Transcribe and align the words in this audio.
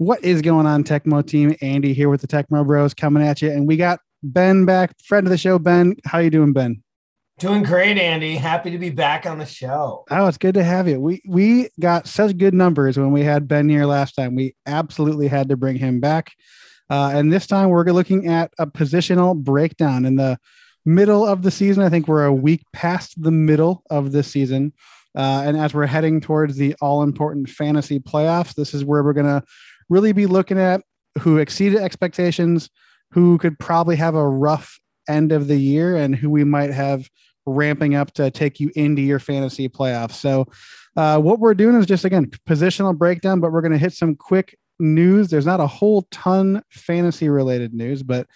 What 0.00 0.24
is 0.24 0.40
going 0.40 0.64
on, 0.64 0.82
Tecmo 0.82 1.26
team? 1.26 1.54
Andy 1.60 1.92
here 1.92 2.08
with 2.08 2.22
the 2.22 2.26
Tecmo 2.26 2.66
Bros 2.66 2.94
coming 2.94 3.22
at 3.22 3.42
you, 3.42 3.50
and 3.50 3.68
we 3.68 3.76
got 3.76 4.00
Ben 4.22 4.64
back, 4.64 4.98
friend 5.04 5.26
of 5.26 5.30
the 5.30 5.36
show. 5.36 5.58
Ben, 5.58 5.94
how 6.06 6.20
you 6.20 6.30
doing, 6.30 6.54
Ben? 6.54 6.82
Doing 7.38 7.62
great, 7.62 7.98
Andy. 7.98 8.34
Happy 8.36 8.70
to 8.70 8.78
be 8.78 8.88
back 8.88 9.26
on 9.26 9.36
the 9.36 9.44
show. 9.44 10.06
Oh, 10.10 10.26
it's 10.26 10.38
good 10.38 10.54
to 10.54 10.64
have 10.64 10.88
you. 10.88 10.98
We 10.98 11.20
we 11.28 11.68
got 11.78 12.08
such 12.08 12.38
good 12.38 12.54
numbers 12.54 12.96
when 12.96 13.12
we 13.12 13.22
had 13.22 13.46
Ben 13.46 13.68
here 13.68 13.84
last 13.84 14.14
time. 14.14 14.34
We 14.34 14.56
absolutely 14.64 15.28
had 15.28 15.50
to 15.50 15.56
bring 15.58 15.76
him 15.76 16.00
back, 16.00 16.32
uh, 16.88 17.10
and 17.12 17.30
this 17.30 17.46
time 17.46 17.68
we're 17.68 17.84
looking 17.84 18.26
at 18.26 18.54
a 18.58 18.66
positional 18.66 19.36
breakdown 19.36 20.06
in 20.06 20.16
the 20.16 20.38
middle 20.86 21.26
of 21.26 21.42
the 21.42 21.50
season. 21.50 21.82
I 21.82 21.90
think 21.90 22.08
we're 22.08 22.24
a 22.24 22.32
week 22.32 22.62
past 22.72 23.22
the 23.22 23.30
middle 23.30 23.82
of 23.90 24.12
this 24.12 24.28
season. 24.28 24.72
Uh, 25.14 25.42
and 25.44 25.56
as 25.56 25.74
we're 25.74 25.86
heading 25.86 26.20
towards 26.20 26.56
the 26.56 26.74
all 26.80 27.02
important 27.02 27.48
fantasy 27.48 27.98
playoffs, 27.98 28.54
this 28.54 28.72
is 28.72 28.84
where 28.84 29.02
we're 29.02 29.12
going 29.12 29.26
to 29.26 29.42
really 29.90 30.12
be 30.12 30.26
looking 30.26 30.58
at 30.58 30.80
who 31.18 31.36
exceeded 31.36 31.80
expectations, 31.80 32.70
who 33.10 33.36
could 33.36 33.58
probably 33.58 33.96
have 33.96 34.14
a 34.14 34.26
rough 34.26 34.80
end 35.08 35.32
of 35.32 35.48
the 35.48 35.56
year, 35.56 35.96
and 35.96 36.14
who 36.14 36.30
we 36.30 36.44
might 36.44 36.70
have 36.70 37.08
ramping 37.46 37.94
up 37.94 38.12
to 38.12 38.30
take 38.30 38.60
you 38.60 38.70
into 38.76 39.02
your 39.02 39.18
fantasy 39.18 39.68
playoffs. 39.68 40.12
So, 40.12 40.46
uh, 40.96 41.18
what 41.18 41.40
we're 41.40 41.54
doing 41.54 41.76
is 41.76 41.86
just 41.86 42.04
again 42.04 42.30
positional 42.48 42.96
breakdown, 42.96 43.40
but 43.40 43.52
we're 43.52 43.62
going 43.62 43.72
to 43.72 43.78
hit 43.78 43.92
some 43.92 44.14
quick 44.14 44.56
news. 44.78 45.28
There's 45.28 45.46
not 45.46 45.60
a 45.60 45.66
whole 45.66 46.06
ton 46.10 46.62
fantasy 46.70 47.28
related 47.28 47.74
news, 47.74 48.02
but 48.02 48.26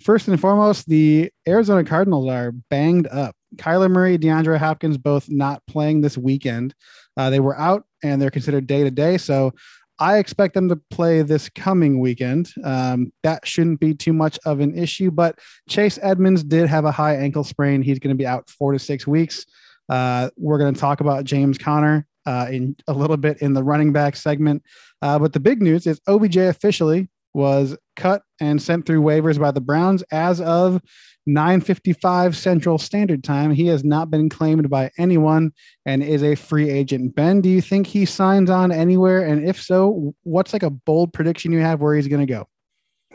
first 0.00 0.28
and 0.28 0.40
foremost, 0.40 0.88
the 0.88 1.30
Arizona 1.48 1.84
Cardinals 1.84 2.28
are 2.28 2.52
banged 2.70 3.06
up. 3.08 3.34
Kyler 3.56 3.90
Murray, 3.90 4.18
DeAndre 4.18 4.58
Hopkins, 4.58 4.98
both 4.98 5.30
not 5.30 5.62
playing 5.66 6.00
this 6.00 6.18
weekend. 6.18 6.74
Uh, 7.16 7.30
they 7.30 7.40
were 7.40 7.58
out 7.58 7.84
and 8.02 8.20
they're 8.20 8.30
considered 8.30 8.66
day 8.66 8.82
to 8.82 8.90
day. 8.90 9.16
So 9.16 9.52
I 9.98 10.18
expect 10.18 10.54
them 10.54 10.68
to 10.68 10.76
play 10.90 11.22
this 11.22 11.48
coming 11.48 12.00
weekend. 12.00 12.50
Um, 12.64 13.12
that 13.22 13.46
shouldn't 13.46 13.80
be 13.80 13.94
too 13.94 14.12
much 14.12 14.38
of 14.44 14.60
an 14.60 14.76
issue, 14.76 15.10
but 15.10 15.38
Chase 15.68 15.98
Edmonds 16.02 16.42
did 16.42 16.68
have 16.68 16.84
a 16.84 16.90
high 16.90 17.16
ankle 17.16 17.44
sprain. 17.44 17.82
He's 17.82 17.98
going 17.98 18.14
to 18.14 18.18
be 18.18 18.26
out 18.26 18.50
four 18.50 18.72
to 18.72 18.78
six 18.78 19.06
weeks. 19.06 19.46
Uh, 19.88 20.30
we're 20.36 20.58
going 20.58 20.74
to 20.74 20.80
talk 20.80 21.00
about 21.00 21.24
James 21.24 21.58
Conner 21.58 22.06
uh, 22.26 22.48
in 22.50 22.76
a 22.88 22.92
little 22.92 23.16
bit 23.16 23.40
in 23.42 23.52
the 23.52 23.62
running 23.62 23.92
back 23.92 24.16
segment. 24.16 24.62
Uh, 25.02 25.18
but 25.18 25.32
the 25.32 25.40
big 25.40 25.62
news 25.62 25.86
is 25.86 26.00
OBJ 26.08 26.38
officially 26.38 27.08
was 27.34 27.76
cut 27.96 28.22
and 28.40 28.62
sent 28.62 28.86
through 28.86 29.02
waivers 29.02 29.38
by 29.38 29.50
the 29.50 29.60
Browns 29.60 30.02
as 30.10 30.40
of 30.40 30.80
9:55 31.28 32.34
Central 32.34 32.78
Standard 32.78 33.24
Time. 33.24 33.50
He 33.50 33.66
has 33.68 33.84
not 33.84 34.10
been 34.10 34.28
claimed 34.28 34.68
by 34.68 34.90
anyone 34.98 35.52
and 35.86 36.02
is 36.02 36.22
a 36.22 36.34
free 36.34 36.70
agent. 36.70 37.14
Ben, 37.14 37.40
do 37.40 37.48
you 37.48 37.60
think 37.60 37.86
he 37.86 38.04
signs 38.04 38.50
on 38.50 38.70
anywhere? 38.70 39.26
And 39.26 39.46
if 39.46 39.62
so, 39.62 40.14
what's 40.22 40.52
like 40.52 40.62
a 40.62 40.70
bold 40.70 41.12
prediction 41.12 41.52
you 41.52 41.60
have 41.60 41.80
where 41.80 41.94
he's 41.94 42.08
going 42.08 42.26
to 42.26 42.32
go? 42.32 42.46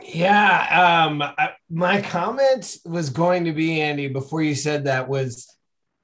Yeah, 0.01 1.07
um, 1.07 1.21
I, 1.21 1.51
my 1.69 2.01
comment 2.01 2.77
was 2.85 3.09
going 3.09 3.45
to 3.45 3.53
be 3.53 3.81
Andy 3.81 4.07
before 4.07 4.41
you 4.41 4.55
said 4.55 4.85
that 4.85 5.09
was, 5.09 5.47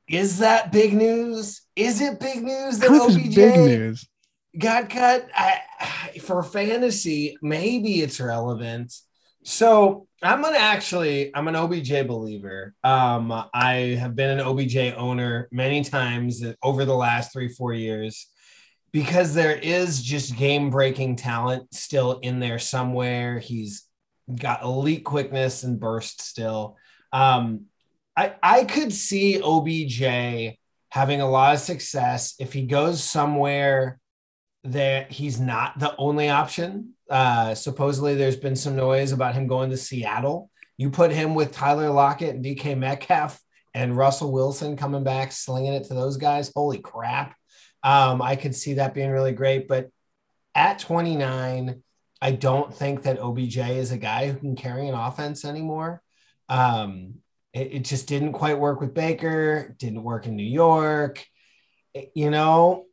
is 0.10 0.40
that 0.40 0.72
big 0.72 0.94
news? 0.94 1.62
Is 1.76 2.02
it 2.02 2.20
big 2.20 2.44
news 2.44 2.80
that 2.80 2.90
OBJ 2.90 3.36
big 3.36 3.56
news? 3.56 4.08
got 4.58 4.90
cut? 4.90 5.28
I, 5.36 5.62
for 6.22 6.44
fantasy, 6.44 7.38
maybe 7.42 8.02
it's 8.02 8.20
relevant. 8.20 8.94
So 9.46 10.08
I'm 10.24 10.42
gonna 10.42 10.58
actually 10.58 11.34
I'm 11.36 11.48
an 11.48 11.56
OBJ 11.56 12.08
believer. 12.08 12.74
Um, 12.84 13.32
I 13.54 13.96
have 14.00 14.16
been 14.16 14.40
an 14.40 14.46
OBJ 14.46 14.76
owner 14.98 15.48
many 15.52 15.84
times 15.84 16.44
over 16.64 16.84
the 16.84 16.96
last 16.96 17.32
three 17.32 17.50
four 17.50 17.72
years 17.72 18.28
because 18.92 19.36
there 19.36 19.56
is 19.56 20.02
just 20.02 20.36
game 20.36 20.72
breaking 20.72 21.18
talent 21.18 21.72
still 21.76 22.20
in 22.24 22.40
there 22.40 22.58
somewhere. 22.58 23.38
He's 23.38 23.84
got 24.36 24.64
elite 24.64 25.06
quickness 25.06 25.62
and 25.62 25.80
burst 25.80 26.24
still. 26.24 26.76
Um, 27.14 27.66
I 28.18 28.34
I 28.42 28.64
could 28.64 28.92
see 28.92 29.40
OBJ 29.44 30.58
having 30.90 31.22
a 31.22 31.30
lot 31.30 31.54
of 31.54 31.60
success 31.60 32.34
if 32.40 32.52
he 32.52 32.66
goes 32.66 33.04
somewhere 33.04 34.00
that 34.64 35.12
he's 35.12 35.40
not 35.40 35.78
the 35.78 35.96
only 35.98 36.30
option 36.30 36.95
uh, 37.10 37.56
supposedly, 37.56 38.16
there's 38.16 38.36
been 38.36 38.56
some 38.56 38.76
noise 38.76 39.12
about 39.12 39.36
him 39.36 39.48
going 39.48 39.70
to 39.70 39.78
Seattle. 39.78 40.50
You 40.78 40.90
put 40.90 41.12
him 41.12 41.36
with 41.36 41.52
Tyler 41.52 41.90
Lockett 41.90 42.36
and 42.36 42.44
DK 42.44 42.78
Metcalf 42.78 43.40
and 43.74 43.96
Russell 43.96 44.32
Wilson 44.32 44.78
coming 44.78 45.04
back, 45.04 45.32
slinging 45.32 45.74
it 45.74 45.86
to 45.86 45.94
those 45.94 46.18
guys. 46.18 46.52
Holy 46.56 46.80
crap. 46.80 47.36
Um, 47.84 48.22
I 48.22 48.36
could 48.36 48.56
see 48.56 48.76
that 48.76 48.94
being 48.94 49.12
really 49.12 49.34
great. 49.34 49.68
But 49.68 49.90
at 50.56 50.80
29, 50.80 51.82
I 52.22 52.32
don't 52.32 52.74
think 52.74 53.04
that 53.04 53.20
OBJ 53.20 53.58
is 53.58 53.92
a 53.92 53.98
guy 53.98 54.32
who 54.32 54.40
can 54.40 54.56
carry 54.56 54.88
an 54.88 54.96
offense 54.96 55.46
anymore. 55.46 56.02
Um, 56.50 57.16
it, 57.54 57.74
it 57.74 57.84
just 57.84 58.08
didn't 58.08 58.34
quite 58.34 58.60
work 58.60 58.82
with 58.82 58.94
Baker, 58.94 59.76
didn't 59.78 60.04
work 60.04 60.26
in 60.26 60.36
New 60.36 60.44
York. 60.44 61.26
It, 61.94 62.12
you 62.16 62.30
know, 62.30 62.85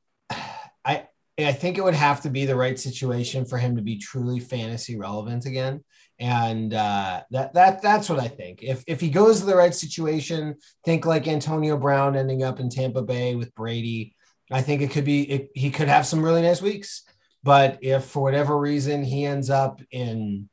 I 1.47 1.53
I 1.53 1.53
think 1.53 1.79
it 1.79 1.85
would 1.85 1.95
have 1.95 2.23
to 2.23 2.31
be 2.31 2.47
the 2.47 2.57
right 2.57 2.79
situation 2.79 3.45
for 3.45 3.59
him 3.59 3.77
to 3.77 3.83
be 3.83 3.97
truly 3.97 4.41
fantasy 4.41 4.97
relevant 4.97 5.47
again. 5.47 5.85
And 6.19 6.73
uh, 6.73 7.23
that 7.31 7.55
that 7.55 7.83
that's 7.83 8.09
what 8.09 8.21
I 8.21 8.29
think. 8.29 8.63
If 8.63 8.85
if 8.87 9.01
he 9.01 9.11
goes 9.11 9.41
to 9.41 9.47
the 9.47 9.57
right 9.57 9.75
situation, 9.75 10.57
think 10.85 11.05
like 11.05 11.27
Antonio 11.27 11.77
Brown 11.77 12.17
ending 12.17 12.43
up 12.43 12.61
in 12.61 12.69
Tampa 12.69 13.03
Bay 13.03 13.35
with 13.35 13.55
Brady. 13.55 14.15
I 14.51 14.63
think 14.63 14.83
it 14.83 14.91
could 14.91 15.05
be 15.05 15.23
it, 15.23 15.51
he 15.55 15.71
could 15.71 15.89
have 15.89 16.07
some 16.07 16.25
really 16.25 16.43
nice 16.43 16.63
weeks. 16.63 17.03
But 17.43 17.79
if 17.83 18.05
for 18.05 18.23
whatever 18.23 18.57
reason 18.57 19.03
he 19.03 19.25
ends 19.25 19.51
up 19.51 19.81
in, 19.91 20.49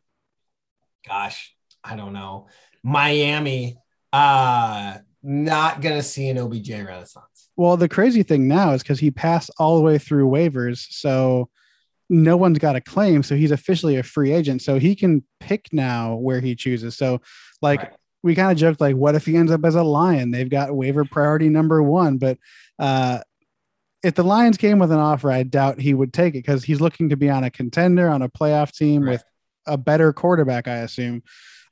gosh, 1.08 1.56
I 1.84 1.96
don't 1.96 2.14
know, 2.14 2.48
Miami, 2.84 3.78
uh, 4.12 4.98
not 5.22 5.82
gonna 5.82 6.02
see 6.02 6.30
an 6.30 6.38
OBJ 6.38 6.72
renaissance. 6.72 7.28
Well, 7.59 7.75
the 7.75 7.90
crazy 7.90 8.24
thing 8.24 8.47
now 8.47 8.72
is 8.72 8.84
because 8.84 9.02
he 9.02 9.12
passed 9.12 9.52
all 9.58 9.75
the 9.75 9.84
way 9.84 9.97
through 9.97 10.30
waivers, 10.30 10.88
so 10.92 11.50
no 12.09 12.38
one's 12.38 12.58
got 12.58 12.78
a 12.78 12.81
claim, 12.81 13.22
so 13.22 13.36
he's 13.36 13.52
officially 13.52 13.97
a 13.97 14.03
free 14.03 14.31
agent. 14.31 14.62
So 14.62 14.80
he 14.80 14.96
can 14.96 15.25
pick 15.42 15.68
now 15.74 16.16
where 16.16 16.40
he 16.40 16.56
chooses. 16.56 16.96
So, 16.96 17.20
like 17.62 17.81
right. 17.81 17.92
we 18.24 18.34
kind 18.34 18.53
of 18.53 18.58
joked, 18.58 18.80
like, 18.80 18.96
what 18.96 19.16
if 19.16 19.25
he 19.25 19.36
ends 19.36 19.52
up 19.52 19.66
as 19.66 19.75
a 19.75 19.84
lion? 19.84 20.31
They've 20.31 20.50
got 20.50 20.74
waiver 20.74 21.03
priority 21.03 21.50
number 21.50 21.84
one, 21.84 22.18
but 22.18 22.38
uh, 22.80 23.20
if 24.03 24.16
the 24.16 24.24
Lions 24.24 24.56
came 24.56 24.80
with 24.80 24.94
an 24.94 24.97
offer, 25.00 25.30
I 25.30 25.44
doubt 25.44 25.81
he 25.81 25.94
would 25.94 26.14
take 26.14 26.36
it 26.36 26.46
because 26.46 26.64
he's 26.64 26.80
looking 26.80 27.09
to 27.09 27.18
be 27.18 27.30
on 27.30 27.44
a 27.44 27.52
contender 27.52 28.08
on 28.08 28.22
a 28.22 28.30
playoff 28.30 28.72
team 28.72 29.03
right. 29.03 29.12
with 29.12 29.24
a 29.68 29.78
better 29.78 30.14
quarterback. 30.14 30.70
I 30.70 30.78
assume. 30.78 31.24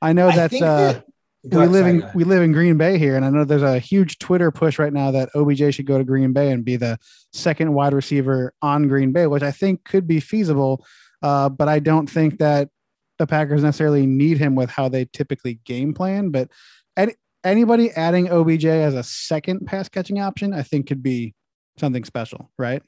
I 0.02 0.12
know 0.12 0.30
that's 0.30 0.60
I 0.60 0.66
uh, 0.66 0.92
that, 0.92 1.06
we 1.44 1.66
live 1.66 1.86
in 1.86 2.10
we 2.14 2.24
live 2.24 2.42
in 2.42 2.52
Green 2.52 2.76
Bay 2.76 2.98
here, 2.98 3.16
and 3.16 3.24
I 3.24 3.30
know 3.30 3.44
there's 3.44 3.62
a 3.62 3.78
huge 3.78 4.18
Twitter 4.18 4.50
push 4.50 4.78
right 4.78 4.92
now 4.92 5.10
that 5.12 5.30
OBJ 5.34 5.74
should 5.74 5.86
go 5.86 5.98
to 5.98 6.04
Green 6.04 6.32
Bay 6.32 6.50
and 6.50 6.64
be 6.64 6.76
the 6.76 6.98
second 7.32 7.72
wide 7.74 7.92
receiver 7.92 8.52
on 8.60 8.88
Green 8.88 9.12
Bay, 9.12 9.26
which 9.26 9.42
I 9.42 9.52
think 9.52 9.84
could 9.84 10.06
be 10.06 10.20
feasible. 10.20 10.84
Uh, 11.22 11.48
but 11.48 11.68
I 11.68 11.78
don't 11.78 12.08
think 12.08 12.38
that 12.38 12.70
the 13.18 13.26
Packers 13.26 13.62
necessarily 13.62 14.06
need 14.06 14.38
him 14.38 14.54
with 14.54 14.70
how 14.70 14.88
they 14.88 15.04
typically 15.12 15.60
game 15.64 15.94
plan. 15.94 16.30
But 16.30 16.48
any, 16.96 17.14
anybody 17.44 17.90
adding 17.92 18.30
OBJ 18.30 18.66
as 18.66 18.94
a 18.94 19.02
second 19.02 19.66
pass 19.66 19.88
catching 19.88 20.20
option, 20.20 20.52
I 20.52 20.62
think 20.62 20.86
could 20.86 21.02
be 21.02 21.34
something 21.78 22.04
special, 22.04 22.50
right? 22.58 22.82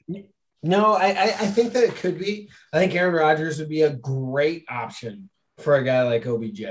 No, 0.63 0.93
I, 0.93 1.07
I 1.07 1.47
think 1.47 1.73
that 1.73 1.83
it 1.83 1.95
could 1.95 2.19
be. 2.19 2.49
I 2.71 2.79
think 2.79 2.93
Aaron 2.93 3.15
Rodgers 3.15 3.59
would 3.59 3.69
be 3.69 3.81
a 3.81 3.93
great 3.93 4.65
option 4.69 5.29
for 5.57 5.75
a 5.75 5.83
guy 5.83 6.03
like 6.03 6.25
OBJ. 6.25 6.61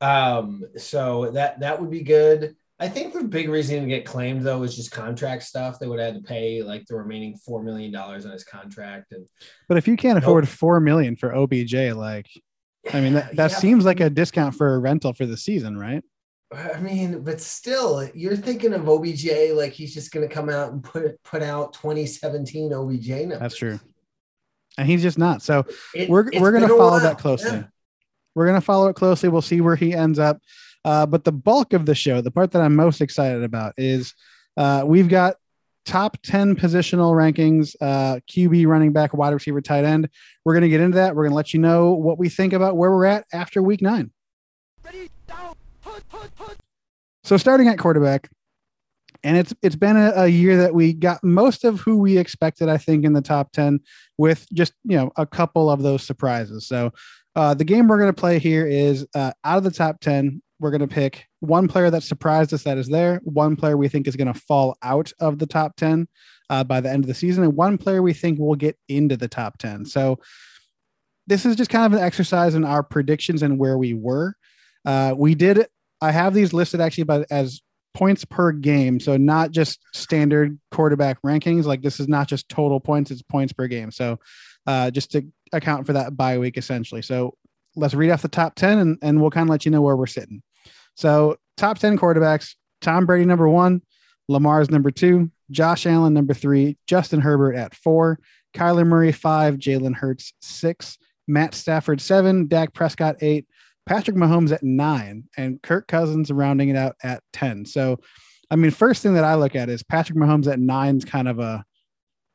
Um, 0.00 0.64
so 0.76 1.30
that 1.30 1.60
that 1.60 1.80
would 1.80 1.90
be 1.90 2.02
good. 2.02 2.56
I 2.80 2.88
think 2.88 3.12
the 3.12 3.22
big 3.22 3.48
reason 3.48 3.82
to 3.82 3.88
get 3.88 4.04
claimed 4.04 4.42
though 4.42 4.62
is 4.62 4.74
just 4.74 4.90
contract 4.90 5.44
stuff. 5.44 5.78
They 5.78 5.86
would 5.86 6.00
have 6.00 6.14
to 6.14 6.20
pay 6.20 6.62
like 6.62 6.86
the 6.86 6.96
remaining 6.96 7.36
four 7.36 7.62
million 7.62 7.92
dollars 7.92 8.26
on 8.26 8.32
his 8.32 8.44
contract. 8.44 9.12
And 9.12 9.26
but 9.68 9.78
if 9.78 9.86
you 9.86 9.96
can't 9.96 10.18
afford 10.18 10.48
four 10.48 10.80
million 10.80 11.16
for 11.16 11.34
OBJ, 11.34 11.74
like 11.94 12.26
I 12.92 13.00
mean 13.00 13.14
that, 13.14 13.36
that 13.36 13.52
yeah. 13.52 13.56
seems 13.56 13.84
like 13.84 14.00
a 14.00 14.10
discount 14.10 14.54
for 14.56 14.74
a 14.74 14.78
rental 14.78 15.12
for 15.12 15.24
the 15.24 15.36
season, 15.36 15.78
right? 15.78 16.02
I 16.52 16.78
mean, 16.80 17.22
but 17.22 17.40
still, 17.40 18.08
you're 18.14 18.36
thinking 18.36 18.74
of 18.74 18.88
OBJ 18.88 19.52
like 19.54 19.72
he's 19.72 19.94
just 19.94 20.12
going 20.12 20.28
to 20.28 20.32
come 20.32 20.50
out 20.50 20.72
and 20.72 20.82
put 20.82 21.22
put 21.22 21.42
out 21.42 21.72
2017 21.74 22.72
OBJ 22.72 23.08
numbers. 23.08 23.38
That's 23.38 23.56
true, 23.56 23.80
and 24.76 24.86
he's 24.86 25.02
just 25.02 25.18
not. 25.18 25.42
So 25.42 25.64
it, 25.94 26.08
we're 26.08 26.28
we're 26.38 26.52
going 26.52 26.68
to 26.68 26.76
follow 26.76 27.00
that 27.00 27.18
closely. 27.18 27.50
Yeah. 27.50 27.64
We're 28.34 28.46
going 28.46 28.60
to 28.60 28.64
follow 28.64 28.88
it 28.88 28.94
closely. 28.94 29.28
We'll 29.28 29.42
see 29.42 29.60
where 29.60 29.76
he 29.76 29.92
ends 29.92 30.18
up. 30.18 30.40
Uh, 30.84 31.06
but 31.06 31.24
the 31.24 31.32
bulk 31.32 31.72
of 31.72 31.86
the 31.86 31.94
show, 31.94 32.20
the 32.20 32.30
part 32.30 32.52
that 32.52 32.62
I'm 32.62 32.76
most 32.76 33.00
excited 33.00 33.42
about 33.42 33.74
is 33.78 34.14
uh, 34.56 34.84
we've 34.86 35.08
got 35.08 35.36
top 35.84 36.16
10 36.22 36.56
positional 36.56 37.12
rankings 37.12 37.74
uh, 37.80 38.20
QB, 38.30 38.66
running 38.66 38.92
back, 38.92 39.14
wide 39.14 39.32
receiver, 39.32 39.60
tight 39.60 39.84
end. 39.84 40.08
We're 40.44 40.54
going 40.54 40.62
to 40.62 40.68
get 40.68 40.80
into 40.80 40.96
that. 40.96 41.14
We're 41.14 41.24
going 41.24 41.32
to 41.32 41.36
let 41.36 41.54
you 41.54 41.60
know 41.60 41.92
what 41.92 42.18
we 42.18 42.28
think 42.28 42.52
about 42.52 42.76
where 42.76 42.90
we're 42.90 43.06
at 43.06 43.24
after 43.32 43.62
week 43.62 43.82
nine. 43.82 44.10
So, 47.22 47.36
starting 47.38 47.68
at 47.68 47.78
quarterback, 47.78 48.28
and 49.22 49.36
it's 49.36 49.54
it's 49.62 49.76
been 49.76 49.96
a, 49.96 50.12
a, 50.16 50.28
year 50.28 50.56
that 50.58 50.74
we 50.74 50.92
got 50.92 51.24
most 51.24 51.64
of 51.64 51.80
who 51.80 51.98
we 51.98 52.18
expected 52.18 52.68
i 52.68 52.76
think 52.76 53.04
in 53.04 53.14
the 53.14 53.22
top 53.22 53.50
10 53.52 53.80
with 54.18 54.46
just 54.52 54.74
you 54.84 54.96
know 54.96 55.10
a 55.16 55.26
couple 55.26 55.70
of 55.70 55.82
those 55.82 56.02
surprises 56.02 56.66
so 56.66 56.92
uh, 57.36 57.54
the 57.54 57.64
game 57.64 57.88
we're 57.88 57.98
going 57.98 58.12
to 58.12 58.20
play 58.20 58.38
here 58.38 58.66
is 58.66 59.06
uh, 59.14 59.32
out 59.44 59.58
of 59.58 59.64
the 59.64 59.70
top 59.70 60.00
10 60.00 60.42
we're 60.60 60.70
going 60.70 60.80
to 60.80 60.88
pick 60.88 61.26
one 61.40 61.68
player 61.68 61.90
that 61.90 62.02
surprised 62.02 62.52
us 62.54 62.62
that 62.62 62.78
is 62.78 62.88
there 62.88 63.20
one 63.24 63.56
player 63.56 63.76
we 63.76 63.88
think 63.88 64.06
is 64.06 64.16
going 64.16 64.32
to 64.32 64.40
fall 64.40 64.76
out 64.82 65.12
of 65.20 65.38
the 65.38 65.46
top 65.46 65.76
10 65.76 66.08
uh, 66.50 66.64
by 66.64 66.80
the 66.80 66.90
end 66.90 67.04
of 67.04 67.08
the 67.08 67.14
season 67.14 67.44
and 67.44 67.56
one 67.56 67.76
player 67.76 68.02
we 68.02 68.12
think 68.12 68.38
will 68.38 68.54
get 68.54 68.78
into 68.88 69.16
the 69.16 69.28
top 69.28 69.58
10 69.58 69.84
so 69.84 70.18
this 71.26 71.46
is 71.46 71.56
just 71.56 71.70
kind 71.70 71.86
of 71.86 71.98
an 71.98 72.04
exercise 72.04 72.54
in 72.54 72.64
our 72.64 72.82
predictions 72.82 73.42
and 73.42 73.58
where 73.58 73.78
we 73.78 73.94
were 73.94 74.34
uh, 74.84 75.14
we 75.16 75.34
did 75.34 75.66
i 76.00 76.10
have 76.10 76.34
these 76.34 76.52
listed 76.52 76.80
actually 76.80 77.04
by, 77.04 77.24
as 77.30 77.62
points 77.94 78.24
per 78.24 78.52
game. 78.52 79.00
So 79.00 79.16
not 79.16 79.52
just 79.52 79.80
standard 79.94 80.58
quarterback 80.70 81.22
rankings. 81.22 81.64
Like 81.64 81.80
this 81.80 82.00
is 82.00 82.08
not 82.08 82.28
just 82.28 82.48
total 82.48 82.80
points, 82.80 83.10
it's 83.10 83.22
points 83.22 83.52
per 83.52 83.68
game. 83.68 83.90
So 83.90 84.18
uh, 84.66 84.90
just 84.90 85.12
to 85.12 85.24
account 85.54 85.86
for 85.86 85.92
that 85.94 86.16
bye 86.16 86.38
week 86.38 86.56
essentially. 86.56 87.02
So 87.02 87.36
let's 87.76 87.94
read 87.94 88.10
off 88.10 88.22
the 88.22 88.28
top 88.28 88.54
10 88.54 88.78
and, 88.78 88.98
and 89.02 89.20
we'll 89.20 89.30
kind 89.30 89.48
of 89.48 89.50
let 89.50 89.64
you 89.64 89.70
know 89.70 89.82
where 89.82 89.96
we're 89.96 90.06
sitting. 90.06 90.42
So 90.96 91.36
top 91.56 91.78
10 91.78 91.98
quarterbacks, 91.98 92.54
Tom 92.80 93.06
Brady, 93.06 93.24
number 93.24 93.48
one, 93.48 93.82
Lamar's 94.28 94.70
number 94.70 94.90
two, 94.90 95.30
Josh 95.50 95.86
Allen, 95.86 96.14
number 96.14 96.34
three, 96.34 96.78
Justin 96.86 97.20
Herbert 97.20 97.54
at 97.54 97.74
four, 97.74 98.18
Kyler 98.54 98.86
Murray, 98.86 99.12
five, 99.12 99.56
Jalen 99.56 99.94
Hurts, 99.94 100.32
six, 100.40 100.98
Matt 101.26 101.54
Stafford, 101.54 102.00
seven, 102.00 102.46
Dak 102.46 102.72
Prescott, 102.72 103.16
eight, 103.20 103.46
Patrick 103.86 104.16
Mahomes 104.16 104.52
at 104.52 104.62
nine, 104.62 105.24
and 105.36 105.60
Kirk 105.62 105.88
Cousins 105.88 106.30
rounding 106.30 106.70
it 106.70 106.76
out 106.76 106.96
at 107.02 107.22
10. 107.32 107.66
So, 107.66 108.00
I 108.50 108.56
mean, 108.56 108.70
first 108.70 109.02
thing 109.02 109.14
that 109.14 109.24
I 109.24 109.34
look 109.34 109.54
at 109.54 109.68
is 109.68 109.82
Patrick 109.82 110.18
Mahomes 110.18 110.50
at 110.50 110.58
nine 110.58 110.96
is 110.96 111.04
kind 111.04 111.28
of 111.28 111.38
a 111.38 111.64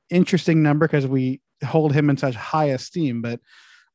interesting 0.10 0.62
number 0.62 0.88
because 0.88 1.08
we 1.08 1.42
hold 1.64 1.94
him 1.94 2.10
in 2.10 2.18
such 2.18 2.36
high 2.36 2.66
esteem. 2.66 3.22
But 3.22 3.40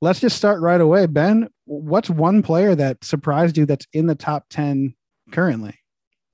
let's 0.00 0.20
just 0.20 0.37
start 0.37 0.61
right 0.61 0.81
away. 0.81 1.06
Ben, 1.06 1.49
what's 1.64 2.11
one 2.11 2.43
player 2.43 2.75
that 2.75 3.05
surprised 3.05 3.56
you 3.56 3.66
that's 3.66 3.87
in 3.93 4.06
the 4.06 4.14
top 4.14 4.46
10 4.50 4.94
currently? 5.31 5.78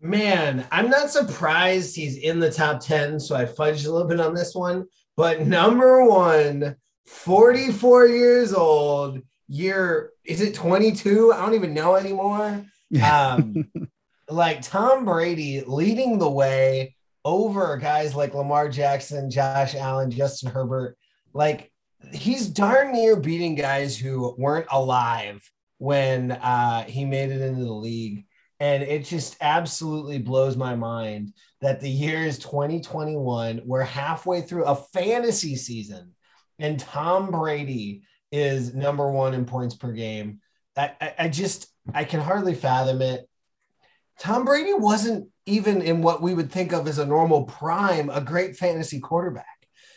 Man, 0.00 0.66
I'm 0.72 0.88
not 0.88 1.10
surprised 1.10 1.94
he's 1.94 2.16
in 2.16 2.40
the 2.40 2.50
top 2.50 2.80
10. 2.80 3.20
So 3.20 3.36
I 3.36 3.44
fudged 3.44 3.86
a 3.86 3.90
little 3.90 4.08
bit 4.08 4.20
on 4.20 4.34
this 4.34 4.54
one. 4.54 4.86
But 5.16 5.46
number 5.46 6.04
one, 6.04 6.76
44 7.06 8.06
years 8.06 8.54
old, 8.54 9.20
year 9.50 10.12
is 10.24 10.40
it 10.40 10.54
22 10.54 11.32
i 11.32 11.40
don't 11.40 11.54
even 11.54 11.74
know 11.74 11.96
anymore 11.96 12.64
um 13.04 13.68
like 14.28 14.62
tom 14.62 15.04
brady 15.04 15.62
leading 15.66 16.18
the 16.18 16.30
way 16.30 16.94
over 17.24 17.76
guys 17.76 18.14
like 18.14 18.32
lamar 18.32 18.68
jackson 18.68 19.28
josh 19.28 19.74
allen 19.74 20.08
justin 20.08 20.50
herbert 20.52 20.96
like 21.32 21.72
he's 22.12 22.46
darn 22.48 22.92
near 22.92 23.16
beating 23.16 23.54
guys 23.54 23.96
who 23.96 24.34
weren't 24.38 24.66
alive 24.70 25.48
when 25.78 26.32
uh 26.32 26.84
he 26.84 27.04
made 27.04 27.30
it 27.30 27.40
into 27.40 27.64
the 27.64 27.72
league 27.72 28.24
and 28.58 28.82
it 28.82 29.04
just 29.04 29.36
absolutely 29.40 30.18
blows 30.18 30.56
my 30.56 30.74
mind 30.74 31.32
that 31.60 31.80
the 31.80 31.90
year 31.90 32.24
is 32.24 32.38
2021 32.38 33.62
we're 33.64 33.82
halfway 33.82 34.40
through 34.40 34.64
a 34.64 34.76
fantasy 34.76 35.56
season 35.56 36.12
and 36.58 36.78
tom 36.80 37.30
brady 37.30 38.02
is 38.30 38.74
number 38.74 39.10
one 39.10 39.34
in 39.34 39.44
points 39.44 39.74
per 39.74 39.92
game. 39.92 40.40
I, 40.76 40.92
I, 41.00 41.14
I 41.18 41.28
just 41.28 41.66
I 41.92 42.04
can 42.04 42.20
hardly 42.20 42.54
fathom 42.54 43.02
it. 43.02 43.28
Tom 44.18 44.44
Brady 44.44 44.74
wasn't 44.74 45.28
even 45.46 45.82
in 45.82 46.02
what 46.02 46.22
we 46.22 46.34
would 46.34 46.52
think 46.52 46.72
of 46.72 46.86
as 46.86 46.98
a 46.98 47.06
normal 47.06 47.44
prime, 47.44 48.10
a 48.10 48.20
great 48.20 48.56
fantasy 48.56 49.00
quarterback. 49.00 49.46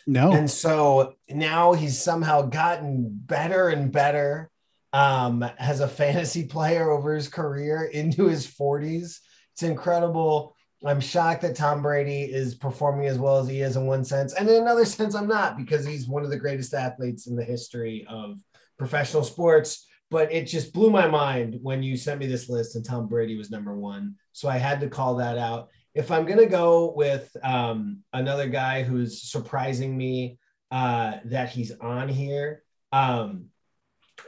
No. 0.05 0.31
And 0.33 0.50
so 0.50 1.15
now 1.29 1.73
he's 1.73 2.01
somehow 2.01 2.44
gotten 2.44 3.09
better 3.09 3.69
and 3.69 3.91
better 3.91 4.50
um, 4.91 5.44
as 5.57 5.79
a 5.79 5.88
fantasy 5.88 6.45
player 6.45 6.89
over 6.91 7.13
his 7.13 7.27
career 7.27 7.83
into 7.83 8.27
his 8.27 8.45
40s. 8.47 9.19
It's 9.53 9.63
incredible. 9.63 10.55
I'm 10.85 11.00
shocked 11.00 11.41
that 11.44 11.55
Tom 11.55 11.81
Brady 11.81 12.23
is 12.23 12.55
performing 12.55 13.07
as 13.07 13.17
well 13.17 13.39
as 13.39 13.47
he 13.47 13.61
is 13.61 13.77
in 13.77 13.85
one 13.85 14.03
sense. 14.03 14.33
And 14.33 14.50
in 14.50 14.61
another 14.61 14.85
sense, 14.85 15.15
I'm 15.15 15.27
not 15.27 15.57
because 15.57 15.85
he's 15.85 16.07
one 16.07 16.23
of 16.23 16.29
the 16.29 16.38
greatest 16.38 16.73
athletes 16.73 17.27
in 17.27 17.35
the 17.35 17.44
history 17.44 18.05
of 18.09 18.39
professional 18.77 19.23
sports. 19.23 19.88
But 20.11 20.31
it 20.31 20.45
just 20.45 20.73
blew 20.73 20.91
my 20.91 21.07
mind 21.07 21.57
when 21.63 21.81
you 21.81 21.97
sent 21.97 22.19
me 22.19 22.27
this 22.27 22.47
list 22.47 22.75
and 22.75 22.85
Tom 22.85 23.07
Brady 23.07 23.35
was 23.35 23.50
number 23.50 23.75
one. 23.75 24.15
So 24.31 24.47
I 24.47 24.57
had 24.57 24.79
to 24.81 24.89
call 24.89 25.15
that 25.15 25.39
out. 25.39 25.69
If 25.95 26.12
I'm 26.12 26.25
to 26.25 26.45
go 26.45 26.94
with 26.95 27.36
um, 27.44 28.00
another 28.13 28.50
guy 28.50 28.84
who's 28.84 29.22
surprising 29.22 29.95
me 29.95 30.40
uh, 30.72 31.18
that 31.25 31.50
he's 31.50 31.72
on 31.80 32.10
here, 32.10 32.63
um, 32.92 33.45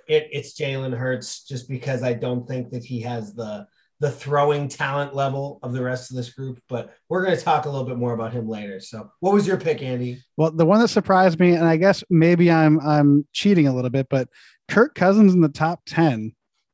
it, 0.08 0.30
it's 0.32 0.60
Jalen 0.60 0.96
Hurts, 0.96 1.44
just 1.44 1.68
because 1.68 2.04
I 2.04 2.14
don't 2.14 2.48
think 2.48 2.72
that 2.72 2.84
he 2.84 3.02
has 3.02 3.34
the 3.34 3.68
the 4.02 4.12
throwing 4.12 4.68
talent 4.68 5.16
level 5.16 5.60
of 5.64 5.72
the 5.72 5.82
rest 5.82 6.12
of 6.12 6.18
this 6.18 6.34
group, 6.34 6.60
but 6.68 6.94
we're 7.08 7.24
going 7.24 7.38
to 7.38 7.44
talk 7.44 7.66
a 7.66 7.70
little 7.70 7.88
bit 7.88 7.98
more 7.98 8.14
about 8.14 8.34
him 8.34 8.48
later. 8.48 8.80
So, 8.80 9.10
what 9.22 9.34
was 9.34 9.48
your 9.48 9.58
pick, 9.58 9.82
Andy? 9.82 10.22
Well, 10.36 10.52
the 10.52 10.66
one 10.66 10.82
that 10.82 10.90
surprised 10.90 11.40
me, 11.40 11.54
and 11.54 11.66
I 11.66 11.78
guess 11.78 12.04
maybe 12.10 12.52
I'm 12.52 12.80
I'm 12.82 13.26
cheating 13.32 13.68
a 13.68 13.74
little 13.74 13.90
bit, 13.90 14.08
but 14.10 14.28
Kirk 14.68 14.96
Cousins 14.96 15.34
in 15.34 15.42
the 15.42 15.50
top 15.50 15.82
ten 15.86 16.34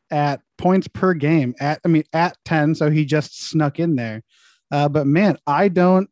at 0.10 0.42
points 0.58 0.88
per 0.88 1.14
game 1.14 1.56
at 1.60 1.80
I 1.86 1.88
mean 1.88 2.04
at 2.12 2.38
ten, 2.44 2.74
so 2.76 2.90
he 2.90 3.06
just 3.06 3.50
snuck 3.50 3.80
in 3.80 3.96
there. 3.96 4.24
Uh, 4.72 4.90
but 4.90 5.06
man, 5.06 5.38
I 5.46 5.68
don't 5.68 6.10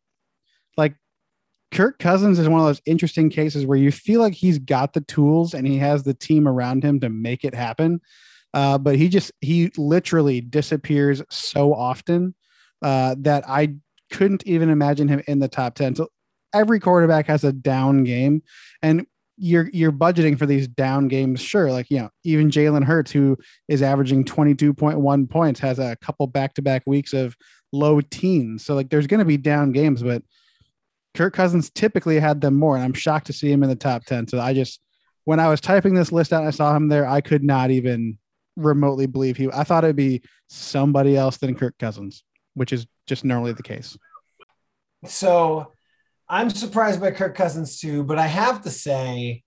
like 0.76 0.94
Kirk 1.72 1.98
Cousins 1.98 2.38
is 2.38 2.48
one 2.48 2.60
of 2.60 2.66
those 2.66 2.82
interesting 2.86 3.30
cases 3.30 3.64
where 3.64 3.78
you 3.78 3.90
feel 3.90 4.20
like 4.20 4.34
he's 4.34 4.58
got 4.58 4.92
the 4.92 5.00
tools 5.02 5.54
and 5.54 5.66
he 5.66 5.78
has 5.78 6.02
the 6.02 6.14
team 6.14 6.46
around 6.46 6.84
him 6.84 7.00
to 7.00 7.08
make 7.08 7.44
it 7.44 7.54
happen 7.54 8.00
uh, 8.54 8.78
but 8.78 8.96
he 8.96 9.08
just 9.08 9.32
he 9.40 9.70
literally 9.76 10.40
disappears 10.40 11.22
so 11.30 11.72
often 11.72 12.34
uh, 12.82 13.14
that 13.18 13.48
I 13.48 13.76
couldn't 14.10 14.46
even 14.46 14.70
imagine 14.70 15.08
him 15.08 15.22
in 15.26 15.38
the 15.38 15.48
top 15.48 15.74
10. 15.74 15.96
So 15.96 16.08
every 16.52 16.80
quarterback 16.80 17.26
has 17.26 17.44
a 17.44 17.52
down 17.52 18.02
game 18.02 18.42
and 18.82 19.06
you're 19.36 19.70
you're 19.72 19.92
budgeting 19.92 20.38
for 20.38 20.46
these 20.46 20.68
down 20.68 21.08
games, 21.08 21.40
sure. 21.40 21.72
Like, 21.72 21.90
you 21.90 21.98
know, 21.98 22.10
even 22.24 22.50
Jalen 22.50 22.84
Hurts, 22.84 23.10
who 23.10 23.38
is 23.68 23.80
averaging 23.82 24.24
22.1 24.24 25.30
points, 25.30 25.60
has 25.60 25.78
a 25.78 25.96
couple 26.02 26.26
back-to-back 26.26 26.82
weeks 26.86 27.14
of 27.14 27.36
low 27.72 28.00
teens. 28.00 28.64
So 28.64 28.74
like 28.74 28.90
there's 28.90 29.06
gonna 29.06 29.24
be 29.24 29.36
down 29.36 29.72
games, 29.72 30.02
but 30.02 30.22
Kirk 31.14 31.34
Cousins 31.34 31.70
typically 31.70 32.20
had 32.20 32.40
them 32.40 32.54
more, 32.54 32.76
and 32.76 32.84
I'm 32.84 32.92
shocked 32.92 33.26
to 33.26 33.32
see 33.32 33.50
him 33.50 33.62
in 33.62 33.68
the 33.68 33.76
top 33.76 34.04
10. 34.04 34.28
So 34.28 34.40
I 34.40 34.54
just 34.54 34.80
when 35.24 35.40
I 35.40 35.48
was 35.48 35.60
typing 35.60 35.94
this 35.94 36.12
list 36.12 36.32
out, 36.32 36.46
I 36.46 36.50
saw 36.50 36.74
him 36.74 36.88
there. 36.88 37.06
I 37.06 37.20
could 37.20 37.44
not 37.44 37.70
even 37.70 38.18
remotely 38.56 39.06
believe 39.06 39.36
he. 39.36 39.48
I 39.52 39.64
thought 39.64 39.84
it'd 39.84 39.96
be 39.96 40.22
somebody 40.48 41.16
else 41.16 41.36
than 41.36 41.54
Kirk 41.54 41.78
Cousins, 41.78 42.24
which 42.54 42.72
is 42.72 42.86
just 43.06 43.24
normally 43.24 43.52
the 43.52 43.62
case. 43.62 43.96
So 45.06 45.72
I'm 46.28 46.50
surprised 46.50 47.00
by 47.00 47.10
Kirk 47.10 47.34
Cousins 47.34 47.80
too, 47.80 48.04
but 48.04 48.18
I 48.18 48.26
have 48.26 48.62
to 48.62 48.70
say, 48.70 49.42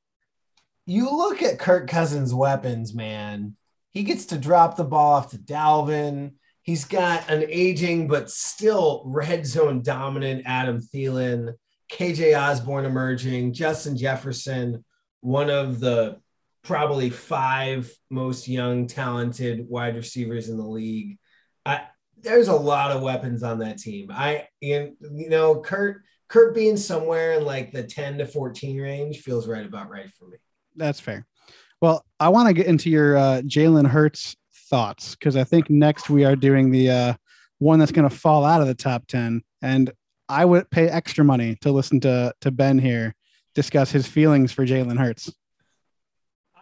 you 0.86 1.10
look 1.16 1.42
at 1.42 1.60
Kirk 1.60 1.90
Cousins' 1.90 2.34
weapons, 2.34 2.94
man. 2.94 3.56
He 3.92 4.04
gets 4.04 4.26
to 4.28 4.38
drop 4.38 4.76
the 4.76 4.84
ball 4.84 5.14
off 5.14 5.32
to 5.32 5.38
Dalvin. 5.38 6.34
He's 6.64 6.86
got 6.86 7.30
an 7.30 7.46
aging 7.50 8.08
but 8.08 8.32
still 8.32 9.04
red 9.06 9.46
zone 9.46 9.82
dominant 9.82 10.44
Adam 10.46 10.80
Thielen, 10.80 11.54
KJ 11.92 12.40
Osborn 12.40 12.86
emerging, 12.86 13.54
Justin 13.54 13.98
Jefferson, 13.98 14.84
one 15.20 15.50
of 15.50 15.82
the 15.82 16.20
probably 16.64 17.10
five 17.10 17.92
most 18.10 18.48
young, 18.48 18.88
talented 18.88 19.68
wide 19.68 19.98
receivers 19.98 20.48
in 20.48 20.58
the 20.58 20.66
league. 20.66 21.18
I, 21.66 21.82
there's 22.22 22.48
a 22.48 22.56
lot 22.56 22.92
of 22.92 23.02
weapons 23.02 23.44
on 23.44 23.60
that 23.60 23.78
team. 23.78 24.10
I, 24.10 24.48
you 24.62 24.96
know, 25.02 25.60
Kirk, 25.60 26.04
Kirk 26.30 26.56
being 26.56 26.78
somewhere 26.78 27.34
in 27.34 27.44
like 27.44 27.74
the 27.74 27.84
10 27.84 28.20
to 28.20 28.26
14 28.26 28.80
range 28.80 29.20
feels 29.20 29.50
right 29.50 29.66
about 29.66 29.90
right 29.90 30.10
for 30.18 30.30
me. 30.30 30.38
That's 30.78 31.02
fair. 31.02 31.28
Well, 31.82 32.06
I 32.22 32.30
want 32.30 32.48
to 32.48 32.54
get 32.54 32.68
into 32.68 32.90
your 32.90 33.18
uh, 33.18 33.42
Jalen 33.42 33.86
Hurts 33.86 34.38
thoughts 34.74 35.14
because 35.14 35.38
I 35.38 35.44
think 35.44 35.70
next 35.70 36.10
we 36.10 36.26
are 36.26 36.36
doing 36.36 36.72
the 36.72 36.90
uh, 36.90 37.14
one 37.60 37.78
that's 37.78 37.92
going 37.92 38.10
to 38.10 38.16
fall 38.16 38.44
out 38.44 38.60
of 38.60 38.66
the 38.66 38.74
top 38.74 39.06
10. 39.06 39.44
And 39.62 39.92
I 40.28 40.46
would 40.46 40.68
pay 40.72 40.90
extra 40.90 41.24
money 41.24 41.58
to 41.62 41.72
listen 41.72 42.00
to, 42.00 42.34
to 42.42 42.50
Ben 42.50 42.80
here 42.80 43.14
discuss 43.54 43.92
his 43.92 44.08
feelings 44.08 44.52
for 44.52 44.66
Jalen 44.66 44.98
Hurts. 44.98 45.32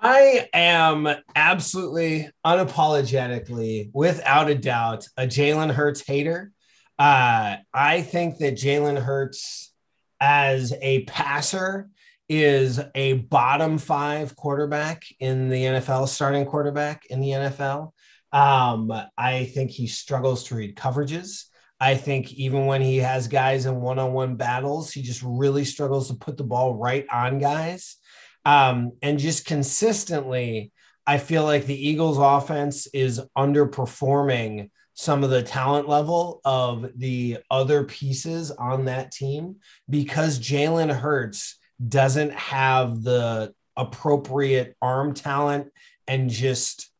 I 0.01 0.49
am 0.51 1.07
absolutely 1.37 2.29
unapologetically, 2.45 3.91
without 3.93 4.49
a 4.49 4.55
doubt, 4.55 5.07
a 5.15 5.23
Jalen 5.23 5.71
Hurts 5.71 6.05
hater. 6.05 6.51
Uh, 6.99 7.55
I 7.73 8.01
think 8.01 8.39
that 8.39 8.55
Jalen 8.55 9.01
Hurts, 9.01 9.71
as 10.19 10.73
a 10.81 11.05
passer, 11.05 11.87
is 12.33 12.79
a 12.95 13.13
bottom 13.13 13.77
five 13.77 14.37
quarterback 14.37 15.03
in 15.19 15.49
the 15.49 15.63
NFL, 15.65 16.07
starting 16.07 16.45
quarterback 16.45 17.05
in 17.07 17.19
the 17.19 17.31
NFL. 17.31 17.91
Um, 18.31 18.91
I 19.17 19.45
think 19.45 19.71
he 19.71 19.87
struggles 19.87 20.45
to 20.45 20.55
read 20.55 20.75
coverages. 20.75 21.45
I 21.79 21.95
think 21.95 22.33
even 22.33 22.67
when 22.67 22.81
he 22.81 22.97
has 22.97 23.27
guys 23.27 23.65
in 23.65 23.81
one 23.81 23.97
on 23.97 24.13
one 24.13 24.35
battles, 24.35 24.91
he 24.91 25.01
just 25.01 25.23
really 25.25 25.65
struggles 25.65 26.09
to 26.09 26.13
put 26.13 26.37
the 26.37 26.43
ball 26.43 26.75
right 26.75 27.05
on 27.11 27.39
guys. 27.39 27.97
Um, 28.45 28.91
and 29.01 29.17
just 29.17 29.45
consistently, 29.45 30.71
I 31.07 31.17
feel 31.17 31.43
like 31.43 31.65
the 31.65 31.89
Eagles 31.89 32.19
offense 32.19 32.87
is 32.93 33.21
underperforming 33.35 34.69
some 34.93 35.23
of 35.23 35.31
the 35.31 35.41
talent 35.41 35.87
level 35.87 36.41
of 36.45 36.87
the 36.95 37.39
other 37.49 37.83
pieces 37.83 38.51
on 38.51 38.85
that 38.85 39.11
team 39.11 39.55
because 39.89 40.39
Jalen 40.39 40.95
Hurts 40.95 41.57
doesn't 41.87 42.33
have 42.33 43.01
the 43.01 43.53
appropriate 43.75 44.75
arm 44.81 45.15
talent 45.15 45.69
and 46.07 46.29
just 46.29 46.90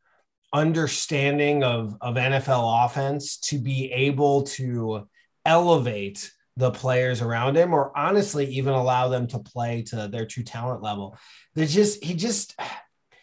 understanding 0.54 1.64
of, 1.64 1.96
of 2.02 2.16
NFL 2.16 2.86
offense 2.86 3.38
to 3.38 3.58
be 3.58 3.92
able 3.92 4.44
to 4.44 5.08
elevate 5.46 6.32
the 6.58 6.72
players 6.72 7.22
around 7.22 7.56
him 7.56 7.74
or 7.74 7.98
honestly 7.98 8.46
even 8.46 8.74
allow 8.74 9.08
them 9.08 9.28
to 9.28 9.40
play 9.40 9.82
to 9.84 10.08
their 10.08 10.26
true 10.26 10.44
talent 10.44 10.82
level. 10.82 11.18
There's 11.56 11.74
just 11.74 12.04
he 12.04 12.14
just 12.14 12.60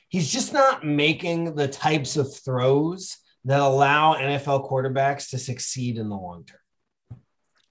he's 0.09 0.33
just 0.33 0.53
not 0.53 0.85
making 0.85 1.55
the 1.55 1.69
types 1.69 2.17
of 2.17 2.35
throws 2.35 3.19
that 3.45 3.61
allow 3.61 4.15
NFL 4.15 4.69
quarterbacks 4.69 5.31
to 5.31 5.39
succeed 5.39 5.99
in 5.99 6.09
the 6.09 6.17
long 6.17 6.45
term. 6.45 6.59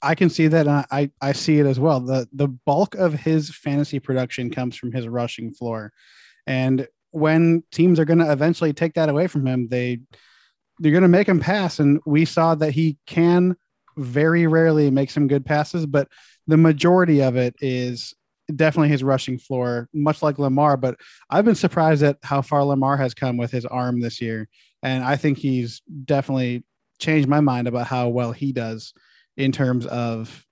I 0.02 0.14
can 0.14 0.30
see 0.30 0.48
that. 0.48 0.68
I 0.68 1.10
I 1.20 1.32
see 1.32 1.60
it 1.60 1.66
as 1.66 1.80
well. 1.80 2.00
the 2.00 2.28
The 2.32 2.48
bulk 2.48 2.96
of 2.96 3.14
his 3.14 3.50
fantasy 3.50 4.00
production 4.00 4.52
comes 4.52 4.78
from 4.78 4.92
his 4.92 5.08
rushing 5.08 5.52
floor, 5.52 5.92
and 6.46 6.88
when 7.12 7.64
teams 7.72 8.00
are 8.00 8.06
going 8.06 8.20
to 8.20 8.32
eventually 8.32 8.74
take 8.74 8.94
that 8.96 9.10
away 9.10 9.28
from 9.28 9.46
him, 9.46 9.68
they 9.70 10.00
they're 10.80 10.92
going 10.92 11.02
to 11.02 11.08
make 11.08 11.28
him 11.28 11.40
pass. 11.40 11.80
And 11.80 12.00
we 12.06 12.26
saw 12.26 12.54
that 12.56 12.72
he 12.72 12.98
can 13.08 13.56
very 13.98 14.46
rarely 14.46 14.92
make 14.92 15.10
some 15.10 15.28
good 15.28 15.46
passes, 15.46 15.86
but 15.86 16.08
the 16.46 16.58
majority 16.58 17.22
of 17.24 17.36
it 17.36 17.56
is 17.62 18.14
definitely 18.56 18.90
his 18.90 19.04
rushing 19.04 19.38
floor, 19.40 19.90
much 19.94 20.22
like 20.22 20.38
Lamar. 20.40 20.78
But 20.78 20.96
I've 21.30 21.46
been 21.46 21.56
surprised 21.56 22.04
at 22.04 22.18
how 22.24 22.42
far 22.42 22.64
Lamar 22.64 22.96
has 22.98 23.14
come 23.14 23.38
with 23.38 23.52
his 23.52 23.66
arm 23.66 24.00
this 24.00 24.22
year, 24.22 24.48
and 24.84 25.04
I 25.04 25.16
think 25.16 25.38
he's 25.38 25.82
definitely 26.06 26.64
changed 27.00 27.28
my 27.28 27.40
mind 27.42 27.68
about 27.68 27.88
how 27.88 28.10
well 28.10 28.32
he 28.32 28.52
does 28.52 28.94
in 29.36 29.52
terms 29.52 29.86
of 29.86 30.46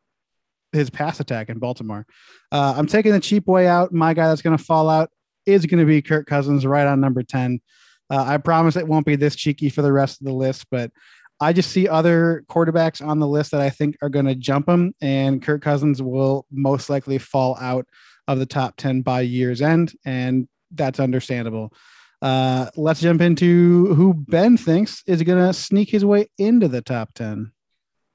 his 0.72 0.90
pass 0.90 1.20
attack 1.20 1.50
in 1.50 1.60
Baltimore. 1.60 2.06
Uh, 2.52 2.74
I'm 2.76 2.88
taking 2.88 3.14
the 3.14 3.20
cheap 3.20 3.48
way 3.48 3.68
out. 3.68 3.94
My 3.94 4.14
guy 4.14 4.28
that's 4.28 4.42
going 4.42 4.58
to 4.58 4.64
fall 4.64 4.90
out 4.90 5.10
is 5.46 5.66
going 5.66 5.80
to 5.80 5.86
be 5.86 6.02
Kirk 6.02 6.28
Cousins 6.28 6.66
right 6.66 6.88
on 6.88 7.00
number 7.00 7.24
10. 7.24 7.62
Uh, 8.10 8.24
I 8.24 8.38
promise 8.38 8.75
it 8.75 8.88
won't 8.88 9.06
be 9.06 9.16
this 9.16 9.36
cheeky 9.36 9.70
for 9.70 9.82
the 9.82 9.92
rest 9.92 10.22
of 10.22 10.25
the 10.25 10.34
list, 10.34 10.66
but 10.70 10.92
I 11.40 11.54
just 11.54 11.72
see 11.72 11.88
other 11.88 12.44
quarterbacks 12.48 13.06
on 13.06 13.20
the 13.20 13.28
list 13.28 13.52
that 13.52 13.62
I 13.62 13.70
think 13.70 13.98
are 14.02 14.10
going 14.10 14.25
to 14.25 14.36
jump 14.36 14.70
him, 14.70 14.94
and 15.02 15.42
Kirk 15.42 15.62
Cousins 15.62 16.02
will 16.02 16.46
most 16.52 16.90
likely 16.90 17.18
fall 17.18 17.58
out 17.60 17.88
of 18.28 18.40
the 18.40 18.46
top 18.46 18.75
10 18.78 19.02
by 19.02 19.22
year's 19.22 19.62
end, 19.62 19.94
and 20.06 20.48
that's 20.72 21.00
understandable. 21.00 21.74
Uh, 22.22 22.70
let's 22.75 23.02
jump 23.02 23.22
into 23.22 23.94
who 23.94 24.14
Ben 24.14 24.58
thinks 24.58 25.04
is 25.06 25.22
going 25.24 25.46
to 25.46 25.54
sneak 25.54 25.90
his 25.90 26.06
way 26.06 26.28
into 26.38 26.68
the 26.68 26.82
top 26.82 27.14
10. 27.14 27.52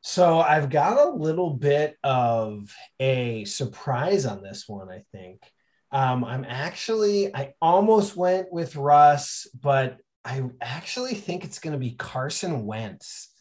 So 0.02 0.40
I've 0.40 0.70
got 0.70 0.98
a 0.98 1.10
little 1.10 1.50
bit 1.50 1.98
of 2.02 2.74
a 2.98 3.44
surprise 3.44 4.24
on 4.24 4.42
this 4.42 4.64
one, 4.66 4.88
I 4.88 5.02
think. 5.12 5.42
Um, 5.92 6.24
I'm 6.24 6.44
actually, 6.48 7.34
I 7.34 7.54
almost 7.60 8.16
went 8.16 8.52
with 8.52 8.76
Russ, 8.76 9.46
but 9.60 9.98
I 10.24 10.42
actually 10.60 11.14
think 11.14 11.44
it's 11.44 11.58
going 11.58 11.72
to 11.72 11.78
be 11.78 11.92
Carson 11.92 12.66
Wentz. 12.66 13.32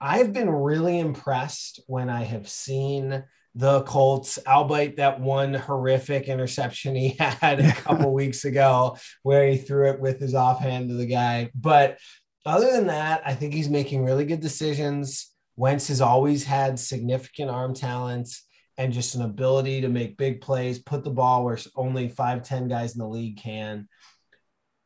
I've 0.00 0.32
been 0.32 0.50
really 0.50 0.98
impressed 0.98 1.80
when 1.86 2.10
I 2.10 2.24
have 2.24 2.48
seen 2.48 3.24
the 3.54 3.82
Colts, 3.82 4.38
albeit 4.46 4.96
that 4.96 5.20
one 5.20 5.54
horrific 5.54 6.28
interception 6.28 6.94
he 6.94 7.10
had 7.18 7.60
a 7.60 7.72
couple 7.72 8.12
weeks 8.14 8.44
ago 8.44 8.96
where 9.22 9.46
he 9.46 9.56
threw 9.56 9.90
it 9.90 10.00
with 10.00 10.20
his 10.20 10.34
offhand 10.34 10.88
to 10.88 10.94
the 10.96 11.06
guy. 11.06 11.50
But 11.54 11.98
other 12.44 12.70
than 12.72 12.88
that, 12.88 13.22
I 13.24 13.34
think 13.34 13.54
he's 13.54 13.70
making 13.70 14.04
really 14.04 14.26
good 14.26 14.40
decisions. 14.40 15.32
Wentz 15.56 15.88
has 15.88 16.00
always 16.00 16.44
had 16.44 16.78
significant 16.78 17.50
arm 17.50 17.74
talents 17.74 18.44
and 18.76 18.92
just 18.92 19.14
an 19.14 19.22
ability 19.22 19.80
to 19.82 19.88
make 19.88 20.16
big 20.16 20.40
plays, 20.40 20.78
put 20.78 21.04
the 21.04 21.10
ball 21.10 21.44
where 21.44 21.58
only 21.76 22.08
five, 22.08 22.42
10 22.42 22.68
guys 22.68 22.94
in 22.94 22.98
the 22.98 23.08
league 23.08 23.36
can. 23.36 23.88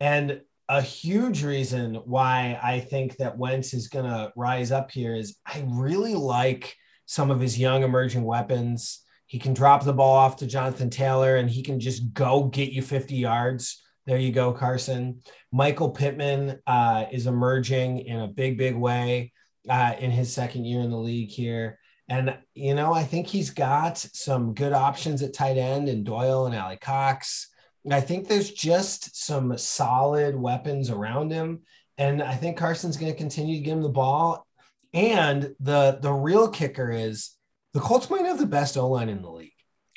And 0.01 0.43
a 0.69 0.83
huge 0.83 1.43
reason 1.43 1.95
why 2.05 2.59
I 2.63 2.81
think 2.81 3.17
that 3.17 3.39
Wentz 3.39 3.73
is 3.73 3.89
going 3.89 4.05
to 4.05 4.33
rise 4.37 4.71
up 4.71 4.91
here 4.91 5.15
is 5.15 5.37
I 5.47 5.65
really 5.67 6.15
like 6.15 6.75
some 7.07 7.31
of 7.31 7.41
his 7.41 7.59
young 7.59 7.83
emerging 7.83 8.23
weapons. 8.23 9.03
He 9.27 9.39
can 9.39 9.55
drop 9.55 9.85
the 9.85 9.95
ball 9.95 10.15
off 10.15 10.37
to 10.37 10.47
Jonathan 10.47 10.91
Taylor 10.91 11.37
and 11.37 11.49
he 11.49 11.63
can 11.63 11.81
just 11.81 12.13
go 12.13 12.45
get 12.45 12.73
you 12.73 12.83
50 12.83 13.15
yards. 13.15 13.83
There 14.07 14.19
you 14.19 14.33
go, 14.33 14.53
Carson. 14.53 15.23
Michael 15.53 15.91
Pittman 15.91 16.61
uh, 16.67 17.07
is 17.11 17.27
emerging 17.27 18.01
in 18.01 18.21
a 18.21 18.29
big, 18.29 18.59
big 18.59 18.75
way 18.75 19.33
uh, 19.69 19.95
in 19.99 20.11
his 20.11 20.33
second 20.33 20.65
year 20.65 20.81
in 20.81 20.91
the 20.91 20.99
league 20.99 21.31
here. 21.31 21.78
And, 22.09 22.37
you 22.55 22.75
know, 22.75 22.93
I 22.93 23.05
think 23.05 23.27
he's 23.27 23.51
got 23.51 23.99
some 23.99 24.55
good 24.55 24.73
options 24.73 25.23
at 25.23 25.35
tight 25.35 25.59
end 25.59 25.89
and 25.89 26.05
Doyle 26.05 26.47
and 26.47 26.55
Alie-Cox. 26.55 27.49
I 27.91 28.01
think 28.01 28.29
there's 28.29 28.51
just 28.51 29.17
some 29.17 29.57
solid 29.57 30.37
weapons 30.37 30.91
around 30.91 31.31
him. 31.31 31.61
And 31.97 32.23
I 32.23 32.35
think 32.35 32.57
Carson's 32.57 32.97
going 32.97 33.13
to 33.13 33.19
continue 33.19 33.57
to 33.57 33.63
give 33.63 33.77
him 33.77 33.83
the 33.83 33.89
ball. 33.89 34.47
And 34.95 35.55
the 35.61 35.99
the 36.01 36.13
real 36.13 36.49
kicker 36.49 36.91
is 36.91 37.37
the 37.75 37.81
Colts 37.81 38.09
might 38.09 38.25
have 38.25 38.39
the 38.39 38.47
best 38.47 38.77
O 38.77 38.89
line 38.89 39.09
in 39.09 39.23
the 39.23 39.31
league. 39.31 39.53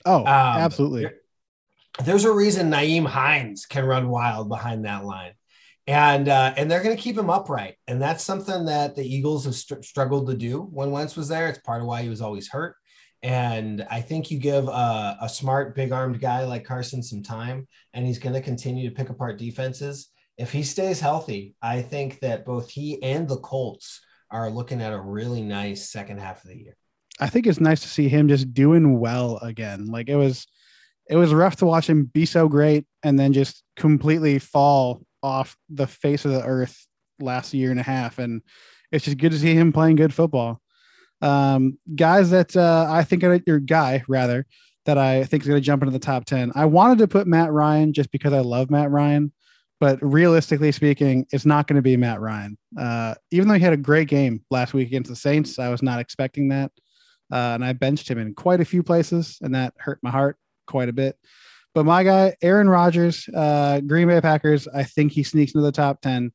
Oh, 0.06 0.20
um, 0.20 0.28
absolutely. 0.28 1.04
There, 1.04 1.16
there's 2.04 2.26
a 2.26 2.32
reason 2.32 2.72
Nyheim 2.72 3.06
Hines 3.06 3.66
can 3.66 3.86
run 3.86 4.10
wild 4.10 4.50
behind 4.50 4.86
that 4.86 5.06
line 5.06 5.34
and 5.88 6.30
uh, 6.30 6.54
and 6.58 6.70
they're 6.70 6.84
going 6.84 6.96
to 6.96 7.02
keep 7.02 7.18
him 7.18 7.30
upright, 7.30 7.76
and 7.88 8.02
that's 8.02 8.24
something 8.24 8.66
that 8.66 8.96
the 8.96 9.04
Eagles 9.04 9.46
have 9.46 9.56
str- 9.56 9.82
struggled 9.82 10.28
to 10.28 10.36
do 10.36 10.62
when 10.62 10.92
Wentz 10.92 11.16
was 11.16 11.28
there. 11.28 11.48
It's 11.48 11.60
part 11.60 11.82
of 11.82 11.88
why 11.88 12.04
he 12.04 12.10
was 12.10 12.22
always 12.22 12.50
hurt. 12.50 12.76
And 13.24 13.86
I 13.90 14.02
think 14.02 14.32
you 14.32 14.40
give 14.40 14.68
a, 14.68 15.18
a 15.22 15.30
smart, 15.30 15.76
big 15.76 15.92
armed 15.92 16.20
guy 16.20 16.44
like 16.44 16.66
Carson 16.66 17.04
some 17.04 17.22
time, 17.22 17.68
and 17.94 18.06
he's 18.06 18.20
going 18.20 18.34
to 18.34 18.42
continue 18.42 18.90
to 18.90 18.96
pick 18.96 19.10
apart 19.10 19.38
defenses. 19.38 20.10
If 20.38 20.52
he 20.52 20.64
stays 20.64 21.00
healthy, 21.00 21.56
I 21.62 21.84
think 21.84 22.20
that 22.22 22.46
both 22.46 22.72
he 22.72 23.02
and 23.04 23.28
the 23.28 23.38
Colts 23.38 24.02
are 24.32 24.50
looking 24.50 24.82
at 24.82 24.94
a 24.94 25.00
really 25.00 25.42
nice 25.42 25.92
second 25.92 26.20
half 26.20 26.44
of 26.44 26.50
the 26.50 26.58
year. 26.58 26.76
I 27.20 27.28
think 27.28 27.46
it's 27.46 27.60
nice 27.60 27.82
to 27.82 27.88
see 27.88 28.08
him 28.08 28.28
just 28.28 28.54
doing 28.54 29.00
well 29.00 29.38
again. 29.38 29.86
Like 29.86 30.10
it 30.10 30.16
was, 30.16 30.48
it 31.08 31.16
was 31.16 31.34
rough 31.34 31.58
to 31.58 31.66
watch 31.66 31.88
him 31.88 32.06
be 32.06 32.26
so 32.26 32.48
great 32.48 32.86
and 33.04 33.20
then 33.20 33.34
just 33.34 33.64
completely 33.76 34.40
fall 34.40 35.04
off 35.24 35.58
the 35.70 35.88
face 35.88 36.26
of 36.26 36.32
the 36.32 36.44
earth 36.44 36.88
last 37.20 37.54
year 37.54 37.72
and 37.72 37.80
a 37.80 37.84
half, 37.84 38.20
and 38.20 38.42
it's 38.92 39.06
just 39.06 39.18
good 39.18 39.32
to 39.32 39.40
see 39.40 39.54
him 39.54 39.72
playing 39.72 39.96
good 39.96 40.14
football. 40.14 40.62
Um, 41.22 41.78
guys 41.96 42.32
that 42.32 42.56
uh, 42.58 42.88
I 42.90 43.04
think 43.04 43.24
are 43.24 43.40
your 43.46 43.60
guy 43.60 44.04
rather 44.08 44.46
that 44.86 44.98
I 44.98 45.24
think 45.24 45.44
is 45.44 45.48
going 45.48 45.62
to 45.62 45.66
jump 45.66 45.84
into 45.84 45.92
the 45.92 46.00
top 46.00 46.26
ten. 46.26 46.52
I 46.56 46.66
wanted 46.66 46.98
to 47.00 47.08
put 47.08 47.28
Matt 47.28 47.52
Ryan 47.52 47.94
just 47.94 48.12
because 48.12 48.34
I 48.34 48.40
love 48.40 48.72
Matt 48.72 48.90
Ryan, 48.90 49.32
but 49.80 50.00
realistically 50.02 50.72
speaking, 50.72 51.28
it's 51.32 51.46
not 51.46 51.68
going 51.68 51.76
to 51.76 51.84
be 51.84 51.96
Matt 51.96 52.20
Ryan. 52.20 52.58
Uh, 52.78 53.14
even 53.30 53.48
though 53.48 53.54
he 53.54 53.60
had 53.60 53.74
a 53.74 53.78
great 53.78 54.08
game 54.08 54.44
last 54.50 54.74
week 54.74 54.88
against 54.88 55.10
the 55.10 55.16
Saints, 55.16 55.60
I 55.60 55.70
was 55.70 55.84
not 55.84 56.00
expecting 56.00 56.50
that, 56.50 56.72
uh, 57.32 57.54
and 57.54 57.64
I 57.64 57.74
benched 57.74 58.10
him 58.10 58.18
in 58.18 58.34
quite 58.34 58.62
a 58.62 58.66
few 58.66 58.82
places, 58.82 59.38
and 59.42 59.54
that 59.54 59.76
hurt 59.78 60.00
my 60.02 60.10
heart 60.10 60.38
quite 60.66 60.90
a 60.90 60.94
bit. 60.94 61.16
But 61.74 61.86
my 61.86 62.04
guy, 62.04 62.36
Aaron 62.42 62.70
Rodgers, 62.70 63.28
uh, 63.34 63.80
Green 63.82 64.08
Bay 64.08 64.20
Packers, 64.20 64.68
I 64.68 64.84
think 64.84 65.12
he 65.12 65.24
sneaks 65.24 65.54
into 65.54 65.64
the 65.64 65.72
top 65.72 66.02
10. 66.02 66.32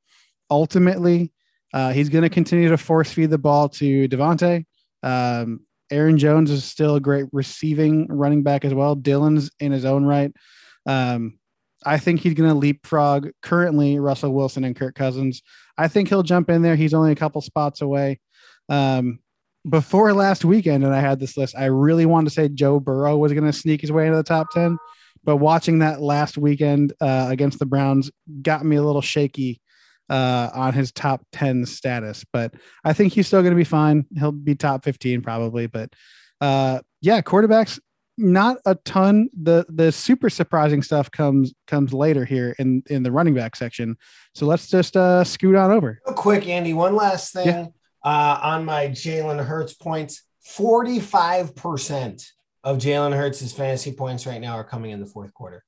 Ultimately, 0.51 1.33
uh, 1.75 1.93
he's 1.93 2.09
going 2.09 2.23
to 2.23 2.31
continue 2.31 2.69
to 2.71 2.79
force 2.79 3.13
feed 3.13 3.31
the 3.31 3.39
ball 3.39 3.69
to 3.69 4.09
Davante. 4.09 4.65
Um, 5.03 5.61
Aaron 5.91 6.19
Jones 6.19 6.51
is 6.51 6.65
still 6.65 6.97
a 6.97 7.01
great 7.01 7.27
receiving 7.33 8.07
running 8.09 8.43
back 8.43 8.65
as 8.65 8.73
well. 8.73 8.95
Dillon's 8.95 9.51
in 9.61 9.73
his 9.73 9.85
own 9.85 10.05
right. 10.05 10.33
Um, 10.87 11.39
I 11.85 11.99
think 11.99 12.21
he's 12.21 12.35
going 12.35 12.51
to 12.51 12.57
leapfrog 12.57 13.29
currently 13.43 13.99
Russell 13.99 14.33
Wilson 14.33 14.65
and 14.65 14.75
Kirk 14.75 14.95
Cousins. 14.95 15.43
I 15.77 15.89
think 15.89 16.09
he'll 16.09 16.23
jump 16.23 16.49
in 16.49 16.63
there. 16.63 16.77
He's 16.77 16.95
only 16.95 17.13
a 17.13 17.17
couple 17.17 17.41
spots 17.43 17.83
away. 17.83 18.21
Um, 18.69 19.21
before 19.69 20.13
last 20.13 20.45
weekend, 20.45 20.85
and 20.85 20.95
I 20.95 21.01
had 21.01 21.21
this 21.21 21.37
list, 21.37 21.55
I 21.57 21.67
really 21.67 22.07
wanted 22.07 22.29
to 22.31 22.35
say 22.35 22.49
Joe 22.49 22.81
Burrow 22.81 23.19
was 23.19 23.33
going 23.33 23.45
to 23.45 23.53
sneak 23.53 23.81
his 23.81 23.93
way 23.93 24.07
into 24.07 24.17
the 24.17 24.23
top 24.23 24.49
10 24.53 24.79
but 25.27 25.37
watching 25.37 25.81
that 25.81 26.01
last 26.01 26.39
weekend 26.39 26.95
uh, 27.01 27.27
against 27.29 27.59
the 27.59 27.67
Browns 27.67 28.11
got 28.43 28.65
me 28.65 28.77
a 28.77 28.83
little 28.83 29.03
shaky 29.03 29.61
uh, 30.09 30.51
on 30.55 30.73
his 30.73 30.93
top 30.93 31.27
10 31.33 31.67
status. 31.67 32.25
But 32.33 32.55
I 32.85 32.93
think 32.93 33.13
he's 33.13 33.27
still 33.27 33.43
going 33.43 33.53
to 33.53 33.57
be 33.57 33.65
fine. 33.65 34.07
He'll 34.17 34.31
be 34.33 34.55
top 34.55 34.85
15 34.85 35.21
probably. 35.23 35.67
But 35.67 35.93
uh, 36.41 36.81
yeah, 37.01 37.21
quarterbacks, 37.21 37.81
not 38.17 38.59
a 38.65 38.77
ton. 38.77 39.29
The 39.43 39.67
the 39.69 39.93
super 39.93 40.31
surprising 40.31 40.83
stuff 40.83 41.11
comes 41.11 41.53
comes 41.67 41.93
later 41.93 42.25
here 42.25 42.55
in 42.59 42.83
in 42.89 43.03
the 43.03 43.13
running 43.13 43.35
back 43.35 43.57
section. 43.57 43.97
So 44.35 44.47
let's 44.47 44.69
just 44.69 44.97
uh, 44.97 45.25
scoot 45.25 45.55
on 45.55 45.71
over. 45.71 46.01
Real 46.07 46.15
quick, 46.15 46.49
Andy. 46.49 46.73
One 46.73 46.95
last 46.97 47.35
thing. 47.35 47.47
Yeah. 47.47 47.67
uh, 48.05 48.41
on 48.43 48.65
my 48.65 48.89
Jalen 48.89 49.45
Hurts 49.45 49.75
points. 49.75 50.23
45% 50.49 52.25
of 52.67 52.79
Jalen 52.79 53.17
Hurts' 53.17 53.53
fantasy 53.53 53.93
points 53.93 54.27
right 54.27 54.41
now 54.41 54.57
are 54.57 54.65
coming 54.65 54.91
in 54.91 54.99
the 54.99 55.07
fourth 55.07 55.33
quarter. 55.33 55.63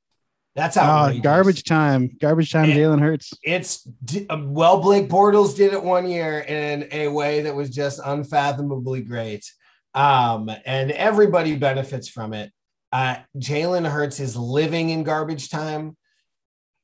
That's 0.56 0.76
how 0.76 1.10
oh, 1.10 1.18
garbage 1.20 1.62
time, 1.62 2.10
garbage 2.20 2.50
time. 2.50 2.70
Jalen 2.70 3.00
Hurts. 3.00 3.32
It's 3.44 3.86
well, 4.28 4.80
Blake 4.80 5.08
Bortles 5.08 5.54
did 5.54 5.72
it 5.72 5.82
one 5.82 6.08
year 6.08 6.40
in 6.40 6.88
a 6.90 7.06
way 7.06 7.42
that 7.42 7.54
was 7.54 7.70
just 7.70 8.00
unfathomably 8.04 9.02
great, 9.02 9.48
um, 9.94 10.50
and 10.66 10.90
everybody 10.90 11.54
benefits 11.54 12.08
from 12.08 12.34
it. 12.34 12.50
Uh, 12.90 13.18
Jalen 13.36 13.88
Hurts 13.88 14.18
is 14.18 14.36
living 14.36 14.90
in 14.90 15.04
garbage 15.04 15.50
time. 15.50 15.96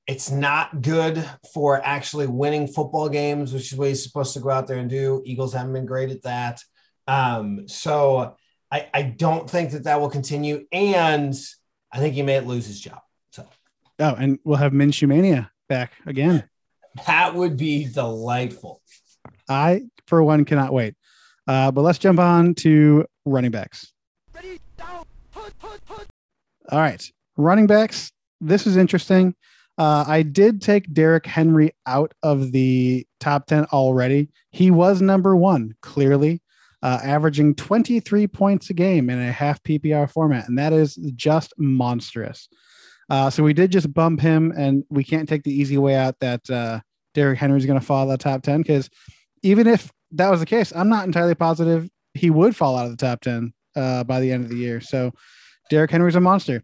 It's 0.07 0.31
not 0.31 0.81
good 0.81 1.29
for 1.53 1.85
actually 1.85 2.29
winning 2.29 2.69
football 2.69 3.09
games, 3.09 3.53
which 3.53 3.73
is 3.73 3.79
what 3.79 3.89
he's 3.89 4.05
supposed 4.05 4.35
to 4.35 4.41
go 4.41 4.51
out 4.51 4.69
there 4.69 4.79
and 4.79 4.89
do. 4.89 5.23
Eagles 5.27 5.55
haven't 5.55 5.73
been 5.73 5.87
great 5.87 6.11
at 6.11 6.23
that. 6.23 6.61
Um, 7.09 7.67
so 7.67 8.37
I, 8.75 8.89
I 8.93 9.03
don't 9.03 9.49
think 9.49 9.71
that 9.71 9.85
that 9.85 10.01
will 10.01 10.11
continue. 10.11 10.67
And 10.73 11.33
I 11.93 11.99
think 11.99 12.17
he 12.17 12.23
may 12.23 12.41
lose 12.41 12.67
his 12.67 12.81
job. 12.81 12.99
So, 13.31 13.47
oh, 14.01 14.15
and 14.17 14.41
we'll 14.43 14.57
have 14.57 14.73
Minshew 14.73 15.07
Mania 15.07 15.53
back 15.69 15.93
again. 16.07 16.43
That 17.07 17.37
would 17.37 17.57
be 17.57 17.87
delightful. 17.87 18.83
I, 19.49 19.83
for 20.09 20.25
one, 20.25 20.45
cannot 20.45 20.73
wait. 20.73 20.97
Uh, 21.47 21.71
but 21.71 21.83
let's 21.83 21.99
jump 21.99 22.19
on 22.19 22.55
to 22.57 23.07
running 23.25 23.53
backs. 23.53 23.93
All 26.69 26.81
right. 26.81 27.09
Running 27.37 27.69
backs. 27.69 28.11
This 28.41 28.67
is 28.67 28.77
interesting. 28.77 29.37
Uh, 29.79 30.05
I 30.07 30.23
did 30.23 30.61
take 30.61 30.93
Derrick 30.93 31.27
Henry 31.27 31.73
out 31.87 32.13
of 32.25 32.51
the 32.51 33.07
top 33.21 33.47
10 33.47 33.67
already. 33.67 34.31
He 34.51 34.73
was 34.73 35.01
number 35.01 35.37
one, 35.37 35.77
clearly, 35.81 36.41
uh, 36.85 37.01
averaging 37.03 37.57
23 37.57 38.29
points 38.29 38.71
a 38.71 38.75
game 38.75 39.11
in 39.11 39.19
a 39.19 39.33
half 39.33 39.61
PPR 39.65 40.09
format. 40.09 40.49
And 40.49 40.57
that 40.59 40.73
is 40.73 40.95
just 41.17 41.53
monstrous. 41.59 42.49
Uh, 43.11 43.29
so 43.29 43.43
we 43.43 43.53
did 43.53 43.73
just 43.73 43.93
bump 43.93 44.21
him, 44.21 44.53
and 44.57 44.85
we 44.89 45.03
can't 45.03 45.29
take 45.29 45.43
the 45.43 45.53
easy 45.53 45.77
way 45.77 45.97
out 45.97 46.19
that 46.21 46.49
uh, 46.49 46.81
Derrick 47.15 47.39
Henry 47.39 47.59
is 47.59 47.67
going 47.67 47.81
to 47.81 47.85
fall 47.85 48.09
out 48.09 48.13
of 48.13 48.19
the 48.19 48.23
top 48.23 48.43
10 48.43 48.63
because 48.63 48.89
even 49.43 49.67
if 49.67 49.93
that 50.13 50.31
was 50.31 50.41
the 50.41 50.47
case, 50.47 50.73
I'm 50.75 50.89
not 50.89 51.07
entirely 51.07 51.35
positive 51.35 51.91
he 52.15 52.31
would 52.31 52.57
fall 52.57 52.77
out 52.77 52.87
of 52.87 52.93
the 52.93 52.97
top 52.97 53.21
10 53.21 53.53
uh, 53.77 54.05
by 54.05 54.21
the 54.21 54.33
end 54.33 54.45
of 54.45 54.51
the 54.51 54.57
year. 54.57 54.81
So 54.81 55.13
Derrick 55.69 55.91
Henry's 55.91 56.15
a 56.15 56.21
monster. 56.21 56.63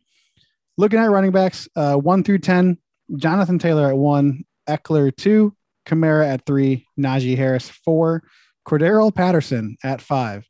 Looking 0.79 1.01
at 1.01 1.11
running 1.11 1.33
backs, 1.33 1.69
uh, 1.77 1.97
one 1.97 2.23
through 2.25 2.39
10, 2.39 2.79
Jonathan 3.17 3.59
Taylor 3.59 3.89
at 3.89 3.97
one, 3.97 4.45
Ekeler 4.69 5.15
two, 5.15 5.55
Kamara 5.85 6.27
at 6.27 6.47
three, 6.47 6.87
Najee 6.99 7.37
Harris 7.37 7.69
four, 7.69 8.23
Cordarrelle 8.67 9.15
Patterson 9.15 9.77
at 9.83 10.01
five, 10.01 10.47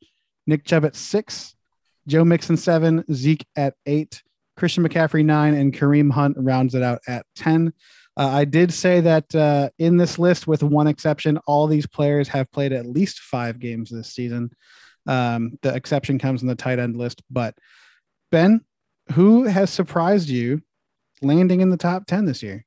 Nick 0.47 0.65
Chubb 0.65 0.85
at 0.85 0.97
six, 0.97 1.55
Joe 2.07 2.25
Mixon 2.25 2.57
seven, 2.57 3.05
Zeke 3.13 3.47
at 3.57 3.75
eight, 3.87 4.23
Christian 4.57 4.87
McCaffrey 4.87 5.25
nine, 5.25 5.55
and 5.55 5.73
Kareem 5.73 6.11
Hunt 6.11 6.37
rounds 6.39 6.75
it 6.75 6.83
out 6.83 7.01
at 7.09 7.25
10. 7.37 7.73
Uh, 8.17 8.29
I 8.29 8.45
did 8.45 8.73
say 8.73 9.01
that 9.01 9.35
uh, 9.35 9.71
in 9.79 9.97
this 9.97 10.19
list, 10.19 10.47
with 10.47 10.63
one 10.63 10.87
exception, 10.87 11.39
all 11.47 11.67
these 11.67 11.87
players 11.87 12.29
have 12.29 12.51
played 12.51 12.73
at 12.73 12.87
least 12.87 13.21
five 13.21 13.59
games 13.59 13.89
this 13.91 14.13
season. 14.13 14.51
Um, 15.07 15.59
the 15.63 15.75
exception 15.75 16.19
comes 16.19 16.43
in 16.43 16.49
the 16.49 16.55
tight 16.55 16.79
end 16.79 16.97
list. 16.97 17.23
But 17.31 17.55
Ben, 18.31 18.61
who 19.13 19.45
has 19.45 19.71
surprised 19.71 20.29
you 20.29 20.61
landing 21.23 21.61
in 21.61 21.71
the 21.71 21.77
top 21.77 22.07
10 22.07 22.27
this 22.27 22.43
year? 22.43 22.67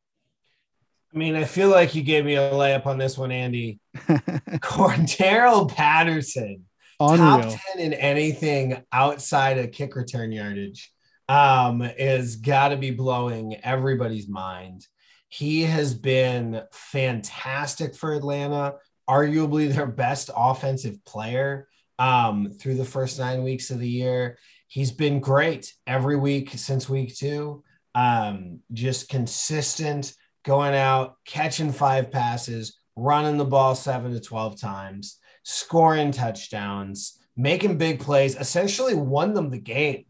I 1.14 1.18
mean, 1.18 1.36
I 1.36 1.44
feel 1.44 1.70
like 1.70 1.94
you 1.94 2.02
gave 2.02 2.26
me 2.26 2.36
a 2.36 2.52
layup 2.52 2.88
on 2.88 2.98
this 2.98 3.18
one, 3.18 3.32
Andy. 3.32 3.80
Cordarrelle 3.96 5.70
Patterson, 5.70 6.66
Unreal. 7.00 7.42
top 7.42 7.60
10 7.76 7.80
in 7.86 7.94
anything 7.94 8.84
outside 8.92 9.60
of 9.60 9.72
kick 9.72 9.96
return 9.96 10.32
yardage, 10.32 10.92
um, 11.30 11.82
is 11.82 12.38
got 12.38 12.70
to 12.70 12.78
be 12.78 12.92
blowing 12.92 13.56
everybody's 13.64 14.28
mind. 14.28 14.88
He 15.30 15.64
has 15.64 15.94
been 15.94 16.62
fantastic 16.72 17.96
for 17.96 18.14
Atlanta, 18.14 18.76
arguably 19.08 19.72
their 19.72 19.88
best 19.88 20.32
offensive 20.36 21.04
player 21.06 21.68
um, 22.00 22.52
through 22.52 22.76
the 22.76 22.86
first 22.86 23.20
nine 23.20 23.44
weeks 23.44 23.70
of 23.70 23.80
the 23.80 23.90
year. 23.90 24.38
He's 24.68 24.92
been 24.92 25.20
great 25.20 25.72
every 25.86 26.16
week 26.16 26.52
since 26.56 26.90
week 26.90 27.16
two 27.16 27.64
um, 27.96 28.60
just 28.72 29.10
consistent, 29.10 30.14
going 30.44 30.76
out, 30.76 31.16
catching 31.26 31.72
five 31.72 32.12
passes, 32.12 32.78
running 32.96 33.38
the 33.38 33.46
ball 33.46 33.76
seven 33.76 34.12
to 34.14 34.20
12 34.20 34.60
times, 34.60 35.18
scoring 35.44 36.12
touchdowns, 36.12 37.20
making 37.36 37.78
big 37.78 38.00
plays, 38.00 38.36
essentially 38.36 38.94
won 38.94 39.34
them 39.34 39.50
the 39.50 39.60
game 39.60 40.06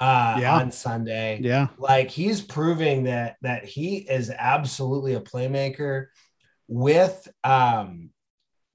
uh, 0.00 0.36
yeah. 0.40 0.56
on 0.56 0.70
Sunday. 0.70 1.40
Yeah. 1.42 1.68
Like 1.78 2.10
he's 2.10 2.40
proving 2.40 3.04
that, 3.04 3.36
that 3.42 3.64
he 3.64 3.96
is 3.96 4.30
absolutely 4.30 5.14
a 5.14 5.20
playmaker 5.20 6.06
with, 6.68 7.28
um, 7.44 8.10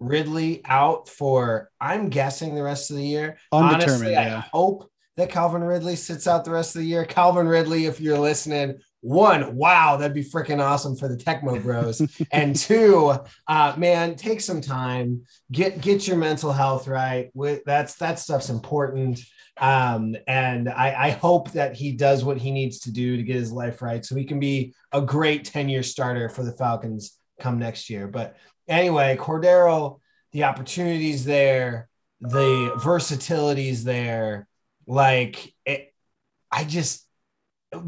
Ridley 0.02 0.62
out 0.66 1.08
for 1.08 1.70
I'm 1.80 2.10
guessing 2.10 2.56
the 2.56 2.64
rest 2.64 2.90
of 2.90 2.98
the 2.98 3.06
year. 3.06 3.38
Honestly, 3.52 4.14
yeah. 4.14 4.38
I 4.38 4.50
hope 4.52 4.90
that 5.16 5.30
Calvin 5.30 5.64
Ridley 5.64 5.96
sits 5.96 6.28
out 6.28 6.44
the 6.44 6.52
rest 6.52 6.76
of 6.76 6.82
the 6.82 6.88
year. 6.88 7.06
Calvin 7.06 7.48
Ridley, 7.48 7.86
if 7.86 8.02
you're 8.02 8.18
listening, 8.18 8.80
one, 9.02 9.56
wow, 9.56 9.98
that'd 9.98 10.14
be 10.14 10.24
freaking 10.24 10.64
awesome 10.64 10.96
for 10.96 11.08
the 11.08 11.18
Tecmo 11.18 11.62
Bros. 11.62 12.02
and 12.32 12.56
two, 12.56 13.14
uh, 13.48 13.74
man, 13.76 14.16
take 14.16 14.42
some 14.42 14.62
time, 14.62 15.24
get 15.52 15.82
get 15.82 16.08
your 16.08 16.18
mental 16.18 16.54
health 16.54 16.88
right. 16.88 17.32
That's 17.66 17.96
that 17.96 18.20
stuff's 18.20 18.50
important. 18.50 19.20
Um, 19.58 20.16
and 20.28 20.70
I, 20.70 21.08
I 21.08 21.10
hope 21.12 21.52
that 21.52 21.76
he 21.76 21.92
does 21.92 22.24
what 22.24 22.38
he 22.38 22.52
needs 22.52 22.80
to 22.82 22.92
do 22.92 23.18
to 23.18 23.24
get 23.24 23.36
his 23.36 23.52
life 23.52 23.82
right, 23.82 24.06
so 24.06 24.16
he 24.16 24.24
can 24.24 24.40
be 24.40 24.74
a 24.92 25.02
great 25.02 25.46
10 25.46 25.68
year 25.68 25.84
starter 25.84 26.30
for 26.30 26.44
the 26.44 26.54
Falcons 26.54 27.18
come 27.40 27.60
next 27.60 27.90
year. 27.90 28.08
But 28.08 28.38
anyway, 28.68 29.18
Cordero, 29.18 30.00
the 30.32 30.46
opportunities 30.46 31.26
there, 31.26 31.90
the 32.22 32.74
versatilities 32.84 33.84
there 33.84 34.48
like, 34.88 35.54
it, 35.66 35.94
I 36.52 36.64
just 36.64 37.06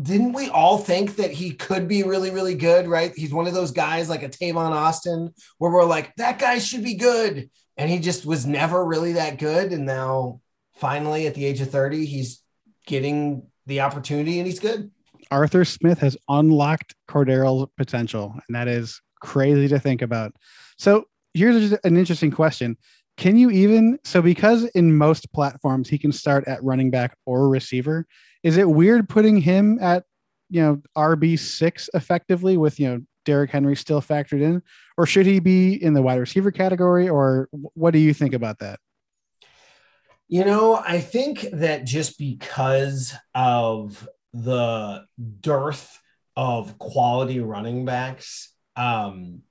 didn't 0.02 0.34
we 0.34 0.50
all 0.50 0.78
think 0.78 1.18
that 1.18 1.32
he 1.32 1.52
could 1.52 1.88
be 1.88 2.04
really, 2.04 2.32
really 2.32 2.56
good, 2.56 2.88
right? 2.88 3.12
He's 3.16 3.34
one 3.34 3.48
of 3.48 3.54
those 3.54 3.72
guys 3.72 4.10
like 4.10 4.24
a 4.24 4.30
Tavon 4.30 4.72
Austin 4.72 5.34
where 5.58 5.72
we're 5.72 5.84
like, 5.84 6.16
that 6.16 6.40
guy 6.40 6.60
should 6.60 6.84
be 6.84 6.96
good. 6.96 7.50
And 7.76 7.90
he 7.90 8.00
just 8.00 8.26
was 8.26 8.46
never 8.46 8.84
really 8.86 9.14
that 9.14 9.40
good. 9.40 9.74
And 9.74 9.86
now 9.86 10.40
finally 10.76 11.28
at 11.28 11.34
the 11.34 11.46
age 11.46 11.60
of 11.60 11.70
30, 11.70 12.06
he's 12.06 12.42
getting 12.86 13.48
the 13.66 13.82
opportunity 13.82 14.40
and 14.40 14.48
he's 14.48 14.60
good. 14.60 14.92
Arthur 15.32 15.66
Smith 15.66 16.00
has 16.00 16.16
unlocked 16.30 16.96
Cordarrelle's 17.10 17.70
potential, 17.78 18.36
and 18.48 18.56
that 18.56 18.68
is 18.68 19.02
crazy 19.22 19.68
to 19.70 19.80
think 19.80 20.02
about. 20.02 20.34
So 20.78 21.06
here's 21.34 21.72
an 21.72 21.98
interesting 21.98 22.32
question. 22.32 22.78
Can 23.18 23.38
you 23.38 23.50
even 23.50 24.00
so 24.04 24.22
because 24.22 24.66
in 24.76 24.96
most 24.96 25.32
platforms 25.34 25.90
he 25.90 25.98
can 25.98 26.12
start 26.12 26.48
at 26.48 26.64
running 26.64 26.92
back 26.92 27.18
or 27.26 27.50
receiver? 27.50 28.06
Is 28.44 28.58
it 28.58 28.70
weird 28.70 29.10
putting 29.10 29.38
him 29.38 29.80
at 29.82 30.04
you 30.50 30.62
know 30.62 30.82
RB 30.96 31.40
six 31.40 31.90
effectively 31.94 32.58
with 32.58 32.80
you 32.80 32.90
know 32.90 33.02
Derrick 33.26 33.52
Henry 33.52 33.76
still 33.76 34.02
factored 34.02 34.42
in, 34.42 34.62
or 34.98 35.06
should 35.06 35.26
he 35.26 35.40
be 35.40 35.82
in 35.82 35.94
the 35.94 36.02
wide 36.02 36.20
receiver 36.20 36.52
category? 36.52 37.10
Or 37.10 37.50
what 37.52 37.92
do 37.92 38.00
you 38.00 38.14
think 38.14 38.34
about 38.34 38.60
that? 38.60 38.80
You 40.28 40.46
know, 40.46 40.76
I 40.76 41.00
think 41.00 41.46
that 41.54 41.86
just 41.86 42.18
because 42.18 43.14
of 43.36 44.08
the 44.34 45.06
dearth 45.42 46.00
of 46.36 46.80
quality 46.80 47.40
running 47.40 47.86
backs, 47.86 48.52
um, 48.76 49.44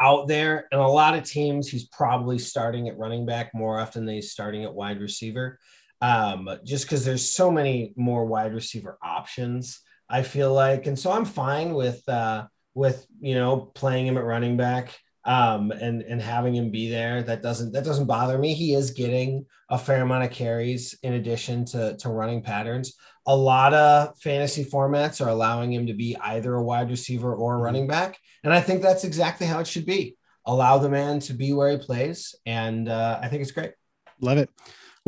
out 0.00 0.28
there. 0.28 0.68
And 0.70 0.80
a 0.80 0.86
lot 0.86 1.16
of 1.16 1.24
teams, 1.24 1.68
he's 1.68 1.86
probably 1.88 2.38
starting 2.38 2.88
at 2.88 2.98
running 2.98 3.26
back 3.26 3.52
more 3.54 3.78
often 3.78 4.06
than 4.06 4.16
he's 4.16 4.30
starting 4.30 4.64
at 4.64 4.74
wide 4.74 5.00
receiver. 5.00 5.58
Um, 6.00 6.48
just 6.64 6.84
because 6.84 7.04
there's 7.04 7.32
so 7.32 7.50
many 7.50 7.92
more 7.96 8.24
wide 8.24 8.54
receiver 8.54 8.98
options, 9.02 9.80
I 10.08 10.22
feel 10.22 10.52
like. 10.52 10.86
And 10.86 10.98
so 10.98 11.10
I'm 11.10 11.24
fine 11.24 11.74
with 11.74 12.08
uh 12.08 12.46
with 12.74 13.06
you 13.20 13.34
know 13.34 13.72
playing 13.74 14.06
him 14.06 14.16
at 14.16 14.24
running 14.24 14.56
back 14.56 14.96
um 15.24 15.72
and 15.72 16.02
and 16.02 16.22
having 16.22 16.54
him 16.54 16.70
be 16.70 16.88
there. 16.88 17.22
That 17.22 17.42
doesn't 17.42 17.72
that 17.72 17.84
doesn't 17.84 18.06
bother 18.06 18.38
me. 18.38 18.54
He 18.54 18.74
is 18.74 18.92
getting 18.92 19.46
a 19.68 19.78
fair 19.78 20.02
amount 20.02 20.24
of 20.24 20.30
carries 20.30 20.96
in 21.02 21.14
addition 21.14 21.64
to 21.66 21.96
to 21.96 22.08
running 22.08 22.42
patterns 22.42 22.94
a 23.28 23.36
lot 23.36 23.74
of 23.74 24.18
fantasy 24.18 24.64
formats 24.64 25.24
are 25.24 25.28
allowing 25.28 25.70
him 25.70 25.86
to 25.86 25.92
be 25.92 26.16
either 26.16 26.54
a 26.54 26.62
wide 26.62 26.88
receiver 26.88 27.34
or 27.34 27.52
a 27.52 27.56
mm-hmm. 27.56 27.64
running 27.64 27.86
back. 27.86 28.18
And 28.42 28.54
I 28.54 28.62
think 28.62 28.80
that's 28.80 29.04
exactly 29.04 29.46
how 29.46 29.60
it 29.60 29.66
should 29.66 29.84
be. 29.84 30.16
Allow 30.46 30.78
the 30.78 30.88
man 30.88 31.20
to 31.20 31.34
be 31.34 31.52
where 31.52 31.70
he 31.70 31.76
plays. 31.76 32.34
And 32.46 32.88
uh, 32.88 33.20
I 33.22 33.28
think 33.28 33.42
it's 33.42 33.50
great. 33.50 33.72
Love 34.18 34.38
it. 34.38 34.48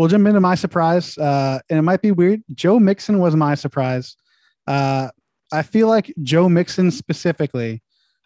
We'll 0.01 0.09
jump 0.09 0.27
into 0.27 0.41
my 0.41 0.55
surprise. 0.55 1.19
Uh, 1.19 1.59
and 1.69 1.79
it 1.79 1.83
might 1.83 2.01
be 2.01 2.11
weird. 2.11 2.43
Joe 2.55 2.79
Mixon 2.79 3.19
was 3.19 3.37
my 3.37 3.55
surprise. 3.55 4.17
Uh, 4.67 5.11
I 5.53 5.61
feel 5.61 5.89
like 5.89 6.15
Joe 6.23 6.49
Mixon 6.49 6.91
specifically, 6.91 7.83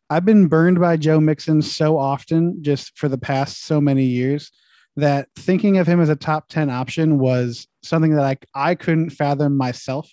I've 0.08 0.24
been 0.24 0.46
burned 0.46 0.78
by 0.78 0.96
Joe 0.96 1.18
Mixon 1.18 1.62
so 1.62 1.98
often 1.98 2.62
just 2.62 2.96
for 2.96 3.08
the 3.08 3.18
past 3.18 3.64
so 3.64 3.80
many 3.80 4.04
years 4.04 4.52
that 4.94 5.26
thinking 5.34 5.78
of 5.78 5.88
him 5.88 6.00
as 6.00 6.10
a 6.10 6.14
top 6.14 6.48
10 6.48 6.70
option 6.70 7.18
was 7.18 7.66
something 7.82 8.14
that 8.14 8.24
I, 8.54 8.68
I 8.70 8.76
couldn't 8.76 9.10
fathom 9.10 9.56
myself. 9.56 10.08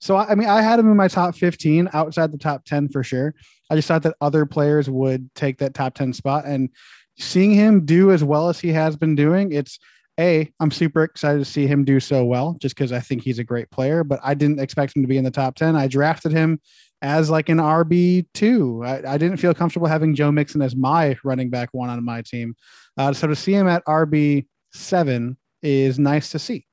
So, 0.00 0.16
I 0.16 0.34
mean, 0.34 0.48
I 0.48 0.62
had 0.62 0.78
him 0.78 0.90
in 0.90 0.96
my 0.96 1.08
top 1.08 1.36
15 1.36 1.90
outside 1.92 2.32
the 2.32 2.38
top 2.38 2.64
10 2.64 2.88
for 2.88 3.04
sure. 3.04 3.34
I 3.68 3.76
just 3.76 3.86
thought 3.86 4.04
that 4.04 4.16
other 4.22 4.46
players 4.46 4.88
would 4.88 5.28
take 5.34 5.58
that 5.58 5.74
top 5.74 5.92
10 5.92 6.14
spot. 6.14 6.46
And 6.46 6.70
seeing 7.18 7.50
him 7.50 7.84
do 7.84 8.12
as 8.12 8.24
well 8.24 8.48
as 8.48 8.58
he 8.58 8.70
has 8.70 8.96
been 8.96 9.14
doing, 9.14 9.52
it's 9.52 9.78
a, 10.22 10.52
I'm 10.60 10.70
super 10.70 11.02
excited 11.02 11.38
to 11.38 11.44
see 11.44 11.66
him 11.66 11.84
do 11.84 12.00
so 12.00 12.24
well 12.24 12.56
just 12.60 12.74
because 12.76 12.92
I 12.92 13.00
think 13.00 13.22
he's 13.22 13.38
a 13.38 13.44
great 13.44 13.70
player, 13.70 14.04
but 14.04 14.20
I 14.22 14.34
didn't 14.34 14.60
expect 14.60 14.96
him 14.96 15.02
to 15.02 15.08
be 15.08 15.18
in 15.18 15.24
the 15.24 15.30
top 15.30 15.56
10. 15.56 15.76
I 15.76 15.88
drafted 15.88 16.32
him 16.32 16.60
as 17.02 17.28
like 17.28 17.48
an 17.48 17.58
RB2. 17.58 18.86
I, 18.86 19.14
I 19.14 19.18
didn't 19.18 19.38
feel 19.38 19.52
comfortable 19.52 19.88
having 19.88 20.14
Joe 20.14 20.30
Mixon 20.30 20.62
as 20.62 20.76
my 20.76 21.16
running 21.24 21.50
back 21.50 21.70
one 21.72 21.90
on 21.90 22.04
my 22.04 22.22
team. 22.22 22.54
Uh, 22.96 23.12
so 23.12 23.26
to 23.26 23.36
see 23.36 23.52
him 23.52 23.68
at 23.68 23.84
RB7 23.86 25.36
is 25.62 25.98
nice 25.98 26.30
to 26.30 26.38
see. 26.38 26.66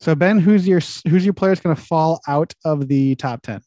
So 0.00 0.14
Ben, 0.14 0.38
who's 0.38 0.66
your 0.66 0.80
who's 1.08 1.24
your 1.24 1.34
player 1.34 1.52
that's 1.52 1.62
going 1.62 1.76
to 1.76 1.80
fall 1.80 2.20
out 2.26 2.52
of 2.64 2.88
the 2.88 3.14
top 3.14 3.42
10? 3.42 3.62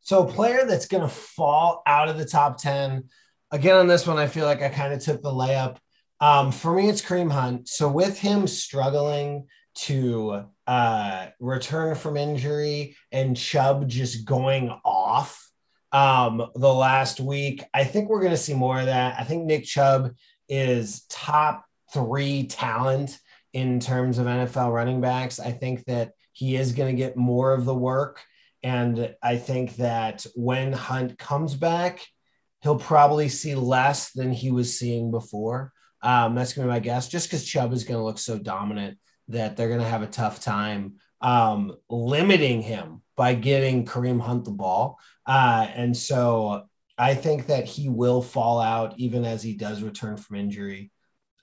So 0.00 0.26
a 0.26 0.30
player 0.30 0.66
that's 0.66 0.86
going 0.86 1.02
to 1.02 1.08
fall 1.08 1.82
out 1.86 2.08
of 2.08 2.18
the 2.18 2.26
top 2.26 2.58
10. 2.58 3.04
Again, 3.50 3.76
on 3.76 3.86
this 3.86 4.06
one, 4.06 4.18
I 4.18 4.26
feel 4.26 4.44
like 4.44 4.62
I 4.62 4.68
kind 4.68 4.92
of 4.92 5.02
took 5.02 5.22
the 5.22 5.30
layup. 5.30 5.78
Um, 6.20 6.52
for 6.52 6.72
me, 6.74 6.88
it's 6.88 7.02
Kareem 7.02 7.30
Hunt. 7.30 7.68
So 7.68 7.88
with 7.88 8.18
him 8.18 8.46
struggling 8.46 9.46
to 9.76 10.44
uh, 10.66 11.26
return 11.40 11.94
from 11.94 12.16
injury 12.16 12.96
and 13.10 13.36
Chubb 13.36 13.88
just 13.88 14.24
going 14.24 14.70
off 14.84 15.50
um, 15.92 16.50
the 16.54 16.72
last 16.72 17.20
week, 17.20 17.62
I 17.74 17.84
think 17.84 18.08
we're 18.08 18.20
going 18.20 18.30
to 18.30 18.36
see 18.36 18.54
more 18.54 18.80
of 18.80 18.86
that. 18.86 19.16
I 19.18 19.24
think 19.24 19.44
Nick 19.44 19.64
Chubb 19.64 20.12
is 20.48 21.04
top 21.08 21.64
three 21.92 22.46
talent 22.46 23.18
in 23.52 23.80
terms 23.80 24.18
of 24.18 24.26
NFL 24.26 24.72
running 24.72 25.00
backs. 25.00 25.38
I 25.38 25.52
think 25.52 25.84
that 25.84 26.12
he 26.32 26.56
is 26.56 26.72
going 26.72 26.94
to 26.94 27.00
get 27.00 27.16
more 27.16 27.52
of 27.52 27.64
the 27.64 27.74
work. 27.74 28.20
And 28.62 29.14
I 29.22 29.36
think 29.36 29.76
that 29.76 30.26
when 30.34 30.72
Hunt 30.72 31.18
comes 31.18 31.54
back, 31.54 32.04
he'll 32.62 32.78
probably 32.78 33.28
see 33.28 33.54
less 33.54 34.10
than 34.12 34.32
he 34.32 34.50
was 34.50 34.78
seeing 34.78 35.10
before. 35.10 35.73
Um, 36.04 36.34
that's 36.34 36.52
going 36.52 36.68
to 36.68 36.70
be 36.70 36.76
my 36.76 36.80
guess, 36.80 37.08
just 37.08 37.28
because 37.28 37.44
Chubb 37.44 37.72
is 37.72 37.84
going 37.84 37.98
to 37.98 38.04
look 38.04 38.18
so 38.18 38.38
dominant 38.38 38.98
that 39.28 39.56
they're 39.56 39.68
going 39.68 39.80
to 39.80 39.86
have 39.86 40.02
a 40.02 40.06
tough 40.06 40.40
time 40.40 40.96
um, 41.22 41.74
limiting 41.88 42.60
him 42.60 43.00
by 43.16 43.34
getting 43.34 43.86
Kareem 43.86 44.20
Hunt 44.20 44.44
the 44.44 44.50
ball. 44.50 44.98
Uh, 45.26 45.66
and 45.74 45.96
so 45.96 46.66
I 46.98 47.14
think 47.14 47.46
that 47.46 47.64
he 47.64 47.88
will 47.88 48.20
fall 48.20 48.60
out 48.60 48.94
even 48.98 49.24
as 49.24 49.42
he 49.42 49.54
does 49.54 49.82
return 49.82 50.18
from 50.18 50.36
injury. 50.36 50.92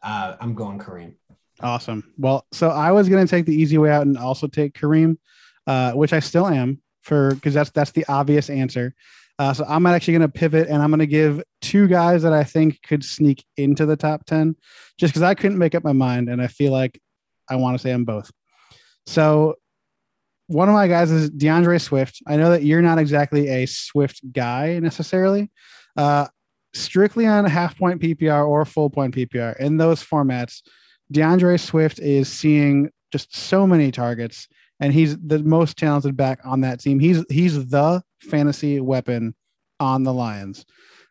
Uh, 0.03 0.35
I'm 0.39 0.53
going 0.53 0.77
Kareem. 0.77 1.15
Awesome. 1.59 2.13
Well, 2.17 2.45
so 2.51 2.69
I 2.69 2.91
was 2.91 3.09
going 3.09 3.25
to 3.25 3.29
take 3.29 3.47
the 3.47 3.55
easy 3.55 3.79
way 3.79 3.89
out 3.89 4.05
and 4.05 4.17
also 4.17 4.47
take 4.47 4.73
Kareem, 4.73 5.17
uh, 5.65 5.93
which 5.93 6.13
I 6.13 6.19
still 6.19 6.47
am 6.47 6.81
for 7.01 7.33
because 7.33 7.53
that's 7.53 7.71
that's 7.71 7.91
the 7.91 8.05
obvious 8.07 8.49
answer. 8.49 8.93
Uh, 9.41 9.51
so 9.51 9.65
I'm 9.67 9.87
actually 9.87 10.13
going 10.13 10.21
to 10.21 10.29
pivot 10.29 10.67
and 10.67 10.83
I'm 10.83 10.91
going 10.91 10.99
to 10.99 11.07
give 11.07 11.41
two 11.61 11.87
guys 11.87 12.21
that 12.21 12.31
I 12.31 12.43
think 12.43 12.79
could 12.83 13.03
sneak 13.03 13.43
into 13.57 13.87
the 13.87 13.95
top 13.95 14.23
10 14.27 14.55
just 14.99 15.13
because 15.13 15.23
I 15.23 15.33
couldn't 15.33 15.57
make 15.57 15.73
up 15.73 15.83
my 15.83 15.93
mind. 15.93 16.29
And 16.29 16.39
I 16.39 16.45
feel 16.45 16.71
like 16.71 17.01
I 17.49 17.55
want 17.55 17.75
to 17.75 17.81
say 17.81 17.89
them 17.89 18.05
both. 18.05 18.29
So 19.07 19.55
one 20.45 20.69
of 20.69 20.75
my 20.75 20.87
guys 20.87 21.09
is 21.09 21.31
D'Andre 21.31 21.79
Swift. 21.79 22.21
I 22.27 22.37
know 22.37 22.51
that 22.51 22.63
you're 22.63 22.83
not 22.83 22.99
exactly 22.99 23.47
a 23.47 23.65
Swift 23.65 24.21
guy 24.31 24.77
necessarily. 24.77 25.49
Uh, 25.97 26.27
strictly 26.75 27.25
on 27.25 27.43
half 27.45 27.75
point 27.75 27.99
PPR 27.99 28.47
or 28.47 28.63
full 28.63 28.91
point 28.91 29.15
PPR 29.15 29.57
in 29.57 29.75
those 29.75 30.03
formats, 30.03 30.61
D'Andre 31.11 31.57
Swift 31.57 31.97
is 31.97 32.31
seeing 32.31 32.91
just 33.11 33.35
so 33.35 33.65
many 33.65 33.89
targets, 33.89 34.47
and 34.79 34.93
he's 34.93 35.17
the 35.17 35.39
most 35.39 35.77
talented 35.77 36.15
back 36.15 36.41
on 36.45 36.61
that 36.61 36.79
team. 36.79 36.99
He's 36.99 37.25
he's 37.27 37.67
the 37.69 38.03
fantasy 38.21 38.79
weapon 38.79 39.35
on 39.79 40.03
the 40.03 40.13
Lions. 40.13 40.65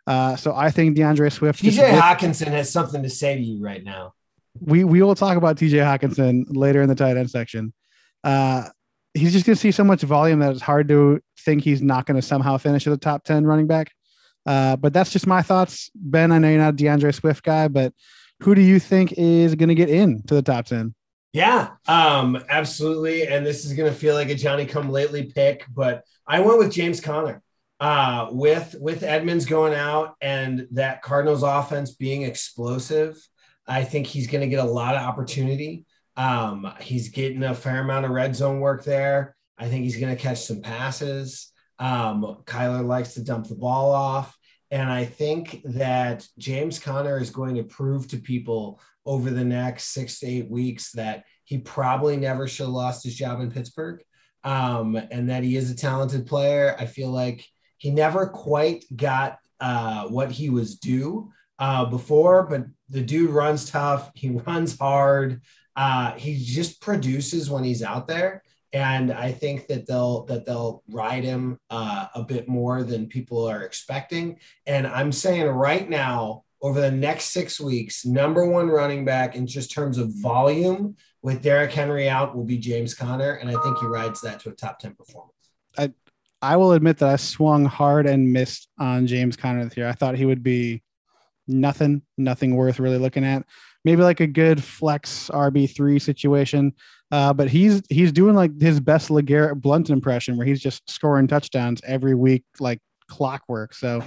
Uh, 0.07 0.37
so 0.37 0.55
I 0.55 0.71
think 0.71 0.97
D'Andre 0.97 1.29
Swift. 1.31 1.63
TJ 1.63 1.99
Hockenson 1.99 2.49
has 2.49 2.73
something 2.73 3.03
to 3.03 3.11
say 3.11 3.37
to 3.37 3.43
you 3.43 3.63
right 3.63 3.85
now 3.85 4.15
we 4.59 4.85
we 4.85 5.03
will 5.03 5.15
talk 5.15 5.37
about 5.37 5.57
TJ 5.57 5.79
Hockenson 5.85 6.45
later 6.49 6.83
in 6.83 6.89
the 6.89 6.95
tight 6.95 7.17
end 7.17 7.31
section. 7.31 7.73
Uh, 8.25 8.69
he's 9.15 9.33
just 9.33 9.47
going 9.47 9.55
to 9.55 9.61
see 9.61 9.71
so 9.71 9.85
much 9.85 10.03
volume 10.03 10.41
that 10.41 10.53
it's 10.53 10.63
hard 10.63 10.89
to 10.89 11.21
think 11.41 11.63
he's 11.63 11.83
not 11.83 12.07
going 12.07 12.21
to 12.21 12.27
somehow 12.27 12.57
finish 12.59 12.87
as 12.87 12.93
a 12.93 12.99
top 12.99 13.25
10 13.25 13.45
running 13.45 13.67
back. 13.67 13.93
Uh, 14.47 14.77
but 14.77 14.93
that's 14.93 15.11
just 15.11 15.27
my 15.27 15.43
thoughts. 15.43 15.91
Ben, 15.95 16.33
I 16.33 16.39
know 16.39 16.49
you're 16.49 16.59
not 16.59 16.75
a 16.75 16.77
D'Andre 16.77 17.13
Swift 17.13 17.43
guy, 17.43 17.69
but 17.69 17.93
who 18.41 18.55
do 18.55 18.61
you 18.61 18.79
think 18.79 19.13
is 19.13 19.55
going 19.55 19.69
to 19.69 19.75
get 19.75 19.91
in 19.91 20.23
to 20.25 20.35
the 20.35 20.43
top 20.43 20.67
10? 20.67 20.95
Yeah, 21.33 21.71
um, 21.87 22.43
absolutely. 22.49 23.27
And 23.27 23.47
this 23.47 23.65
is 23.65 23.75
going 23.75 23.91
to 23.91 23.97
feel 23.97 24.15
like 24.15 24.31
a 24.31 24.35
Johnny 24.35 24.67
come 24.67 24.91
lately 24.91 25.25
pick, 25.33 25.65
but 25.73 26.03
I 26.27 26.41
went 26.41 26.59
with 26.59 26.73
James 26.73 27.01
Conner. 27.01 27.43
Uh, 27.79 28.29
with 28.31 28.77
with 28.79 29.03
Edmonds 29.03 29.47
going 29.47 29.73
out 29.73 30.15
and 30.21 30.69
that 30.73 31.01
Cardinals 31.01 31.43
offense 31.43 31.93
being 31.93 32.25
explosive, 32.25 33.17
I 33.67 33.85
think 33.85 34.07
he's 34.07 34.27
going 34.27 34.43
to 34.43 34.49
get 34.49 34.63
a 34.63 34.71
lot 34.71 34.97
of 34.97 35.01
opportunity. 35.01 35.87
Um, 36.15 36.71
he's 36.83 37.09
getting 37.09 37.43
a 37.43 37.55
fair 37.55 37.81
amount 37.81 38.05
of 38.05 38.11
red 38.11 38.37
zone 38.37 38.61
work 38.61 38.85
there. 38.85 39.35
I 39.57 39.69
think 39.69 39.85
he's 39.85 39.99
going 39.99 40.15
to 40.15 40.23
catch 40.23 40.43
some 40.45 40.61
passes. 40.61 41.51
Um, 41.79 42.43
Kyler 42.45 42.85
likes 42.85 43.15
to 43.15 43.25
dump 43.25 43.49
the 43.49 43.55
ball 43.55 43.93
off. 43.93 44.37
And 44.71 44.91
I 44.91 45.05
think 45.07 45.63
that 45.65 46.27
James 46.39 46.79
Conner 46.79 47.19
is 47.19 47.31
going 47.31 47.55
to 47.57 47.65
prove 47.65 48.09
to 48.09 48.19
people 48.19 48.81
over 49.07 49.31
the 49.31 49.45
next 49.45 49.95
six 49.95 50.21
to 50.21 50.27
eight 50.27 50.51
weeks 50.51 50.93
that 50.93 51.25
he 51.45 51.59
probably 51.59 52.17
never 52.17 52.47
should 52.47 52.67
have 52.67 52.75
lost 52.75 53.05
his 53.05 53.15
job 53.15 53.41
in 53.41 53.51
Pittsburgh 53.51 54.03
um, 54.45 54.97
and 55.11 55.31
that 55.31 55.43
he 55.43 55.57
is 55.57 55.71
a 55.71 55.77
talented 55.77 56.27
player. 56.27 56.77
I 56.79 56.87
feel 56.87 57.11
like 57.11 57.45
he 57.79 57.91
never 57.91 58.27
quite 58.27 58.85
got 58.95 59.39
uh, 59.61 60.07
what 60.09 60.31
he 60.31 60.51
was 60.51 60.79
due 60.79 61.33
uh, 61.59 61.85
before, 61.85 62.47
but 62.47 62.67
the 62.89 63.03
dude 63.03 63.31
runs 63.31 63.71
tough. 63.71 64.11
He 64.15 64.31
runs 64.47 64.79
hard. 64.79 65.43
Uh, 65.77 66.13
he 66.13 66.43
just 66.43 66.81
produces 66.81 67.51
when 67.51 67.65
he's 67.65 67.83
out 67.83 68.09
there, 68.09 68.43
and 68.73 69.13
I 69.13 69.33
think 69.33 69.67
that 69.69 69.87
they'll 69.87 70.25
that 70.25 70.45
they'll 70.45 70.83
ride 70.91 71.25
him 71.25 71.59
uh, 71.71 72.07
a 72.15 72.23
bit 72.23 72.49
more 72.49 72.83
than 72.83 73.07
people 73.07 73.49
are 73.49 73.63
expecting. 73.63 74.41
And 74.67 74.87
I'm 74.87 75.13
saying 75.13 75.47
right 75.47 75.89
now, 75.89 76.45
over 76.63 76.81
the 76.81 76.91
next 76.91 77.27
six 77.27 77.61
weeks, 77.61 78.05
number 78.05 78.47
one 78.47 78.69
running 78.69 79.05
back 79.05 79.35
in 79.35 79.47
just 79.47 79.71
terms 79.71 79.99
of 79.99 80.13
volume 80.21 80.97
with 81.23 81.43
Derrick 81.43 81.73
Henry 81.73 82.09
out 82.09 82.37
will 82.37 82.45
be 82.45 82.59
James 82.59 82.95
Conner, 82.95 83.35
and 83.35 83.49
I 83.49 83.61
think 83.63 83.79
he 83.79 83.87
rides 83.87 84.21
that 84.23 84.41
to 84.41 84.51
a 84.51 84.53
top 84.53 84.79
ten 84.79 84.95
performance. 84.95 85.33
I 85.79 85.93
I 86.43 86.57
will 86.57 86.73
admit 86.73 86.99
that 86.99 87.09
I 87.09 87.17
swung 87.17 87.65
hard 87.65 88.07
and 88.07 88.33
missed 88.33 88.69
on 88.79 89.07
James 89.07 89.37
Conner 89.37 89.65
this 89.65 89.77
year. 89.77 89.89
I 89.89 89.93
thought 89.93 90.17
he 90.17 90.25
would 90.25 90.43
be 90.43 90.83
nothing, 91.47 92.03
nothing 92.17 92.57
worth 92.57 92.79
really 92.79 92.99
looking 92.99 93.25
at. 93.25 93.45
Maybe 93.85 94.03
like 94.03 94.21
a 94.21 94.27
good 94.27 94.63
flex 94.63 95.31
RB 95.33 95.75
three 95.75 95.99
situation, 95.99 96.75
uh, 97.11 97.33
but 97.33 97.49
he's 97.49 97.83
he's 97.89 98.13
doing 98.13 98.35
like 98.35 98.59
his 98.61 98.81
best 98.81 99.09
LeGarrette 99.09 99.61
Blunt 99.61 99.91
impression, 99.91 100.37
where 100.37 100.47
he's 100.47 100.61
just 100.61 100.89
scoring 100.91 101.27
touchdowns 101.27 101.81
every 101.87 102.15
week 102.15 102.45
like 102.59 102.81
clockwork. 103.09 103.75
So 103.75 104.03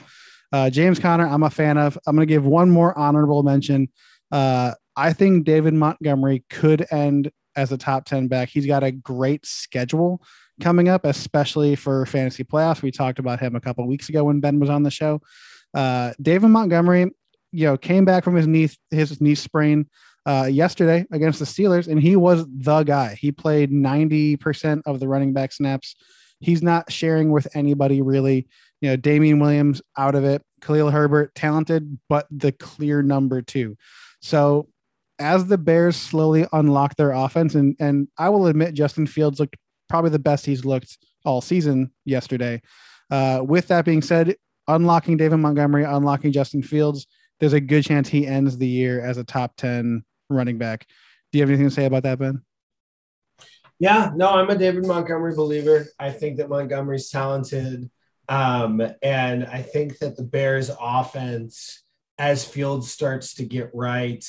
uh, 0.54 0.70
James 0.70 1.00
Conner, 1.00 1.28
I'm 1.28 1.44
a 1.44 1.50
fan 1.50 1.78
of. 1.78 1.98
I'm 2.06 2.16
going 2.16 2.28
to 2.28 2.32
give 2.32 2.46
one 2.46 2.70
more 2.70 2.98
honorable 2.98 3.42
mention. 3.42 3.90
Uh, 4.32 4.74
I 4.96 5.12
think 5.12 5.46
David 5.46 5.74
Montgomery 5.74 6.46
could 6.50 6.86
end 6.92 7.32
as 7.56 7.72
a 7.72 7.78
top 7.78 8.06
10 8.06 8.28
back. 8.28 8.50
He's 8.50 8.68
got 8.68 8.84
a 8.84 8.92
great 8.92 9.46
schedule 9.48 10.22
coming 10.62 10.90
up, 10.90 11.06
especially 11.06 11.76
for 11.76 12.06
fantasy 12.06 12.44
playoffs. 12.44 12.84
We 12.84 12.92
talked 12.92 13.18
about 13.18 13.40
him 13.40 13.56
a 13.56 13.60
couple 13.60 13.88
weeks 13.88 14.10
ago 14.10 14.26
when 14.26 14.40
Ben 14.40 14.60
was 14.60 14.70
on 14.70 14.84
the 14.84 14.92
show. 14.92 15.22
Uh, 15.74 16.14
David 16.22 16.50
Montgomery, 16.50 17.12
you 17.52 17.66
know, 17.66 17.76
came 17.76 18.06
back 18.06 18.24
from 18.24 18.36
his 18.36 18.46
knee 18.46 18.70
his 18.92 19.20
knee 19.20 19.36
sprain 19.36 19.88
uh, 20.28 20.48
yesterday 20.52 21.06
against 21.12 21.40
the 21.40 21.46
Steelers, 21.46 21.88
and 21.88 22.00
he 22.00 22.16
was 22.16 22.46
the 22.48 22.84
guy. 22.84 23.18
He 23.20 23.32
played 23.32 23.72
90% 23.72 24.84
of 24.86 25.00
the 25.00 25.08
running 25.08 25.34
back 25.34 25.52
snaps. 25.52 25.96
He's 26.40 26.62
not 26.62 26.92
sharing 26.92 27.32
with 27.32 27.48
anybody 27.56 28.04
really. 28.04 28.48
You 28.84 28.90
know, 28.90 28.96
Damien 28.98 29.40
Williams 29.40 29.82
out 29.98 30.14
of 30.14 30.26
it. 30.26 30.42
Khalil 30.60 30.92
Herbert, 30.92 31.34
talented, 31.36 31.98
but 32.10 32.28
the 32.30 32.52
clear 32.52 33.02
number 33.02 33.42
two. 33.42 33.78
So 34.22 34.68
as 35.20 35.46
the 35.46 35.58
Bears 35.58 35.96
slowly 35.96 36.46
unlock 36.52 36.98
their 36.98 37.12
offense, 37.12 37.56
and 37.56 37.78
and 37.80 38.10
I 38.18 38.28
will 38.28 38.48
admit 38.48 38.74
Justin 38.74 39.08
Fields 39.08 39.40
looked 39.40 39.56
probably 39.88 40.10
the 40.10 40.20
best 40.20 40.46
he's 40.46 40.66
looked 40.66 40.98
all 41.24 41.40
season 41.40 41.92
yesterday. 42.04 42.62
Uh, 43.10 43.42
with 43.46 43.70
that 43.70 43.86
being 43.86 44.02
said, 44.02 44.36
unlocking 44.68 45.16
David 45.16 45.38
Montgomery, 45.38 45.86
unlocking 45.86 46.34
Justin 46.34 46.62
Fields, 46.62 47.08
there's 47.40 47.54
a 47.54 47.62
good 47.62 47.86
chance 47.86 48.10
he 48.10 48.28
ends 48.28 48.58
the 48.58 48.68
year 48.68 49.00
as 49.00 49.18
a 49.18 49.24
top 49.24 49.56
10 49.56 50.04
running 50.30 50.58
back. 50.58 50.88
Do 51.32 51.38
you 51.38 51.44
have 51.44 51.50
anything 51.50 51.70
to 51.70 51.74
say 51.74 51.86
about 51.86 52.04
that, 52.04 52.20
Ben? 52.20 52.42
Yeah, 53.80 54.12
no, 54.14 54.32
I'm 54.32 54.50
a 54.50 54.58
David 54.58 54.86
Montgomery 54.86 55.36
believer. 55.36 55.88
I 55.98 56.12
think 56.12 56.36
that 56.38 56.50
Montgomery's 56.50 57.10
talented. 57.10 57.90
Um, 58.30 58.82
and 59.02 59.46
I 59.46 59.62
think 59.62 60.00
that 60.00 60.16
the 60.16 60.24
Bears 60.24 60.72
offense, 60.80 61.84
as 62.18 62.46
Fields 62.46 62.92
starts 62.92 63.36
to 63.36 63.46
get 63.46 63.70
right, 63.74 64.26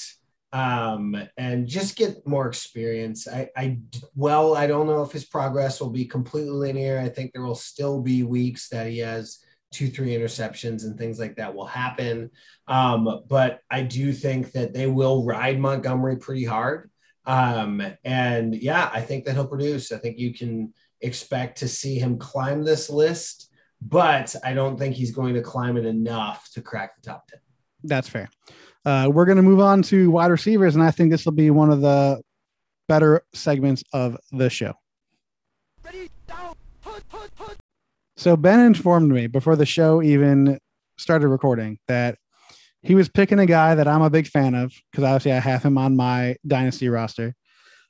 um, 0.53 1.17
and 1.37 1.67
just 1.67 1.97
get 1.97 2.27
more 2.27 2.47
experience. 2.47 3.27
I, 3.27 3.49
I, 3.57 3.79
well, 4.15 4.57
I 4.57 4.69
don't 4.69 4.87
know 4.87 5.03
if 5.03 5.11
his 5.11 5.25
progress 5.25 5.81
will 5.81 5.91
be 5.91 6.05
completely 6.05 6.51
linear. 6.51 7.01
I 7.01 7.09
think 7.09 7.33
there 7.33 7.43
will 7.43 7.57
still 7.57 8.01
be 8.01 8.23
weeks 8.23 8.69
that 8.69 8.87
he 8.87 8.99
has 8.99 9.45
two, 9.73 9.89
three 9.89 10.11
interceptions 10.11 10.85
and 10.85 10.97
things 10.97 11.19
like 11.19 11.37
that 11.37 11.53
will 11.53 11.67
happen. 11.67 12.31
Um, 12.69 13.23
but 13.29 13.61
I 13.69 13.83
do 13.83 14.13
think 14.13 14.53
that 14.53 14.73
they 14.73 14.87
will 14.87 15.25
ride 15.25 15.59
Montgomery 15.59 16.17
pretty 16.17 16.45
hard. 16.45 16.91
Um, 17.27 17.83
and 18.05 18.55
yeah, 18.55 18.89
I 18.93 19.01
think 19.01 19.25
that 19.25 19.35
he'll 19.35 19.49
produce. 19.49 19.91
I 19.91 19.99
think 19.99 20.19
you 20.19 20.33
can 20.33 20.73
expect 21.01 21.59
to 21.59 21.69
see 21.69 21.99
him 21.99 22.19
climb 22.19 22.63
this 22.63 22.89
list, 22.89 23.51
but 23.85 24.35
I 24.43 24.55
don't 24.55 24.79
think 24.79 24.95
he's 24.95 25.11
going 25.11 25.35
to 25.35 25.43
climb 25.43 25.77
it 25.77 25.85
enough 25.85 26.51
to 26.55 26.63
crack 26.63 26.97
the 26.97 27.03
top 27.03 27.29
10. 27.29 27.39
That's 27.85 28.09
fair. 28.09 28.31
Uh, 28.85 29.11
we're 29.13 29.27
going 29.27 29.37
to 29.37 29.43
move 29.43 29.61
on 29.61 29.83
to 29.83 30.11
wide 30.11 30.31
receivers, 30.31 30.75
and 30.75 30.83
I 30.83 30.91
think 30.91 31.11
this 31.11 31.25
will 31.25 31.33
be 31.33 31.51
one 31.51 31.71
of 31.71 31.81
the 31.81 32.23
better 32.89 33.23
segments 33.35 33.83
of 33.93 34.17
the 34.33 34.49
show. 34.49 34.75
So 38.17 38.37
Ben 38.37 38.61
informed 38.61 39.11
me 39.11 39.27
before 39.27 39.57
the 39.57 39.67
show 39.67 40.03
even 40.03 40.59
started 40.97 41.29
recording 41.29 41.79
that 41.89 42.17
he 42.83 42.95
was 42.95 43.09
picking 43.09 43.39
a 43.39 43.47
guy 43.47 43.75
that 43.75 43.89
I'm 43.89 44.03
a 44.03 44.11
big 44.11 44.27
fan 44.27 44.55
of 44.55 44.73
because 44.91 45.05
obviously 45.05 45.33
I 45.33 45.41
have 45.41 45.63
him 45.63 45.77
on 45.77 45.97
my 45.97 46.37
dynasty 46.47 46.89
roster. 46.89 47.35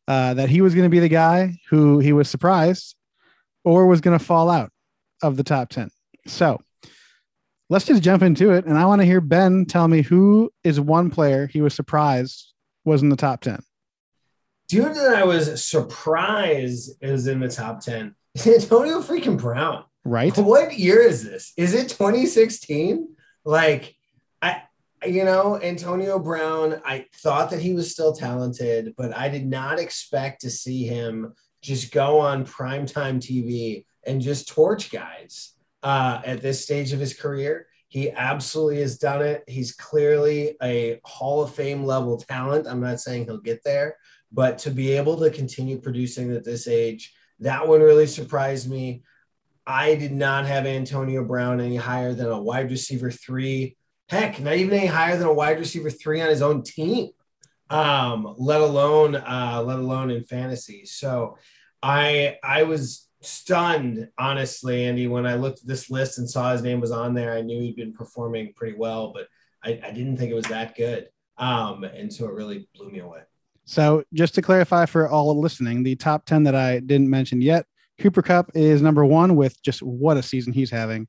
Uh, 0.07 0.35
that 0.35 0.50
he 0.50 0.61
was 0.61 0.74
going 0.74 0.85
to 0.85 0.90
be 0.90 1.00
the 1.00 1.09
guy 1.09 1.57
who 1.70 1.98
he 1.98 2.12
was 2.12 2.28
surprised 2.28 2.94
or 3.64 3.87
was 3.87 4.02
going 4.02 4.18
to 4.18 4.22
fall 4.22 4.50
out 4.50 4.70
of 5.22 5.37
the 5.37 5.44
top 5.44 5.68
10. 5.70 5.90
So 6.27 6.61
let's 7.70 7.87
just 7.87 8.03
jump 8.03 8.22
into 8.22 8.53
it. 8.53 8.66
And 8.66 8.79
I 8.79 8.87
want 8.87 9.00
to 9.00 9.07
hear 9.07 9.20
Ben 9.20 9.66
tell 9.66 9.88
me 9.88 10.03
who 10.03 10.50
is 10.62 10.81
one 10.81 11.11
player 11.11 11.46
he 11.46 11.61
was 11.61 11.74
surprised 11.74 12.53
was 12.85 13.03
in 13.03 13.09
the 13.09 13.16
top 13.16 13.40
10. 13.40 13.61
Dude 14.68 14.94
that 14.94 15.14
I 15.14 15.24
was 15.24 15.62
surprised 15.64 16.92
is 17.03 17.27
in 17.27 17.40
the 17.40 17.48
top 17.48 17.81
10 17.81 18.14
Antonio 18.46 19.00
freaking 19.00 19.38
Brown. 19.38 19.85
Right. 20.05 20.37
What 20.37 20.79
year 20.79 21.00
is 21.00 21.24
this? 21.24 21.53
Is 21.57 21.72
it 21.74 21.88
2016? 21.88 23.09
Like, 23.44 23.94
I, 24.42 24.62
you 25.07 25.24
know, 25.24 25.61
Antonio 25.62 26.18
Brown, 26.18 26.81
I 26.85 27.07
thought 27.14 27.50
that 27.50 27.61
he 27.61 27.74
was 27.74 27.90
still 27.90 28.12
talented, 28.12 28.94
but 28.96 29.16
I 29.16 29.29
did 29.29 29.46
not 29.46 29.79
expect 29.79 30.42
to 30.42 30.50
see 30.50 30.85
him 30.85 31.35
just 31.64 31.92
go 31.92 32.20
on 32.20 32.44
primetime 32.44 33.16
TV 33.16 33.87
and 34.07 34.20
just 34.20 34.48
torch 34.48 34.90
guys 34.90 35.55
uh, 35.83 36.20
at 36.24 36.42
this 36.42 36.62
stage 36.62 36.92
of 36.92 37.00
his 37.00 37.14
career. 37.14 37.66
He 37.88 38.11
absolutely 38.11 38.81
has 38.81 38.98
done 38.98 39.22
it. 39.22 39.44
He's 39.48 39.72
clearly 39.72 40.57
a 40.62 41.00
Hall 41.05 41.42
of 41.42 41.55
Fame 41.55 41.85
level 41.85 42.18
talent. 42.18 42.66
I'm 42.66 42.81
not 42.81 43.00
saying 43.00 43.24
he'll 43.24 43.38
get 43.38 43.62
there, 43.64 43.96
but 44.31 44.59
to 44.59 44.70
be 44.70 44.92
able 44.92 45.16
to 45.18 45.31
continue 45.31 45.81
producing 45.81 46.35
at 46.37 46.44
this 46.44 46.68
age, 46.68 47.14
that 47.40 47.66
one 47.66 47.81
really 47.81 48.07
surprised 48.07 48.70
me. 48.70 49.03
I 49.66 49.94
did 49.94 50.12
not 50.12 50.44
have 50.44 50.66
Antonio 50.66 51.24
Brown 51.24 51.61
any 51.61 51.77
higher 51.77 52.12
than 52.12 52.27
a 52.27 52.40
wide 52.40 52.70
receiver 52.70 53.11
three. 53.11 53.79
Heck, 54.11 54.38
not 54.38 54.57
even 54.57 54.77
any 54.77 54.87
higher 54.87 55.16
than 55.16 55.29
a 55.29 55.33
wide 55.33 55.59
receiver 55.59 55.88
three 55.88 56.20
on 56.20 56.29
his 56.29 56.42
own 56.42 56.62
team, 56.62 57.09
um, 57.70 58.35
let 58.38 58.61
alone 58.61 59.16
uh, 59.16 59.62
let 59.64 59.79
alone 59.79 60.11
in 60.11 60.24
fantasy. 60.24 60.85
So 60.85 61.38
I 61.83 62.38
I 62.42 62.64
was 62.64 63.09
stunned, 63.20 64.09
honestly, 64.18 64.85
Andy, 64.85 65.07
when 65.07 65.27
I 65.27 65.35
looked 65.35 65.61
at 65.61 65.66
this 65.66 65.90
list 65.90 66.18
and 66.18 66.29
saw 66.29 66.53
his 66.53 66.62
name 66.62 66.81
was 66.81 66.90
on 66.90 67.14
there. 67.14 67.33
I 67.33 67.40
knew 67.40 67.61
he'd 67.61 67.77
been 67.77 67.94
performing 67.94 68.53
pretty 68.55 68.77
well, 68.77 69.12
but 69.14 69.29
I, 69.64 69.81
I 69.83 69.90
didn't 69.92 70.18
think 70.18 70.31
it 70.31 70.35
was 70.35 70.46
that 70.46 70.77
good. 70.77 71.09
Um, 71.38 71.85
and 71.85 72.12
so 72.12 72.27
it 72.27 72.35
really 72.35 72.68
blew 72.77 72.90
me 72.90 73.00
away. 73.00 73.20
So, 73.64 74.05
just 74.12 74.35
to 74.35 74.42
clarify 74.42 74.85
for 74.85 75.09
all 75.09 75.40
listening, 75.40 75.83
the 75.83 75.96
top 75.96 76.27
10 76.27 76.42
that 76.44 76.55
I 76.55 76.81
didn't 76.81 77.09
mention 77.09 77.40
yet 77.40 77.64
Cooper 77.98 78.22
Kupp 78.22 78.50
is 78.55 78.83
number 78.83 79.05
one 79.05 79.37
with 79.37 79.61
just 79.62 79.83
what 79.83 80.16
a 80.16 80.22
season 80.22 80.53
he's 80.53 80.70
having. 80.70 81.07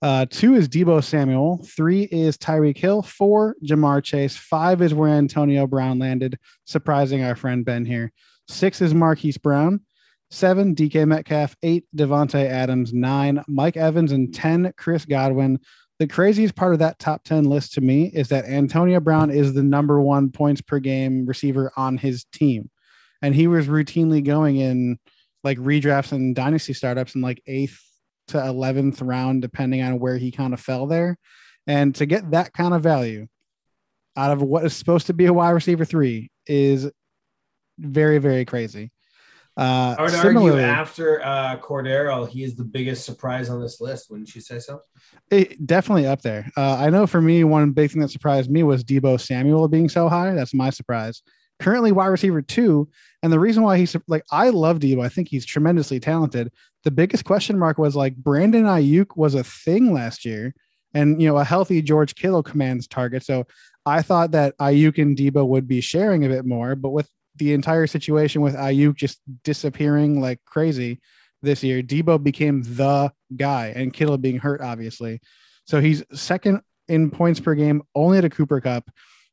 Uh, 0.00 0.26
two 0.30 0.54
is 0.54 0.68
Deebo 0.68 1.02
Samuel. 1.02 1.64
Three 1.66 2.02
is 2.04 2.38
Tyreek 2.38 2.76
Hill. 2.76 3.02
Four, 3.02 3.56
Ja'Marr 3.64 4.02
Chase. 4.02 4.36
Five 4.36 4.80
is 4.80 4.94
where 4.94 5.10
Antonio 5.10 5.66
Brown 5.66 5.98
landed, 5.98 6.38
surprising 6.66 7.24
our 7.24 7.34
friend 7.34 7.64
Ben 7.64 7.84
here. 7.84 8.12
Six 8.48 8.80
is 8.80 8.94
Marquise 8.94 9.38
Brown. 9.38 9.80
Seven, 10.30 10.74
DK 10.74 11.06
Metcalf. 11.06 11.56
Eight, 11.62 11.84
Davante 11.96 12.46
Adams. 12.46 12.92
Nine, 12.92 13.42
Mike 13.48 13.76
Evans. 13.76 14.12
And 14.12 14.32
10, 14.32 14.72
Chris 14.76 15.04
Godwin. 15.04 15.58
The 15.98 16.06
craziest 16.06 16.54
part 16.54 16.74
of 16.74 16.78
that 16.78 17.00
top 17.00 17.24
10 17.24 17.44
list 17.44 17.74
to 17.74 17.80
me 17.80 18.04
is 18.04 18.28
that 18.28 18.44
Antonio 18.44 19.00
Brown 19.00 19.30
is 19.30 19.52
the 19.52 19.64
number 19.64 20.00
one 20.00 20.30
points 20.30 20.60
per 20.60 20.78
game 20.78 21.26
receiver 21.26 21.72
on 21.76 21.98
his 21.98 22.24
team. 22.32 22.70
And 23.20 23.34
he 23.34 23.48
was 23.48 23.66
routinely 23.66 24.24
going 24.24 24.58
in 24.58 25.00
like 25.42 25.58
redrafts 25.58 26.12
and 26.12 26.36
dynasty 26.36 26.72
startups 26.72 27.16
in 27.16 27.20
like 27.20 27.42
eighth 27.48 27.80
to 28.28 28.38
11th 28.38 28.98
round, 29.02 29.42
depending 29.42 29.82
on 29.82 29.98
where 29.98 30.16
he 30.16 30.30
kind 30.30 30.54
of 30.54 30.60
fell 30.60 30.86
there. 30.86 31.18
And 31.66 31.94
to 31.96 32.06
get 32.06 32.30
that 32.30 32.52
kind 32.52 32.74
of 32.74 32.82
value 32.82 33.26
out 34.16 34.32
of 34.32 34.42
what 34.42 34.64
is 34.64 34.74
supposed 34.74 35.06
to 35.08 35.12
be 35.12 35.26
a 35.26 35.32
wide 35.32 35.50
receiver 35.50 35.84
three 35.84 36.30
is 36.46 36.90
very, 37.78 38.18
very 38.18 38.44
crazy. 38.44 38.90
Uh, 39.56 39.96
I 39.98 40.02
would 40.02 40.14
argue 40.14 40.58
after 40.58 41.20
uh, 41.24 41.56
Cordero, 41.58 42.28
he 42.28 42.44
is 42.44 42.54
the 42.54 42.64
biggest 42.64 43.04
surprise 43.04 43.50
on 43.50 43.60
this 43.60 43.80
list. 43.80 44.08
Wouldn't 44.08 44.32
you 44.32 44.40
say 44.40 44.60
so? 44.60 44.82
It, 45.32 45.66
definitely 45.66 46.06
up 46.06 46.22
there. 46.22 46.48
Uh, 46.56 46.76
I 46.76 46.90
know 46.90 47.08
for 47.08 47.20
me, 47.20 47.42
one 47.42 47.72
big 47.72 47.90
thing 47.90 48.00
that 48.02 48.10
surprised 48.10 48.48
me 48.50 48.62
was 48.62 48.84
Deebo 48.84 49.20
Samuel 49.20 49.66
being 49.66 49.88
so 49.88 50.08
high. 50.08 50.32
That's 50.32 50.54
my 50.54 50.70
surprise. 50.70 51.22
Currently, 51.60 51.92
wide 51.92 52.06
receiver 52.06 52.42
two, 52.42 52.88
and 53.22 53.32
the 53.32 53.40
reason 53.40 53.62
why 53.62 53.78
he's 53.78 53.96
like 54.06 54.24
I 54.30 54.50
love 54.50 54.78
Deebo. 54.78 55.04
I 55.04 55.08
think 55.08 55.28
he's 55.28 55.44
tremendously 55.44 56.00
talented. 56.00 56.52
The 56.84 56.90
biggest 56.90 57.24
question 57.24 57.58
mark 57.58 57.78
was 57.78 57.96
like 57.96 58.16
Brandon 58.16 58.64
Aiyuk 58.64 59.16
was 59.16 59.34
a 59.34 59.44
thing 59.44 59.92
last 59.92 60.24
year, 60.24 60.54
and 60.94 61.20
you 61.20 61.28
know 61.28 61.36
a 61.36 61.44
healthy 61.44 61.82
George 61.82 62.14
Kittle 62.14 62.42
commands 62.42 62.86
target. 62.86 63.24
So 63.24 63.46
I 63.84 64.02
thought 64.02 64.32
that 64.32 64.56
Aiyuk 64.58 65.00
and 65.02 65.16
Deebo 65.16 65.46
would 65.48 65.66
be 65.66 65.80
sharing 65.80 66.24
a 66.24 66.28
bit 66.28 66.44
more, 66.44 66.76
but 66.76 66.90
with 66.90 67.08
the 67.36 67.52
entire 67.54 67.86
situation 67.86 68.42
with 68.42 68.54
Aiyuk 68.54 68.96
just 68.96 69.20
disappearing 69.44 70.20
like 70.20 70.40
crazy 70.44 71.00
this 71.42 71.62
year, 71.62 71.82
Deebo 71.82 72.22
became 72.22 72.62
the 72.62 73.12
guy, 73.36 73.72
and 73.74 73.92
Kittle 73.92 74.18
being 74.18 74.38
hurt, 74.38 74.60
obviously. 74.60 75.20
So 75.64 75.80
he's 75.80 76.02
second 76.12 76.62
in 76.88 77.10
points 77.10 77.40
per 77.40 77.54
game, 77.54 77.82
only 77.94 78.18
at 78.18 78.24
a 78.24 78.30
Cooper 78.30 78.60
Kupp. 78.60 78.90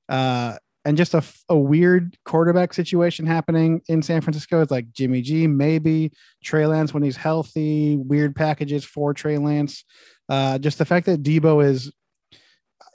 Uh, 0.07 0.57
and 0.85 0.95
just 0.95 1.15
a, 1.15 1.23
a 1.49 1.57
weird 1.57 2.15
quarterback 2.25 2.73
situation 2.73 3.25
happening 3.25 3.81
in 3.87 4.03
San 4.03 4.21
Francisco. 4.21 4.61
It's 4.61 4.71
like 4.71 4.91
Jimmy 4.93 5.21
G, 5.21 5.47
maybe 5.47 6.11
Trey 6.43 6.67
Lance 6.67 6.93
when 6.93 7.01
he's 7.01 7.17
healthy, 7.17 7.97
weird 7.97 8.35
packages 8.35 8.85
for 8.85 9.13
Trey 9.13 9.39
Lance. 9.39 9.83
Uh, 10.29 10.59
just 10.59 10.77
the 10.77 10.85
fact 10.85 11.07
that 11.07 11.23
Deebo 11.23 11.65
is 11.65 11.91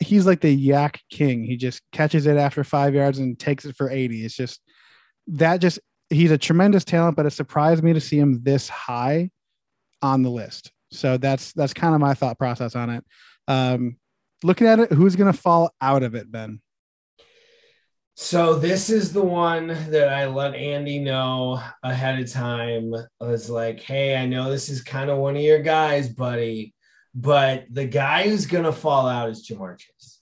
he's 0.00 0.24
like 0.24 0.40
the 0.40 0.68
YAC 0.68 0.98
king. 1.10 1.44
He 1.44 1.56
just 1.56 1.82
catches 1.92 2.26
it 2.26 2.36
after 2.36 2.64
five 2.64 2.94
yards 2.94 3.18
and 3.18 3.38
takes 3.38 3.64
it 3.64 3.76
for 3.76 3.90
80. 3.90 4.24
It's 4.24 4.36
just 4.36 4.60
that 5.26 5.60
just 5.60 5.80
he's 6.08 6.30
a 6.30 6.38
tremendous 6.38 6.84
talent, 6.84 7.16
but 7.16 7.26
it 7.26 7.30
surprised 7.30 7.82
me 7.82 7.92
to 7.92 8.00
see 8.00 8.18
him 8.18 8.40
this 8.42 8.68
high 8.68 9.30
on 10.00 10.22
the 10.22 10.30
list. 10.30 10.72
So 10.92 11.16
that's 11.16 11.52
that's 11.52 11.74
kind 11.74 11.94
of 11.94 12.00
my 12.00 12.14
thought 12.14 12.38
process 12.38 12.74
on 12.76 12.90
it. 12.90 13.04
Um, 13.48 13.96
looking 14.42 14.66
at 14.66 14.78
it, 14.78 14.92
who's 14.92 15.16
going 15.16 15.32
to 15.32 15.38
fall 15.38 15.70
out 15.80 16.02
of 16.02 16.14
it, 16.14 16.30
Ben? 16.30 16.60
So 18.22 18.54
this 18.54 18.90
is 18.90 19.14
the 19.14 19.24
one 19.24 19.68
that 19.68 20.10
I 20.10 20.26
let 20.26 20.54
Andy 20.54 20.98
know 20.98 21.58
ahead 21.82 22.20
of 22.20 22.30
time. 22.30 22.94
I 22.94 23.24
was 23.24 23.48
like, 23.48 23.80
"Hey, 23.80 24.14
I 24.14 24.26
know 24.26 24.50
this 24.50 24.68
is 24.68 24.82
kind 24.82 25.08
of 25.08 25.16
one 25.16 25.36
of 25.36 25.42
your 25.42 25.62
guys, 25.62 26.10
buddy, 26.10 26.74
but 27.14 27.64
the 27.70 27.86
guy 27.86 28.28
who's 28.28 28.44
to 28.64 28.72
fall 28.72 29.08
out 29.08 29.30
is 29.30 29.48
Ja'Marr 29.48 29.78
Chase." 29.78 30.20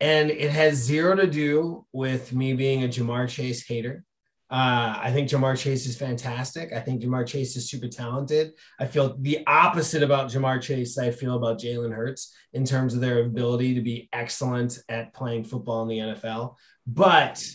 And 0.00 0.30
it 0.30 0.52
has 0.52 0.78
zero 0.78 1.14
to 1.16 1.26
do 1.26 1.84
with 1.92 2.32
me 2.32 2.54
being 2.54 2.82
a 2.82 2.88
Ja'Marr 2.88 3.28
Chase 3.28 3.64
hater. 3.66 4.02
Uh, 4.50 4.98
I 5.00 5.12
think 5.12 5.28
Ja'Marr 5.28 5.56
Chase 5.56 5.86
is 5.86 5.96
fantastic. 5.96 6.72
I 6.72 6.80
think 6.80 7.02
Ja'Marr 7.02 7.26
Chase 7.26 7.56
is 7.56 7.70
super 7.70 7.86
talented. 7.86 8.52
I 8.80 8.86
feel 8.86 9.16
the 9.18 9.46
opposite 9.46 10.02
about 10.02 10.30
Ja'Marr 10.30 10.60
Chase 10.60 10.98
I 10.98 11.10
feel 11.10 11.36
about 11.36 11.60
Jalen 11.60 11.94
Hurts 11.94 12.34
in 12.52 12.64
terms 12.64 12.94
of 12.94 13.00
their 13.00 13.20
ability 13.20 13.74
to 13.74 13.80
be 13.80 14.08
excellent 14.12 14.78
at 14.88 15.14
playing 15.14 15.44
football 15.44 15.82
in 15.82 15.88
the 15.88 15.98
NFL. 15.98 16.56
But 16.86 17.46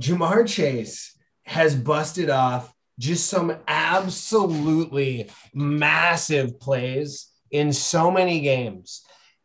Ja'Marr 0.00 0.46
Chase 0.46 1.16
has 1.44 1.74
busted 1.74 2.28
off 2.28 2.72
just 2.98 3.30
some 3.30 3.56
absolutely 3.66 5.30
massive 5.54 6.60
plays 6.60 7.28
in 7.50 7.72
so 7.72 8.10
many 8.10 8.40
games 8.40 9.02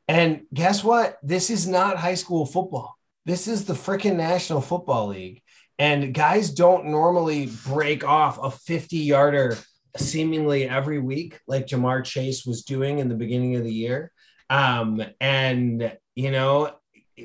and 0.07 0.41
guess 0.53 0.83
what? 0.83 1.17
This 1.23 1.49
is 1.49 1.67
not 1.67 1.97
high 1.97 2.15
school 2.15 2.45
football. 2.45 2.97
This 3.25 3.47
is 3.47 3.65
the 3.65 3.73
freaking 3.73 4.15
National 4.15 4.59
Football 4.59 5.07
League. 5.07 5.41
And 5.83 6.13
guys 6.13 6.49
don't 6.51 6.85
normally 6.85 7.49
break 7.65 8.05
off 8.05 8.39
a 8.41 8.49
50 8.49 8.95
yarder 8.99 9.57
seemingly 9.97 10.69
every 10.69 10.99
week, 10.99 11.41
like 11.45 11.67
Ja'Marr 11.67 12.05
Chase 12.05 12.45
was 12.45 12.63
doing 12.63 12.99
in 12.99 13.09
the 13.09 13.15
beginning 13.15 13.57
of 13.57 13.65
the 13.65 13.73
year. 13.73 14.09
Um, 14.49 15.03
and, 15.19 15.91
you 16.15 16.31
know, 16.31 16.71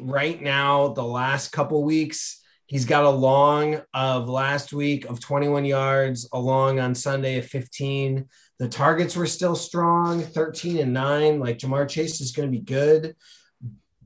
right 0.00 0.42
now, 0.42 0.88
the 0.88 1.04
last 1.04 1.52
couple 1.52 1.84
weeks, 1.84 2.42
he's 2.66 2.84
got 2.84 3.04
a 3.04 3.10
long 3.10 3.80
of 3.94 4.28
last 4.28 4.72
week 4.72 5.04
of 5.04 5.20
21 5.20 5.64
yards, 5.64 6.28
a 6.32 6.40
long 6.40 6.80
on 6.80 6.96
Sunday 6.96 7.38
of 7.38 7.46
15. 7.46 8.26
The 8.58 8.68
targets 8.68 9.14
were 9.14 9.26
still 9.26 9.54
strong, 9.54 10.20
13 10.20 10.78
and 10.78 10.92
9. 10.92 11.38
Like 11.38 11.58
Ja'Marr 11.58 11.88
Chase 11.88 12.20
is 12.20 12.32
going 12.32 12.50
to 12.50 12.58
be 12.58 12.64
good 12.64 13.14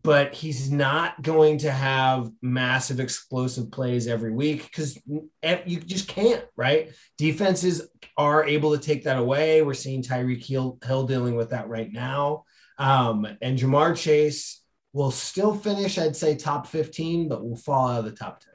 but 0.03 0.35
he's 0.35 0.71
not 0.71 1.21
going 1.23 1.59
to 1.59 1.71
have 1.71 2.31
massive 2.43 2.99
explosive 2.99 3.71
plays 3.71 4.09
every 4.09 4.33
week 4.33 4.65
because 4.65 4.99
you 5.07 5.81
just 5.81 6.09
can't, 6.09 6.45
right? 6.57 6.91
Defenses 7.19 7.89
are 8.17 8.45
able 8.45 8.77
to 8.77 8.83
take 8.83 9.05
that 9.05 9.19
away. 9.19 9.63
We're 9.63 9.75
seeing 9.75 10.03
Tyreek 10.03 10.45
Hill, 10.45 10.79
Hill 10.85 11.07
dealing 11.07 11.37
with 11.37 11.51
that 11.51 11.69
right 11.69 11.91
now. 11.91 12.45
Um, 12.79 13.27
and 13.41 13.57
Ja'Marr 13.57 13.97
Chase 13.97 14.63
will 14.93 15.13
still 15.13 15.55
finish, 15.55 15.99
I'd 15.99 16.17
say, 16.17 16.35
top 16.35 16.67
15, 16.67 17.29
but 17.29 17.45
will 17.45 17.57
fall 17.57 17.89
out 17.89 18.01
of 18.01 18.05
the 18.05 18.13
top 18.13 18.41
10. 18.41 18.53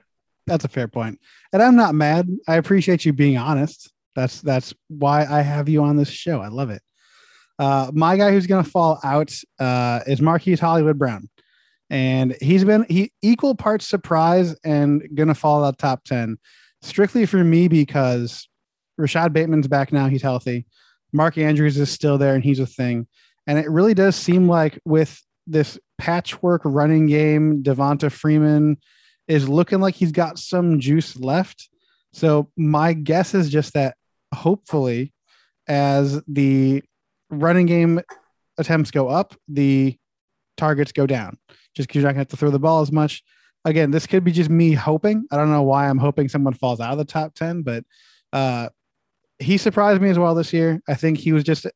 That's 0.48 0.66
a 0.66 0.70
fair 0.70 0.88
point. 0.88 1.20
And 1.54 1.62
I'm 1.62 1.76
not 1.76 1.96
mad. 1.96 2.30
I 2.48 2.56
appreciate 2.56 3.06
you 3.06 3.14
being 3.14 3.38
honest. 3.38 3.92
That's 4.16 4.42
that's 4.42 4.74
why 4.88 5.26
I 5.26 5.42
have 5.42 5.70
you 5.70 5.84
on 5.84 5.96
this 5.96 6.10
show. 6.10 6.42
I 6.42 6.48
love 6.48 6.72
it. 6.72 6.82
Uh, 7.60 7.92
my 7.94 8.18
guy 8.18 8.32
who's 8.32 8.48
going 8.48 8.64
to 8.64 8.70
fall 8.70 9.00
out 9.04 9.34
uh, 9.60 10.00
is 10.08 10.22
Marquise 10.22 10.60
Hollywood 10.60 10.98
Brown 10.98 11.30
and 11.90 12.36
he's 12.42 12.66
been 12.66 12.86
he 12.90 13.12
equal 13.22 13.56
parts 13.56 13.88
surprise 13.88 14.56
and 14.64 15.08
gonna 15.16 15.36
fall 15.36 15.64
out 15.64 15.78
top 15.78 16.04
10 16.04 16.38
strictly 16.82 17.26
for 17.26 17.44
me 17.44 17.68
because 17.68 18.48
Rashod 18.98 19.34
Bateman's 19.34 19.68
back 19.68 19.92
now 19.92 20.08
he's 20.08 20.22
healthy. 20.22 20.66
Mark 21.14 21.38
Andrews 21.38 21.78
is 21.78 21.90
still 21.90 22.18
there 22.18 22.36
and 22.36 22.44
he's 22.44 22.60
a 22.60 22.66
thing. 22.66 23.08
And 23.46 23.58
it 23.58 23.70
really 23.70 23.94
does 23.94 24.16
seem 24.16 24.48
like 24.48 24.80
with 24.84 25.22
this 25.46 25.80
patchwork 25.98 26.62
running 26.66 27.08
game 27.08 27.64
Devonta 27.64 28.12
Freeman 28.12 28.78
is 29.28 29.48
looking 29.48 29.80
like 29.80 29.96
he's 29.96 30.12
got 30.12 30.38
some 30.38 30.80
juice 30.80 31.18
left. 31.18 31.70
So 32.14 32.50
my 32.58 32.94
guess 32.94 33.34
is 33.34 33.50
just 33.50 33.74
that 33.74 33.96
hopefully 34.34 35.14
as 35.68 36.22
the 36.28 36.84
running 37.30 37.66
game 37.66 38.02
attempts 38.58 38.92
go 38.92 39.08
up 39.08 39.36
the 39.48 39.98
targets 40.56 40.92
go 40.92 41.06
down 41.06 41.38
just 41.78 41.88
because 41.88 42.02
you're 42.02 42.10
not 42.10 42.16
going 42.16 42.26
to 42.26 42.30
have 42.30 42.30
to 42.30 42.38
throw 42.38 42.50
the 42.50 42.60
ball 42.60 42.82
as 42.82 42.92
much. 42.92 43.24
Again, 43.64 43.92
this 43.92 44.08
could 44.08 44.24
be 44.24 44.32
just 44.32 44.50
me 44.50 44.74
hoping. 44.74 45.26
I 45.32 45.38
don't 45.38 45.52
know 45.52 45.62
why 45.62 45.88
I'm 45.88 46.00
hoping 46.00 46.28
someone 46.28 46.54
falls 46.54 46.80
out 46.80 46.92
of 46.92 46.98
the 46.98 47.06
top 47.06 47.36
10, 47.36 47.62
but 47.62 47.84
uh, 48.34 48.70
he 49.40 49.58
surprised 49.58 50.02
me 50.02 50.10
as 50.10 50.18
well 50.18 50.36
this 50.36 50.52
year. 50.52 50.82
I 50.88 50.96
think 50.96 51.20
he 51.20 51.34
was 51.34 51.44
just 51.44 51.68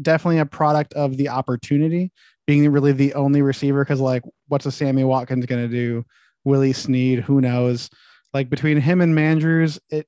definitely 0.00 0.38
a 0.38 0.46
product 0.46 0.94
of 0.94 1.16
the 1.16 1.28
opportunity 1.28 2.12
being 2.46 2.70
really 2.70 2.92
the 2.92 3.12
only 3.14 3.42
receiver. 3.42 3.84
Cause 3.84 4.00
like, 4.00 4.22
what's 4.48 4.66
a 4.66 4.72
Sammy 4.72 5.04
Watkins 5.04 5.46
going 5.46 5.68
to 5.68 5.74
do? 5.74 6.04
Willie 6.44 6.72
Snead, 6.72 7.20
who 7.20 7.40
knows? 7.40 7.90
Like 8.32 8.48
between 8.48 8.80
him 8.80 9.00
and 9.00 9.14
Mandrews, 9.14 9.78
it 9.90 10.06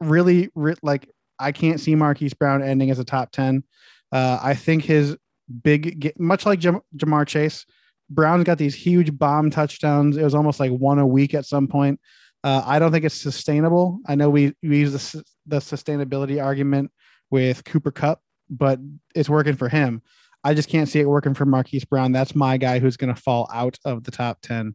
really, 0.00 0.50
like, 0.82 1.08
I 1.38 1.52
can't 1.52 1.80
see 1.80 1.94
Marquise 1.94 2.34
Brown 2.34 2.62
ending 2.62 2.90
as 2.90 2.98
a 2.98 3.04
top 3.04 3.30
10. 3.30 3.62
Uh, 4.10 4.38
I 4.42 4.54
think 4.54 4.84
his 4.84 5.16
big, 5.62 6.12
much 6.18 6.46
like 6.46 6.58
Jam- 6.58 6.80
Ja'Marr 6.96 7.26
Chase, 7.26 7.66
Brown's 8.08 8.44
got 8.44 8.58
these 8.58 8.74
huge 8.74 9.16
bomb 9.16 9.50
touchdowns. 9.50 10.16
It 10.16 10.24
was 10.24 10.34
almost 10.34 10.60
like 10.60 10.70
one 10.70 10.98
a 10.98 11.06
week 11.06 11.34
at 11.34 11.46
some 11.46 11.66
point. 11.66 12.00
Uh, 12.44 12.62
I 12.64 12.78
don't 12.78 12.92
think 12.92 13.04
it's 13.04 13.20
sustainable. 13.20 13.98
I 14.06 14.14
know 14.14 14.30
we, 14.30 14.54
we 14.62 14.78
use 14.78 14.92
the, 14.92 15.24
the 15.46 15.56
sustainability 15.56 16.42
argument 16.42 16.92
with 17.30 17.64
Cooper 17.64 17.90
Kupp, 17.90 18.20
but 18.48 18.78
it's 19.14 19.28
working 19.28 19.56
for 19.56 19.68
him. 19.68 20.02
I 20.44 20.54
just 20.54 20.68
can't 20.68 20.88
see 20.88 21.00
it 21.00 21.08
working 21.08 21.34
for 21.34 21.44
Marquise 21.44 21.84
Brown. 21.84 22.12
That's 22.12 22.36
my 22.36 22.56
guy 22.56 22.78
who's 22.78 22.96
going 22.96 23.12
to 23.12 23.20
fall 23.20 23.50
out 23.52 23.78
of 23.84 24.04
the 24.04 24.12
top 24.12 24.38
10. 24.42 24.74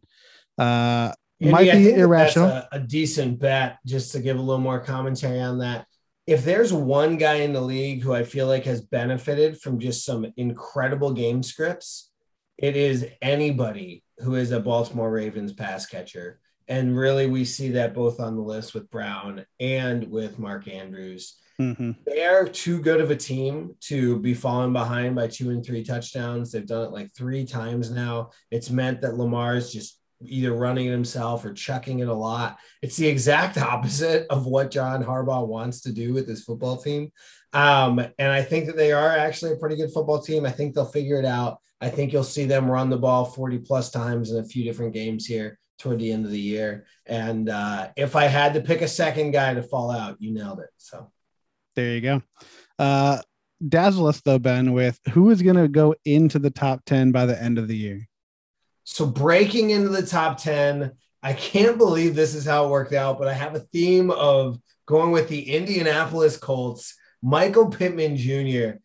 Uh, 0.58 1.12
might 1.40 1.72
be 1.72 1.94
irrational. 1.94 2.48
A, 2.48 2.68
a 2.72 2.80
decent 2.80 3.40
bet, 3.40 3.78
just 3.86 4.12
to 4.12 4.20
give 4.20 4.38
a 4.38 4.42
little 4.42 4.60
more 4.60 4.80
commentary 4.80 5.40
on 5.40 5.58
that. 5.58 5.86
If 6.26 6.44
there's 6.44 6.72
one 6.72 7.16
guy 7.16 7.36
in 7.36 7.52
the 7.52 7.60
league 7.60 8.02
who 8.02 8.14
I 8.14 8.22
feel 8.22 8.46
like 8.46 8.64
has 8.64 8.82
benefited 8.82 9.60
from 9.60 9.80
just 9.80 10.04
some 10.04 10.26
incredible 10.36 11.12
game 11.14 11.42
scripts, 11.42 12.11
it 12.58 12.76
is 12.76 13.06
anybody 13.20 14.04
who 14.18 14.36
is 14.36 14.50
a 14.50 14.60
Baltimore 14.60 15.10
Ravens 15.10 15.52
pass 15.52 15.86
catcher. 15.86 16.40
And 16.68 16.96
really, 16.96 17.26
we 17.26 17.44
see 17.44 17.70
that 17.70 17.94
both 17.94 18.20
on 18.20 18.36
the 18.36 18.42
list 18.42 18.72
with 18.72 18.90
Brown 18.90 19.44
and 19.58 20.08
with 20.10 20.38
Mark 20.38 20.68
Andrews. 20.68 21.36
Mm-hmm. 21.60 21.92
They 22.06 22.24
are 22.24 22.48
too 22.48 22.80
good 22.80 23.00
of 23.00 23.10
a 23.10 23.16
team 23.16 23.74
to 23.82 24.18
be 24.20 24.34
falling 24.34 24.72
behind 24.72 25.14
by 25.14 25.28
two 25.28 25.50
and 25.50 25.64
three 25.64 25.84
touchdowns. 25.84 26.52
They've 26.52 26.66
done 26.66 26.86
it 26.86 26.92
like 26.92 27.12
three 27.14 27.44
times 27.44 27.90
now. 27.90 28.30
It's 28.50 28.70
meant 28.70 29.00
that 29.02 29.16
Lamar 29.16 29.56
is 29.56 29.72
just 29.72 29.98
either 30.24 30.52
running 30.52 30.86
it 30.86 30.92
himself 30.92 31.44
or 31.44 31.52
chucking 31.52 31.98
it 31.98 32.08
a 32.08 32.14
lot. 32.14 32.58
It's 32.80 32.96
the 32.96 33.08
exact 33.08 33.58
opposite 33.58 34.26
of 34.30 34.46
what 34.46 34.70
John 34.70 35.04
Harbaugh 35.04 35.46
wants 35.46 35.80
to 35.82 35.92
do 35.92 36.14
with 36.14 36.28
his 36.28 36.44
football 36.44 36.76
team. 36.76 37.12
Um, 37.52 37.98
and 38.18 38.32
I 38.32 38.42
think 38.42 38.66
that 38.66 38.76
they 38.76 38.92
are 38.92 39.10
actually 39.10 39.52
a 39.52 39.56
pretty 39.56 39.76
good 39.76 39.92
football 39.92 40.20
team. 40.20 40.46
I 40.46 40.50
think 40.50 40.74
they'll 40.74 40.86
figure 40.86 41.18
it 41.18 41.26
out. 41.26 41.58
I 41.82 41.90
think 41.90 42.12
you'll 42.12 42.22
see 42.22 42.44
them 42.44 42.70
run 42.70 42.90
the 42.90 42.96
ball 42.96 43.24
40 43.24 43.58
plus 43.58 43.90
times 43.90 44.30
in 44.30 44.38
a 44.38 44.44
few 44.44 44.62
different 44.62 44.94
games 44.94 45.26
here 45.26 45.58
toward 45.80 45.98
the 45.98 46.12
end 46.12 46.24
of 46.24 46.30
the 46.30 46.38
year. 46.38 46.86
And 47.06 47.48
uh, 47.48 47.88
if 47.96 48.14
I 48.14 48.26
had 48.26 48.54
to 48.54 48.60
pick 48.60 48.82
a 48.82 48.88
second 48.88 49.32
guy 49.32 49.52
to 49.52 49.64
fall 49.64 49.90
out, 49.90 50.16
you 50.20 50.32
nailed 50.32 50.60
it. 50.60 50.70
So 50.76 51.10
there 51.74 51.90
you 51.90 52.00
go. 52.00 52.22
Uh, 52.78 53.20
dazzle 53.68 54.06
us 54.06 54.20
though, 54.20 54.38
Ben, 54.38 54.72
with 54.72 55.00
who 55.10 55.30
is 55.30 55.42
going 55.42 55.56
to 55.56 55.66
go 55.66 55.96
into 56.04 56.38
the 56.38 56.50
top 56.50 56.84
10 56.86 57.10
by 57.10 57.26
the 57.26 57.42
end 57.42 57.58
of 57.58 57.66
the 57.66 57.76
year. 57.76 58.08
So 58.84 59.04
breaking 59.04 59.70
into 59.70 59.88
the 59.88 60.06
top 60.06 60.38
10, 60.38 60.92
I 61.20 61.32
can't 61.32 61.78
believe 61.78 62.14
this 62.14 62.36
is 62.36 62.44
how 62.44 62.66
it 62.66 62.70
worked 62.70 62.92
out, 62.92 63.18
but 63.18 63.26
I 63.26 63.32
have 63.32 63.56
a 63.56 63.60
theme 63.60 64.12
of 64.12 64.56
going 64.86 65.10
with 65.10 65.28
the 65.28 65.50
Indianapolis 65.50 66.36
Colts, 66.36 66.94
Michael 67.22 67.70
Pittman 67.70 68.16
Jr. 68.16 68.78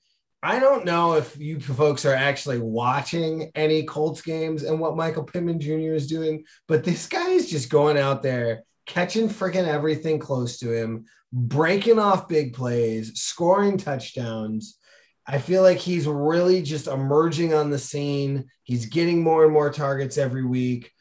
I 0.43 0.59
don't 0.59 0.85
know 0.85 1.15
if 1.15 1.35
you 1.37 1.59
folks 1.59 2.05
are 2.05 2.13
actually 2.13 2.59
watching 2.59 3.51
any 3.55 3.83
Colts 3.83 4.21
games 4.21 4.63
and 4.63 4.79
what 4.79 4.95
Michael 4.95 5.23
Pittman 5.23 5.59
Jr. 5.59 5.93
is 5.93 6.07
doing, 6.07 6.43
but 6.67 6.83
this 6.83 7.07
guy 7.07 7.29
is 7.29 7.49
just 7.49 7.71
going 7.71 7.97
out 7.97 8.21
there, 8.21 8.63
catching 8.85 9.29
freaking 9.29 9.67
everything 9.67 10.19
close 10.19 10.59
to 10.59 10.71
him, 10.71 11.05
breaking 11.33 11.97
off 11.97 12.27
big 12.27 12.53
plays, 12.53 13.19
scoring 13.19 13.77
touchdowns. 13.77 14.77
I 15.25 15.39
feel 15.39 15.63
like 15.63 15.79
he's 15.79 16.07
really 16.07 16.61
just 16.61 16.87
emerging 16.87 17.55
on 17.55 17.71
the 17.71 17.79
scene. 17.79 18.45
He's 18.63 18.85
getting 18.85 19.23
more 19.23 19.43
and 19.43 19.51
more 19.51 19.71
targets 19.71 20.19
every 20.19 20.45
week. 20.45 20.91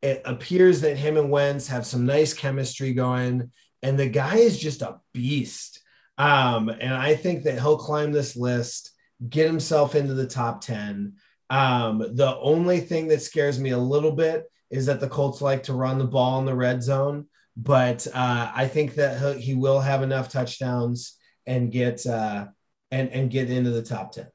It 0.00 0.22
appears 0.24 0.80
that 0.80 0.96
him 0.96 1.18
and 1.18 1.30
Wentz 1.30 1.68
have 1.68 1.86
some 1.86 2.06
nice 2.06 2.32
chemistry 2.32 2.94
going, 2.94 3.52
and 3.82 3.98
the 3.98 4.08
guy 4.08 4.36
is 4.36 4.58
just 4.58 4.82
a 4.82 5.00
beast. 5.12 5.75
Um, 6.18 6.68
and 6.68 6.94
I 6.94 7.14
think 7.14 7.44
that 7.44 7.60
he'll 7.60 7.76
climb 7.76 8.12
this 8.12 8.36
list, 8.36 8.92
get 9.28 9.46
himself 9.46 9.94
into 9.94 10.14
the 10.14 10.26
top 10.26 10.60
10. 10.62 11.14
Um, 11.50 11.98
the 11.98 12.36
only 12.38 12.80
thing 12.80 13.08
that 13.08 13.22
scares 13.22 13.60
me 13.60 13.70
a 13.70 13.78
little 13.78 14.12
bit 14.12 14.44
is 14.70 14.86
that 14.86 15.00
the 15.00 15.08
Colts 15.08 15.40
like 15.40 15.64
to 15.64 15.74
run 15.74 15.98
the 15.98 16.04
ball 16.04 16.38
in 16.38 16.44
the 16.44 16.54
red 16.54 16.82
zone, 16.82 17.26
but 17.56 18.06
uh, 18.12 18.50
I 18.54 18.66
think 18.66 18.94
that 18.94 19.36
he 19.36 19.54
will 19.54 19.80
have 19.80 20.02
enough 20.02 20.28
touchdowns 20.28 21.16
and 21.46 21.70
get 21.70 22.04
uh, 22.06 22.46
and 22.90 23.10
and 23.10 23.30
get 23.30 23.50
into 23.50 23.70
the 23.70 23.82
top 23.82 24.12
10. 24.12 24.26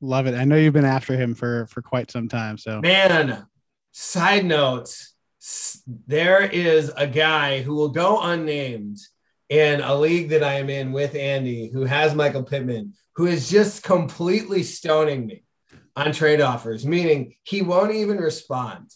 Love 0.00 0.26
it. 0.26 0.34
I 0.34 0.44
know 0.44 0.56
you've 0.56 0.72
been 0.72 0.84
after 0.84 1.16
him 1.16 1.34
for 1.34 1.66
for 1.66 1.82
quite 1.82 2.10
some 2.10 2.28
time. 2.28 2.58
So 2.58 2.80
man, 2.80 3.44
side 3.90 4.44
note, 4.44 4.96
there 6.06 6.42
is 6.42 6.92
a 6.96 7.06
guy 7.06 7.62
who 7.62 7.74
will 7.74 7.90
go 7.90 8.20
unnamed 8.20 8.98
in 9.52 9.82
a 9.82 9.94
league 9.94 10.30
that 10.30 10.42
I 10.42 10.54
am 10.54 10.70
in 10.70 10.92
with 10.92 11.14
Andy, 11.14 11.68
who 11.68 11.84
has 11.84 12.14
Michael 12.14 12.42
Pittman, 12.42 12.94
who 13.16 13.26
is 13.26 13.50
just 13.50 13.82
completely 13.82 14.62
stoning 14.62 15.26
me 15.26 15.44
on 15.94 16.12
trade 16.12 16.40
offers, 16.40 16.86
meaning 16.86 17.34
he 17.42 17.60
won't 17.60 17.92
even 17.92 18.16
respond. 18.16 18.90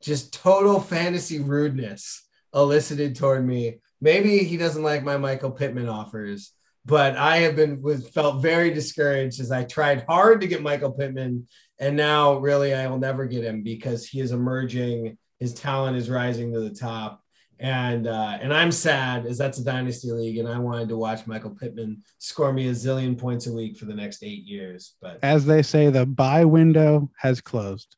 Just 0.00 0.32
total 0.32 0.80
fantasy 0.80 1.40
rudeness 1.40 2.26
elicited 2.54 3.16
toward 3.16 3.46
me. 3.46 3.80
Maybe 4.00 4.38
he 4.38 4.56
doesn't 4.56 4.82
like 4.82 5.04
my 5.04 5.18
Michael 5.18 5.50
Pittman 5.50 5.90
offers, 5.90 6.52
but 6.86 7.18
I 7.18 7.40
have 7.40 7.54
been 7.54 7.82
was 7.82 8.08
felt 8.08 8.40
very 8.40 8.72
discouraged 8.72 9.40
as 9.40 9.50
I 9.50 9.64
tried 9.64 10.06
hard 10.08 10.40
to 10.40 10.46
get 10.46 10.62
Michael 10.62 10.92
Pittman, 10.92 11.48
and 11.78 11.96
now 11.98 12.38
really 12.38 12.72
I 12.72 12.86
will 12.86 12.98
never 12.98 13.26
get 13.26 13.44
him 13.44 13.62
because 13.62 14.08
he 14.08 14.20
is 14.20 14.32
emerging. 14.32 15.18
His 15.38 15.52
talent 15.52 15.98
is 15.98 16.08
rising 16.08 16.54
to 16.54 16.60
the 16.60 16.74
top 16.74 17.21
and 17.58 18.06
uh, 18.06 18.38
and 18.40 18.52
I'm 18.52 18.72
sad 18.72 19.26
as 19.26 19.38
that's 19.38 19.58
a 19.58 19.64
dynasty 19.64 20.10
league, 20.10 20.38
and 20.38 20.48
I 20.48 20.58
wanted 20.58 20.88
to 20.88 20.96
watch 20.96 21.26
Michael 21.26 21.50
Pittman 21.50 22.02
score 22.18 22.52
me 22.52 22.68
a 22.68 22.72
zillion 22.72 23.16
points 23.16 23.46
a 23.46 23.52
week 23.52 23.76
for 23.76 23.84
the 23.84 23.94
next 23.94 24.22
eight 24.22 24.44
years. 24.44 24.94
But 25.00 25.18
as 25.22 25.46
they 25.46 25.62
say, 25.62 25.90
the 25.90 26.04
buy 26.04 26.44
window 26.44 27.10
has 27.18 27.40
closed. 27.40 27.96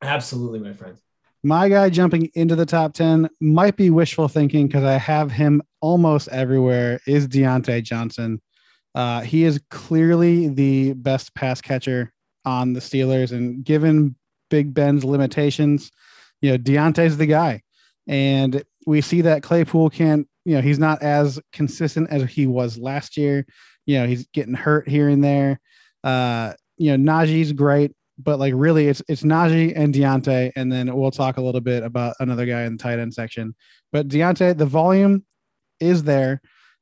Absolutely, 0.00 0.58
my 0.58 0.72
friend. 0.72 0.96
My 1.42 1.68
guy 1.68 1.90
jumping 1.90 2.30
into 2.34 2.56
the 2.56 2.66
top 2.66 2.94
ten 2.94 3.28
might 3.40 3.76
be 3.76 3.90
wishful 3.90 4.28
thinking 4.28 4.66
because 4.66 4.84
I 4.84 4.98
have 4.98 5.30
him 5.30 5.62
almost 5.80 6.28
everywhere. 6.28 7.00
Is 7.06 7.28
Diontae 7.28 7.82
Johnson? 7.82 8.40
Uh, 8.94 9.20
he 9.20 9.44
is 9.44 9.60
clearly 9.70 10.48
the 10.48 10.94
best 10.94 11.34
pass 11.34 11.60
catcher 11.60 12.12
on 12.46 12.72
the 12.72 12.80
Steelers, 12.80 13.32
and 13.32 13.62
given 13.64 14.16
Big 14.48 14.72
Ben's 14.72 15.04
limitations, 15.04 15.90
you 16.40 16.52
know, 16.52 16.58
Diontae's 16.58 17.16
the 17.16 17.26
guy. 17.26 17.62
And 18.06 18.62
we 18.86 19.00
see 19.00 19.22
that 19.22 19.42
Claypool 19.42 19.90
can't, 19.90 20.28
you 20.44 20.54
know, 20.54 20.60
he's 20.60 20.78
not 20.78 21.02
as 21.02 21.40
consistent 21.52 22.10
as 22.10 22.22
he 22.30 22.46
was 22.46 22.78
last 22.78 23.16
year. 23.16 23.46
You 23.84 23.98
know, 23.98 24.06
he's 24.06 24.26
getting 24.28 24.54
hurt 24.54 24.88
here 24.88 25.08
and 25.08 25.22
there. 25.22 25.60
Uh, 26.04 26.52
you 26.76 26.96
know, 26.96 27.12
Najee's 27.12 27.52
great, 27.52 27.92
but 28.18 28.38
like 28.38 28.52
really 28.56 28.88
it's 28.88 29.02
it's 29.08 29.22
Najee 29.22 29.72
and 29.74 29.92
Diontae. 29.92 30.52
And 30.54 30.70
then 30.70 30.94
we'll 30.94 31.10
talk 31.10 31.36
a 31.36 31.42
little 31.42 31.60
bit 31.60 31.82
about 31.82 32.16
another 32.20 32.46
guy 32.46 32.62
in 32.62 32.76
the 32.76 32.82
tight 32.82 32.98
end 32.98 33.12
section. 33.12 33.54
But 33.92 34.08
Diontae, 34.08 34.56
the 34.56 34.66
volume 34.66 35.24
is 35.80 36.04
there. 36.04 36.40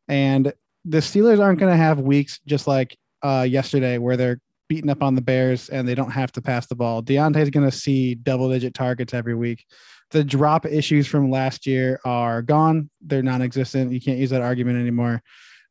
And 0.09 0.53
the 0.85 0.99
Steelers 0.99 1.41
aren't 1.41 1.59
going 1.59 1.73
to 1.73 1.77
have 1.77 2.01
weeks 2.01 2.41
just 2.47 2.67
like 2.67 2.97
uh, 3.23 3.47
yesterday 3.49 3.97
where 3.99 4.17
they're 4.17 4.41
beating 4.69 4.91
up 4.91 5.03
on 5.03 5.15
the 5.15 5.23
Bears 5.23 5.69
and 5.69 5.87
they 5.87 5.95
don't 5.95 6.11
have 6.11 6.33
to 6.33 6.43
pass 6.43 6.67
the 6.67 6.75
ball. 6.75 7.03
Diontae's 7.03 7.51
going 7.51 7.69
to 7.69 7.77
see 7.77 8.15
double 8.15 8.51
digit 8.51 8.75
targets 8.75 9.15
every 9.15 9.35
week. 9.35 9.65
The 10.11 10.25
drop 10.25 10.67
issues 10.67 11.07
from 11.07 11.31
last 11.31 11.67
year 11.67 12.01
are 12.05 12.43
gone. 12.43 12.91
They're 13.01 13.23
non 13.23 13.43
existent. 13.43 13.93
You 13.93 14.01
can't 14.01 14.19
use 14.19 14.31
that 14.31 14.43
argument 14.43 14.79
anymore. 14.79 15.23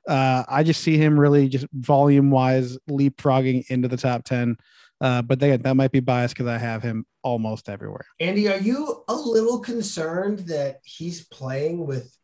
Uh, 0.08 0.44
I 0.48 0.64
just 0.64 0.82
see 0.82 0.98
him 0.98 1.20
really 1.20 1.48
just 1.48 1.66
volume 1.74 2.30
wise 2.30 2.78
leapfrogging 2.90 3.70
into 3.70 3.88
the 3.88 3.98
top 3.98 4.24
10. 4.26 4.58
Uh, 5.00 5.22
but 5.22 5.42
again, 5.42 5.62
that 5.62 5.76
might 5.76 5.92
be 5.92 6.00
biased 6.00 6.36
because 6.36 6.48
I 6.48 6.58
have 6.58 6.84
him 6.84 7.06
almost 7.24 7.70
everywhere. 7.70 8.06
Andy, 8.20 8.50
are 8.50 8.60
you 8.60 9.04
a 9.08 9.16
little 9.16 9.60
concerned 9.60 10.40
that 10.40 10.80
he's 10.84 11.26
playing 11.26 11.86
with 11.86 12.16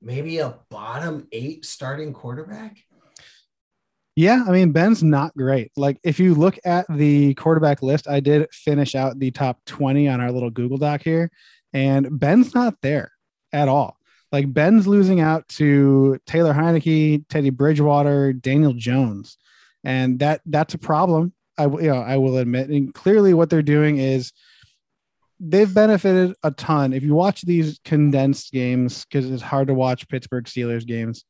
maybe 0.00 0.38
a 0.38 0.56
bottom 0.68 1.26
eight 1.32 1.64
starting 1.64 2.12
quarterback? 2.12 2.76
Yeah, 4.14 4.42
I 4.48 4.50
mean 4.50 4.72
Ben's 4.72 5.02
not 5.02 5.36
great. 5.36 5.70
Like 5.76 6.00
if 6.02 6.18
you 6.18 6.34
look 6.34 6.58
at 6.64 6.86
the 6.88 7.34
quarterback 7.34 7.82
list, 7.82 8.08
I 8.08 8.18
did 8.18 8.48
finish 8.52 8.96
out 8.96 9.18
the 9.18 9.30
top 9.30 9.64
20 9.66 10.08
on 10.08 10.20
our 10.20 10.32
little 10.32 10.50
Google 10.50 10.76
Doc 10.76 11.02
here, 11.02 11.30
and 11.72 12.18
Ben's 12.18 12.54
not 12.54 12.76
there 12.82 13.12
at 13.52 13.68
all. 13.68 13.96
Like 14.30 14.52
Ben's 14.52 14.86
losing 14.86 15.20
out 15.20 15.48
to 15.48 16.18
Taylor 16.26 16.52
Heinicke, 16.52 17.24
Teddy 17.28 17.50
Bridgewater, 17.50 18.32
Daniel 18.32 18.74
Jones, 18.74 19.38
and 19.84 20.18
that 20.18 20.42
that's 20.44 20.74
a 20.74 20.78
problem. 20.78 21.32
I 21.56 21.64
you 21.64 21.88
know 21.88 21.96
I 21.96 22.16
will 22.18 22.36
admit, 22.36 22.68
and 22.68 22.92
clearly 22.92 23.32
what 23.32 23.48
they're 23.48 23.62
doing 23.62 23.98
is 23.98 24.32
they've 25.40 25.72
benefited 25.72 26.34
a 26.42 26.50
ton. 26.50 26.92
If 26.92 27.02
you 27.02 27.14
watch 27.14 27.42
these 27.42 27.80
condensed 27.84 28.52
games, 28.52 29.04
because 29.04 29.30
it's 29.30 29.42
hard 29.42 29.68
to 29.68 29.74
watch 29.74 30.08
Pittsburgh 30.08 30.44
Steelers 30.44 30.86
games, 30.86 31.24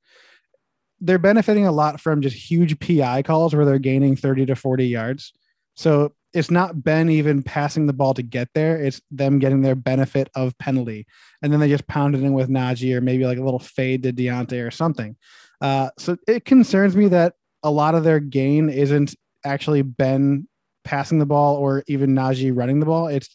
they're 1.00 1.18
benefiting 1.18 1.66
a 1.66 1.72
lot 1.72 2.00
from 2.00 2.22
just 2.22 2.36
huge 2.36 2.78
PI 2.80 3.22
calls 3.22 3.54
where 3.54 3.64
they're 3.64 3.78
gaining 3.78 4.16
30 4.16 4.46
to 4.46 4.56
40 4.56 4.86
yards. 4.86 5.32
So 5.74 6.14
it's 6.34 6.50
not 6.50 6.82
Ben 6.84 7.08
even 7.08 7.42
passing 7.42 7.86
the 7.86 7.92
ball 7.92 8.14
to 8.14 8.22
get 8.22 8.48
there. 8.54 8.80
It's 8.80 9.00
them 9.10 9.38
getting 9.38 9.62
their 9.62 9.74
benefit 9.74 10.28
of 10.34 10.56
penalty. 10.58 11.06
And 11.42 11.52
then 11.52 11.60
they 11.60 11.68
just 11.68 11.86
pound 11.86 12.14
it 12.14 12.22
in 12.22 12.32
with 12.34 12.50
Najee 12.50 12.94
or 12.94 13.00
maybe 13.00 13.24
like 13.24 13.38
a 13.38 13.44
little 13.44 13.58
fade 13.58 14.02
to 14.02 14.12
Diontae 14.12 14.66
or 14.66 14.70
something. 14.70 15.16
Uh, 15.60 15.90
so 15.98 16.16
it 16.26 16.44
concerns 16.44 16.94
me 16.96 17.08
that 17.08 17.34
a 17.62 17.70
lot 17.70 17.94
of 17.94 18.04
their 18.04 18.20
gain 18.20 18.68
isn't 18.68 19.14
actually 19.44 19.82
Ben 19.82 20.46
passing 20.84 21.18
the 21.18 21.26
ball 21.26 21.56
or 21.56 21.82
even 21.86 22.14
Najee 22.14 22.56
running 22.56 22.80
the 22.80 22.86
ball. 22.86 23.08
It's 23.08 23.34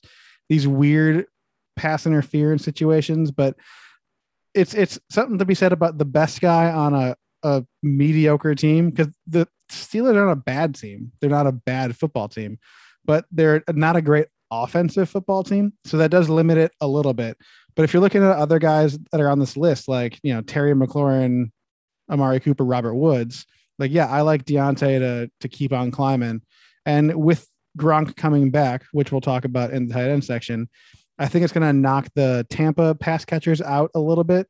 these 0.50 0.68
weird 0.68 1.26
pass 1.76 2.06
interference 2.06 2.64
situations, 2.64 3.32
but 3.32 3.56
it's 4.54 4.76
it's 4.76 5.00
something 5.10 5.40
to 5.40 5.46
be 5.46 5.56
said 5.56 5.74
about 5.74 5.98
the 5.98 6.06
best 6.06 6.40
guy 6.40 6.72
on 6.72 6.94
a 6.94 7.16
a 7.42 7.66
mediocre 7.82 8.56
team 8.56 8.90
because 8.90 9.14
the 9.28 9.48
Steelers 9.70 10.16
are 10.16 10.26
not 10.26 10.32
a 10.32 10.36
bad 10.36 10.76
team. 10.76 11.12
They're 11.20 11.30
not 11.30 11.48
a 11.48 11.52
bad 11.52 11.98
football 11.98 12.30
team, 12.30 12.60
but 13.06 13.26
they're 13.32 13.64
not 13.70 13.96
a 13.96 14.02
great 14.02 14.28
offensive 14.52 15.10
football 15.10 15.44
team. 15.44 15.74
So 15.86 15.98
that 15.98 16.12
does 16.12 16.30
limit 16.30 16.58
it 16.58 16.72
a 16.82 16.88
little 16.88 17.14
bit. 17.14 17.38
But 17.76 17.84
if 17.84 17.94
you're 17.94 18.02
looking 18.02 18.24
at 18.24 18.32
other 18.32 18.60
guys 18.60 18.98
that 19.12 19.22
are 19.22 19.30
on 19.30 19.40
this 19.40 19.58
list, 19.58 19.88
like 19.88 20.20
you 20.24 20.34
know 20.34 20.42
Terry 20.42 20.74
McLaurin, 20.74 21.52
Amari 22.10 22.40
Cooper, 22.40 22.64
Robert 22.64 22.96
Woods, 22.96 23.46
like 23.80 23.92
yeah, 23.92 24.08
I 24.08 24.22
like 24.22 24.46
Diontae 24.46 25.00
to 25.00 25.32
to 25.40 25.48
keep 25.48 25.74
on 25.74 25.92
climbing. 25.92 26.42
And 26.86 27.16
with 27.16 27.48
Gronk 27.78 28.16
coming 28.16 28.52
back, 28.52 28.84
which 28.92 29.12
we'll 29.12 29.22
talk 29.22 29.46
about 29.46 29.72
in 29.72 29.88
the 29.88 29.94
tight 29.94 30.10
end 30.10 30.24
section, 30.24 30.70
I 31.18 31.28
think 31.28 31.44
it's 31.44 31.54
going 31.54 31.68
to 31.68 31.74
knock 31.74 32.08
the 32.16 32.46
Tampa 32.50 32.96
pass 32.96 33.26
catchers 33.26 33.62
out 33.62 33.92
a 33.96 34.00
little 34.00 34.24
bit, 34.24 34.48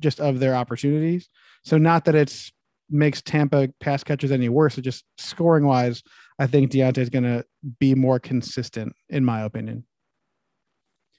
just 0.00 0.20
of 0.20 0.40
their 0.40 0.54
opportunities. 0.54 1.28
So 1.64 1.78
not 1.78 2.04
that 2.06 2.14
it's 2.14 2.52
makes 2.90 3.22
Tampa 3.22 3.68
pass 3.80 4.04
catchers 4.04 4.30
any 4.30 4.48
worse. 4.48 4.78
It 4.78 4.82
just 4.82 5.04
scoring 5.18 5.66
wise, 5.66 6.02
I 6.38 6.46
think 6.46 6.70
Diontae 6.70 6.98
is 6.98 7.10
going 7.10 7.24
to 7.24 7.44
be 7.78 7.94
more 7.94 8.18
consistent, 8.18 8.94
in 9.08 9.24
my 9.24 9.42
opinion. 9.42 9.84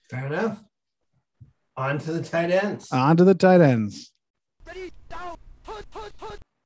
Fair 0.09 0.27
enough. 0.27 0.61
On 1.77 1.97
to 1.99 2.13
the 2.13 2.21
tight 2.21 2.51
ends. 2.51 2.91
On 2.91 3.15
to 3.17 3.23
the 3.23 3.33
tight 3.33 3.61
ends. 3.61 4.11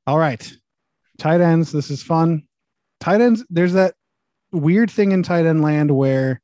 All 0.08 0.18
right. 0.18 0.52
Tight 1.18 1.42
ends. 1.42 1.72
This 1.72 1.90
is 1.90 2.02
fun. 2.04 2.44
Tight 3.00 3.22
ends, 3.22 3.46
there's 3.50 3.74
that 3.74 3.94
weird 4.52 4.90
thing 4.90 5.12
in 5.12 5.24
tight 5.24 5.46
end 5.46 5.62
land 5.62 5.92
where 5.92 6.42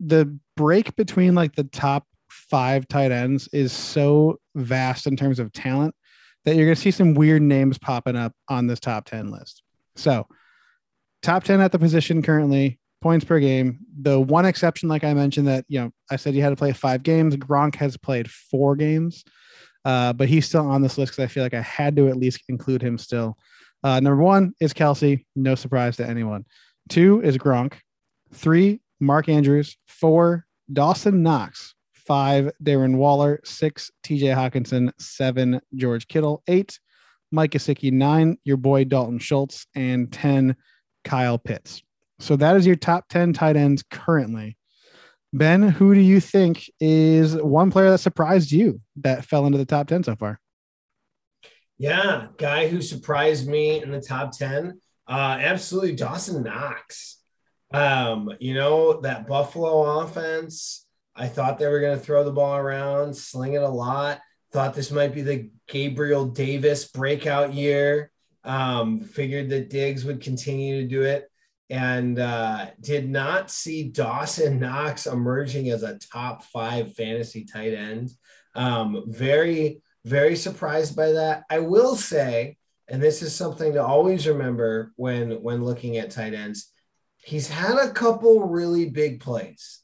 the 0.00 0.38
break 0.56 0.96
between 0.96 1.34
like 1.34 1.54
the 1.54 1.64
top 1.64 2.04
five 2.28 2.88
tight 2.88 3.12
ends 3.12 3.48
is 3.52 3.72
so 3.72 4.38
vast 4.54 5.06
in 5.06 5.16
terms 5.16 5.38
of 5.38 5.52
talent 5.52 5.94
that 6.46 6.54
you're 6.54 6.64
going 6.64 6.76
to 6.76 6.80
see 6.80 6.92
some 6.92 7.14
weird 7.14 7.42
names 7.42 7.76
popping 7.76 8.16
up 8.16 8.32
on 8.48 8.66
this 8.66 8.80
top 8.80 9.04
10 9.04 9.30
list. 9.30 9.62
So, 9.96 10.26
top 11.22 11.44
10 11.44 11.60
at 11.60 11.72
the 11.72 11.78
position 11.78 12.22
currently, 12.22 12.78
points 13.02 13.24
per 13.24 13.40
game. 13.40 13.80
The 14.00 14.18
one 14.18 14.46
exception, 14.46 14.88
like 14.88 15.04
I 15.04 15.12
mentioned, 15.12 15.48
that, 15.48 15.64
you 15.68 15.80
know, 15.80 15.90
I 16.10 16.16
said 16.16 16.34
you 16.34 16.42
had 16.42 16.50
to 16.50 16.56
play 16.56 16.72
five 16.72 17.02
games. 17.02 17.36
Gronk 17.36 17.74
has 17.76 17.96
played 17.96 18.30
four 18.30 18.76
games, 18.76 19.24
uh, 19.84 20.12
but 20.12 20.28
he's 20.28 20.46
still 20.46 20.66
on 20.66 20.82
this 20.82 20.96
list 20.96 21.12
because 21.12 21.24
I 21.24 21.32
feel 21.32 21.42
like 21.42 21.54
I 21.54 21.62
had 21.62 21.96
to 21.96 22.08
at 22.08 22.16
least 22.16 22.42
include 22.48 22.82
him 22.82 22.96
still. 22.96 23.36
Uh, 23.82 24.00
number 24.00 24.22
one 24.22 24.54
is 24.60 24.72
Kelce. 24.72 25.24
No 25.34 25.54
surprise 25.56 25.96
to 25.98 26.08
anyone. 26.08 26.44
Two 26.88 27.20
is 27.22 27.36
Gronk. 27.38 27.74
Three, 28.32 28.80
Mark 29.00 29.28
Andrews. 29.28 29.76
Four, 29.86 30.46
Dawson 30.72 31.22
Knox 31.22 31.75
five, 32.06 32.50
Darren 32.62 32.96
Waller, 32.96 33.40
six, 33.44 33.90
TJ 34.04 34.34
Hockenson, 34.34 34.92
seven, 34.98 35.60
George 35.74 36.08
Kittle, 36.08 36.42
eight, 36.48 36.78
Mike 37.30 37.52
Gesicki, 37.52 37.92
nine, 37.92 38.38
your 38.44 38.56
boy 38.56 38.84
Dalton 38.84 39.18
Schultz, 39.18 39.66
and 39.74 40.12
10, 40.12 40.56
Kyle 41.04 41.38
Pitts. 41.38 41.82
So 42.18 42.36
that 42.36 42.56
is 42.56 42.66
your 42.66 42.76
top 42.76 43.08
10 43.08 43.32
tight 43.32 43.56
ends 43.56 43.82
currently. 43.82 44.56
Ben, 45.32 45.62
who 45.62 45.94
do 45.94 46.00
you 46.00 46.20
think 46.20 46.70
is 46.80 47.36
one 47.36 47.70
player 47.70 47.90
that 47.90 47.98
surprised 47.98 48.52
you 48.52 48.80
that 48.96 49.24
fell 49.24 49.44
into 49.44 49.58
the 49.58 49.66
top 49.66 49.88
10 49.88 50.04
so 50.04 50.16
far? 50.16 50.40
Yeah, 51.78 52.28
guy 52.38 52.68
who 52.68 52.80
surprised 52.80 53.46
me 53.46 53.82
in 53.82 53.90
the 53.90 54.00
top 54.00 54.32
10. 54.32 54.80
Uh, 55.06 55.38
absolutely 55.40 55.94
Dawson 55.94 56.42
Knox. 56.42 57.18
Um, 57.72 58.30
you 58.40 58.54
know, 58.54 59.00
that 59.02 59.26
Buffalo 59.26 60.00
offense, 60.00 60.85
I 61.16 61.28
thought 61.28 61.58
they 61.58 61.66
were 61.66 61.80
going 61.80 61.98
to 61.98 62.04
throw 62.04 62.24
the 62.24 62.32
ball 62.32 62.56
around, 62.56 63.16
sling 63.16 63.54
it 63.54 63.62
a 63.62 63.68
lot. 63.68 64.20
Thought 64.52 64.74
this 64.74 64.90
might 64.90 65.14
be 65.14 65.22
the 65.22 65.50
Gabriel 65.66 66.26
Davis 66.26 66.86
breakout 66.86 67.54
year. 67.54 68.10
Um, 68.44 69.00
figured 69.00 69.48
that 69.50 69.70
Diggs 69.70 70.04
would 70.04 70.20
continue 70.20 70.82
to 70.82 70.88
do 70.88 71.02
it 71.02 71.28
and 71.68 72.18
uh, 72.18 72.66
did 72.80 73.08
not 73.08 73.50
see 73.50 73.88
Dawson 73.88 74.60
Knox 74.60 75.06
emerging 75.06 75.70
as 75.70 75.82
a 75.82 75.98
top 75.98 76.44
five 76.44 76.94
fantasy 76.94 77.44
tight 77.44 77.74
end. 77.74 78.10
Um, 78.54 79.04
very, 79.08 79.82
very 80.04 80.36
surprised 80.36 80.94
by 80.94 81.12
that. 81.12 81.44
I 81.50 81.58
will 81.58 81.96
say, 81.96 82.56
and 82.88 83.02
this 83.02 83.20
is 83.22 83.34
something 83.34 83.72
to 83.72 83.84
always 83.84 84.28
remember 84.28 84.92
when 84.96 85.42
when 85.42 85.64
looking 85.64 85.96
at 85.96 86.12
tight 86.12 86.34
ends, 86.34 86.70
he's 87.24 87.48
had 87.48 87.76
a 87.78 87.90
couple 87.90 88.46
really 88.46 88.88
big 88.88 89.20
plays 89.20 89.80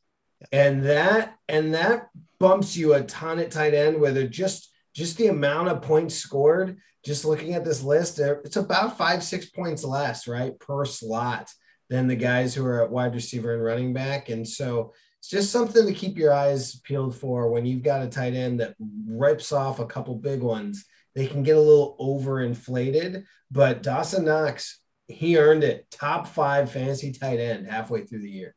and 0.51 0.85
that 0.85 1.37
and 1.49 1.75
that 1.75 2.09
bumps 2.39 2.77
you 2.77 2.95
a 2.95 3.03
ton 3.03 3.39
at 3.39 3.51
tight 3.51 3.75
end 3.75 4.01
whether 4.01 4.27
just 4.27 4.71
just 4.95 5.17
the 5.17 5.29
amount 5.29 5.69
of 5.69 5.83
points 5.83 6.15
scored 6.15 6.79
just 7.05 7.25
looking 7.25 7.55
at 7.55 7.65
this 7.65 7.83
list 7.83 8.19
it's 8.19 8.57
about 8.57 8.99
five 8.99 9.23
six 9.23 9.47
points 9.47 9.85
less 9.85 10.27
right 10.27 10.59
per 10.59 10.85
slot 10.85 11.51
than 11.93 12.07
the 12.07 12.17
guys 12.17 12.55
who 12.55 12.65
are 12.65 12.83
at 12.83 12.91
wide 12.91 13.15
receiver 13.15 13.53
and 13.53 13.63
running 13.63 13.93
back. 13.93 14.31
And 14.31 14.49
so 14.49 14.95
it's 15.19 15.29
just 15.29 15.53
something 15.53 15.85
to 15.85 15.93
keep 15.93 16.17
your 16.17 16.33
eyes 16.33 16.81
peeled 16.81 17.15
for 17.15 17.51
when 17.51 17.67
you've 17.67 17.83
got 17.83 18.03
a 18.03 18.09
tight 18.09 18.33
end 18.33 18.61
that 18.61 18.75
rips 19.07 19.53
off 19.53 19.79
a 19.79 19.85
couple 19.85 20.15
big 20.15 20.41
ones. 20.41 20.87
They 21.15 21.27
can 21.27 21.43
get 21.43 21.59
a 21.59 21.61
little 21.61 21.95
overinflated 22.01 23.25
but 23.51 23.83
dawson 23.83 24.25
knox 24.25 24.81
he 25.09 25.37
earned 25.37 25.63
it. 25.63 25.91
Top 25.91 26.27
five 26.27 26.73
fantasy 26.73 27.13
tight 27.13 27.39
end 27.39 27.67
halfway 27.67 28.07
through 28.07 28.23
the 28.23 28.31
year 28.31 28.55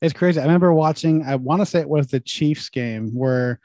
it's 0.00 0.14
crazy. 0.14 0.40
I 0.40 0.44
remember 0.44 0.72
watching, 0.72 1.24
I 1.24 1.36
want 1.36 1.60
to 1.60 1.66
say 1.66 1.80
it 1.80 1.88
was 1.88 2.08
the 2.08 2.20
Chiefs 2.20 2.68
game 2.68 3.10
where 3.14 3.60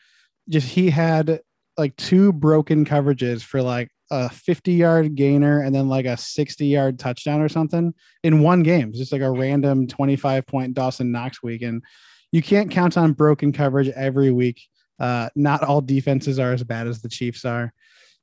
just 0.49 0.67
he 0.67 0.89
had 0.89 1.41
like 1.77 1.95
two 1.95 2.33
broken 2.33 2.85
coverages 2.85 3.43
for 3.43 3.61
like 3.61 3.89
a 4.11 4.29
50 4.29 4.73
yard 4.73 5.15
gainer 5.15 5.61
and 5.61 5.73
then 5.73 5.89
like 5.89 6.05
a 6.05 6.17
60 6.17 6.65
yard 6.65 6.99
touchdown 6.99 7.41
or 7.41 7.49
something 7.49 7.93
in 8.23 8.41
one 8.41 8.63
game. 8.63 8.89
It's 8.89 8.99
just 8.99 9.11
like 9.11 9.21
a 9.21 9.31
random 9.31 9.87
25 9.87 10.45
point 10.45 10.73
Dawson 10.73 11.11
Knox 11.11 11.41
week. 11.41 11.61
And 11.61 11.83
you 12.31 12.41
can't 12.41 12.71
count 12.71 12.97
on 12.97 13.13
broken 13.13 13.51
coverage 13.51 13.89
every 13.89 14.31
week. 14.31 14.61
Uh, 14.99 15.29
not 15.35 15.63
all 15.63 15.81
defenses 15.81 16.39
are 16.39 16.53
as 16.53 16.63
bad 16.63 16.87
as 16.87 17.01
the 17.01 17.09
Chiefs 17.09 17.45
are. 17.45 17.73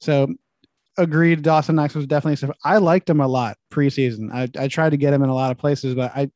So 0.00 0.28
agreed. 0.96 1.42
Dawson 1.42 1.76
Knox 1.76 1.94
was 1.94 2.06
definitely. 2.06 2.52
I 2.64 2.78
liked 2.78 3.08
him 3.10 3.20
a 3.20 3.28
lot 3.28 3.56
preseason. 3.72 4.32
I, 4.32 4.48
I 4.60 4.68
tried 4.68 4.90
to 4.90 4.96
get 4.96 5.12
him 5.12 5.22
in 5.22 5.28
a 5.28 5.34
lot 5.34 5.50
of 5.50 5.58
places, 5.58 5.94
but 5.94 6.12
I 6.14 6.30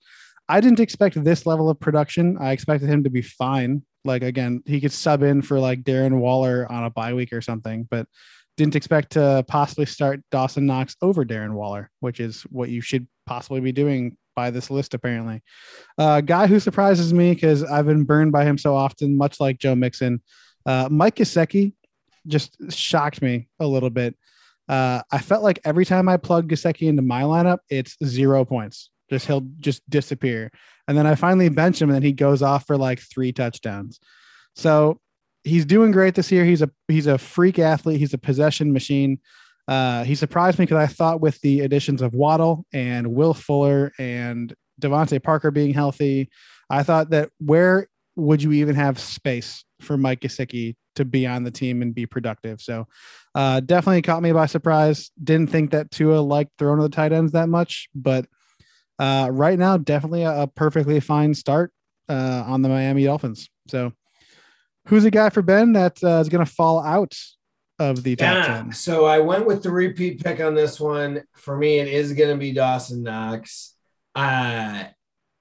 I 0.49 0.61
didn't 0.61 0.81
expect 0.81 1.23
this 1.23 1.47
level 1.47 1.71
of 1.71 1.81
production. 1.81 2.37
I 2.39 2.53
expected 2.53 2.89
him 2.89 3.05
to 3.05 3.11
be 3.11 3.23
fine. 3.23 3.83
Like 4.05 4.23
again, 4.23 4.63
he 4.67 4.81
could 4.81 4.93
sub 4.93 5.23
in 5.23 5.43
for 5.43 5.59
like 5.59 5.83
Darren 5.83 6.19
Waller 6.19 6.71
on 6.71 6.85
a 6.85 6.91
bye 6.91 7.15
week 7.15 7.33
or 7.33 7.41
something, 7.41 7.89
but 7.91 8.07
didn't 8.57 8.77
expect 8.77 9.13
to 9.13 9.45
possibly 9.49 9.87
start 9.87 10.21
Dawson 10.31 10.67
Knox 10.67 10.97
over 11.03 11.25
Darren 11.25 11.55
Waller, 11.55 11.91
which 12.01 12.21
is 12.21 12.43
what 12.43 12.69
you 12.69 12.81
should 12.81 13.09
possibly 13.27 13.61
be 13.61 13.73
doing 13.73 14.17
by 14.37 14.51
this 14.51 14.71
list, 14.71 14.95
apparently. 14.95 15.43
Uh, 15.97 16.21
guy 16.21 16.47
who 16.47 16.61
surprises 16.61 17.13
me 17.13 17.33
because 17.35 17.65
I've 17.65 17.87
been 17.87 18.05
burned 18.05 18.33
by 18.33 18.45
him 18.45 18.59
so 18.59 18.77
often, 18.77 19.17
much 19.17 19.41
like 19.41 19.59
Joe 19.59 19.75
Mixon. 19.75 20.23
Uh, 20.67 20.89
Mike 20.91 21.17
Gesicki 21.17 21.73
just 22.27 22.57
shocked 22.71 23.23
me 23.23 23.49
a 23.61 23.67
little 23.67 23.91
bit. 23.91 24.17
Uh, 24.69 25.03
I 25.11 25.19
felt 25.19 25.43
like 25.43 25.61
every 25.65 25.85
time 25.85 26.09
I 26.09 26.17
plug 26.17 26.49
Gesicki 26.49 26.89
into 26.89 27.03
my 27.03 27.23
lineup, 27.23 27.59
it's 27.69 27.97
zero 28.05 28.45
points. 28.45 28.91
He'll 29.23 29.47
just 29.61 29.89
disappear. 29.89 30.51
And 30.89 30.99
then 30.99 31.07
I 31.07 31.15
finally 31.15 31.49
bench 31.49 31.81
him, 31.81 31.89
and 31.89 31.97
then 31.97 32.03
he 32.03 32.13
goes 32.13 32.43
off 32.43 32.67
for 32.67 32.77
like 32.77 33.01
three 33.01 33.33
touchdowns. 33.33 34.01
So 34.57 35.01
he's 35.45 35.65
doing 35.65 35.93
great 35.93 36.15
this 36.15 36.33
year. 36.33 36.45
He's 36.45 36.63
a 36.63 36.71
he's 36.89 37.07
a 37.07 37.19
freak 37.19 37.59
athlete. 37.59 38.01
He's 38.01 38.15
a 38.15 38.19
possession 38.19 38.73
machine. 38.73 39.21
Uh, 39.67 40.05
he 40.05 40.15
surprised 40.15 40.59
me 40.59 40.65
because 40.65 40.83
I 40.83 40.87
thought 40.87 41.21
with 41.21 41.41
the 41.41 41.61
additions 41.61 42.03
of 42.03 42.15
Waddle 42.15 42.67
and 42.73 43.15
Will 43.15 43.35
Fuller 43.35 43.93
and 43.99 44.53
DeVante 44.81 45.23
Parker 45.23 45.51
being 45.51 45.73
healthy, 45.73 46.29
I 46.69 46.83
thought 46.83 47.11
that 47.11 47.31
where 47.39 47.89
would 48.17 48.43
you 48.43 48.53
even 48.53 48.75
have 48.75 48.99
space 48.99 49.65
for 49.81 49.97
Mike 49.97 50.21
Gesicki 50.21 50.77
to 50.97 51.05
be 51.05 51.27
on 51.27 51.45
the 51.45 51.51
team 51.51 51.83
and 51.83 51.95
be 51.95 52.07
productive? 52.07 52.61
So 52.61 52.87
uh, 53.35 53.61
definitely 53.61 54.03
caught 54.03 54.23
me 54.23 54.33
by 54.33 54.47
surprise. 54.47 55.11
Didn't 55.23 55.51
think 55.51 55.71
that 55.71 55.91
Tua 55.91 56.21
liked 56.21 56.53
throwing 56.59 56.79
to 56.79 56.83
the 56.85 56.89
tight 56.95 57.13
ends 57.13 57.33
that 57.33 57.49
much, 57.49 57.89
but 57.95 58.27
uh, 58.99 59.29
right 59.33 59.59
now, 59.59 59.77
definitely 59.77 60.23
a, 60.23 60.43
a 60.43 60.47
perfectly 60.47 61.01
fine 61.01 61.35
start 61.35 61.73
uh, 62.09 62.45
on 62.47 62.63
the 62.63 62.69
Miami 62.69 63.05
Dolphins. 63.05 63.49
So 63.69 63.93
who's 64.89 65.05
a 65.05 65.11
guy 65.11 65.31
for 65.31 65.43
Ben 65.43 65.73
that 65.73 66.03
uh, 66.03 66.21
is 66.21 66.29
going 66.29 66.45
to 66.45 66.51
fall 66.51 66.83
out 66.83 67.17
of 67.79 68.03
the 68.03 68.17
top 68.17 68.47
yeah, 68.47 68.57
10. 68.63 68.73
So 68.73 69.05
I 69.05 69.19
went 69.19 69.47
with 69.47 69.63
the 69.63 69.71
repeat 69.71 70.23
pick 70.23 70.41
on 70.41 70.55
this 70.55 70.79
one. 70.79 71.23
For 71.35 71.57
me, 71.57 71.79
it 71.79 71.89
is 71.89 72.13
going 72.13 72.31
to 72.31 72.37
be 72.37 72.53
Dawson 72.53 73.03
Knox. 73.03 73.75
Uh, 74.15 74.85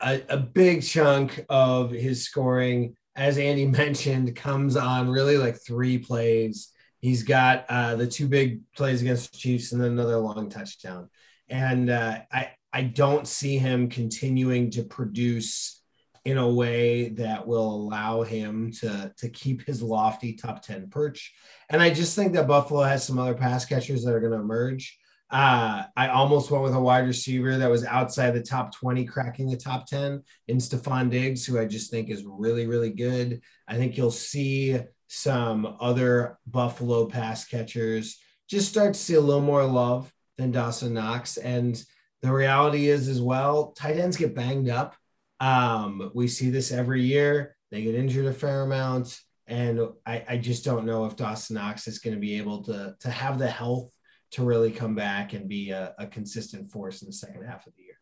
a, 0.01 0.21
a 0.29 0.37
big 0.37 0.83
chunk 0.83 1.45
of 1.49 1.91
his 1.91 2.25
scoring, 2.25 2.95
as 3.15 3.37
Andy 3.37 3.65
mentioned, 3.67 4.35
comes 4.35 4.75
on 4.75 5.09
really 5.09 5.37
like 5.37 5.57
three 5.63 5.97
plays. 5.99 6.69
He's 7.01 7.23
got 7.23 7.65
uh, 7.69 7.95
the 7.97 8.07
two 8.07 8.27
big 8.27 8.61
plays 8.75 9.01
against 9.01 9.33
the 9.33 9.37
Chiefs 9.37 9.73
and 9.73 9.81
then 9.81 9.91
another 9.91 10.17
long 10.17 10.49
touchdown. 10.49 11.09
And 11.49 11.89
uh, 11.89 12.19
I, 12.31 12.51
I 12.73 12.83
don't 12.83 13.27
see 13.27 13.57
him 13.57 13.87
continuing 13.87 14.71
to 14.71 14.83
produce 14.83 15.81
in 16.25 16.37
a 16.37 16.49
way 16.49 17.09
that 17.09 17.45
will 17.45 17.75
allow 17.75 18.23
him 18.23 18.71
to, 18.71 19.13
to 19.17 19.29
keep 19.29 19.65
his 19.65 19.83
lofty 19.83 20.33
top 20.33 20.61
10 20.61 20.89
perch. 20.89 21.33
And 21.69 21.81
I 21.81 21.93
just 21.93 22.15
think 22.15 22.33
that 22.33 22.47
Buffalo 22.47 22.81
has 22.83 23.05
some 23.05 23.19
other 23.19 23.35
pass 23.35 23.65
catchers 23.65 24.03
that 24.03 24.13
are 24.13 24.19
going 24.19 24.31
to 24.31 24.39
emerge. 24.39 24.97
Uh, 25.29 25.83
I 25.97 26.09
almost 26.09 26.51
went 26.51 26.63
with 26.63 26.75
a 26.75 26.79
wide 26.79 27.07
receiver 27.07 27.57
that 27.57 27.69
was 27.69 27.85
outside 27.85 28.31
the 28.31 28.41
top 28.41 28.73
20, 28.75 29.03
cracking 29.05 29.49
the 29.49 29.57
top 29.57 29.85
10 29.87 30.23
in 30.47 30.57
Stefon 30.57 31.09
Diggs, 31.09 31.45
who 31.45 31.59
I 31.59 31.65
just 31.65 31.91
think 31.91 32.09
is 32.09 32.23
really, 32.25 32.67
really 32.67 32.91
good. 32.91 33.41
I 33.67 33.75
think 33.75 33.97
you'll 33.97 34.11
see 34.11 34.79
some 35.07 35.77
other 35.79 36.37
Buffalo 36.47 37.05
pass 37.05 37.45
catchers 37.45 38.19
just 38.49 38.69
start 38.69 38.93
to 38.93 38.99
see 38.99 39.15
a 39.15 39.21
little 39.21 39.41
more 39.41 39.65
love 39.65 40.11
than 40.37 40.51
Dawson 40.51 40.93
Knox. 40.93 41.37
And 41.37 41.81
the 42.23 42.31
reality 42.31 42.87
is, 42.87 43.09
as 43.09 43.21
well, 43.21 43.73
tight 43.73 43.97
ends 43.97 44.15
get 44.15 44.33
banged 44.33 44.69
up. 44.69 44.95
Um, 45.41 46.09
we 46.15 46.29
see 46.29 46.49
this 46.49 46.71
every 46.71 47.03
year. 47.03 47.55
They 47.69 47.83
get 47.83 47.95
injured 47.95 48.25
a 48.25 48.33
fair 48.33 48.61
amount. 48.61 49.19
And 49.45 49.81
I, 50.05 50.23
I 50.29 50.37
just 50.37 50.63
don't 50.63 50.85
know 50.85 51.05
if 51.05 51.17
Dawson 51.17 51.55
Knox 51.55 51.85
is 51.85 51.99
going 51.99 52.15
to 52.15 52.19
be 52.19 52.37
able 52.37 52.63
to, 52.63 52.95
to 53.01 53.09
have 53.11 53.37
the 53.37 53.47
health 53.47 53.91
to 54.31 54.43
really 54.43 54.71
come 54.71 54.95
back 54.95 55.33
and 55.33 55.49
be 55.49 55.71
a, 55.71 55.93
a 55.99 56.07
consistent 56.07 56.71
force 56.71 57.01
in 57.01 57.07
the 57.07 57.13
second 57.13 57.43
half 57.43 57.67
of 57.67 57.73
the 57.75 57.83
year. 57.83 57.97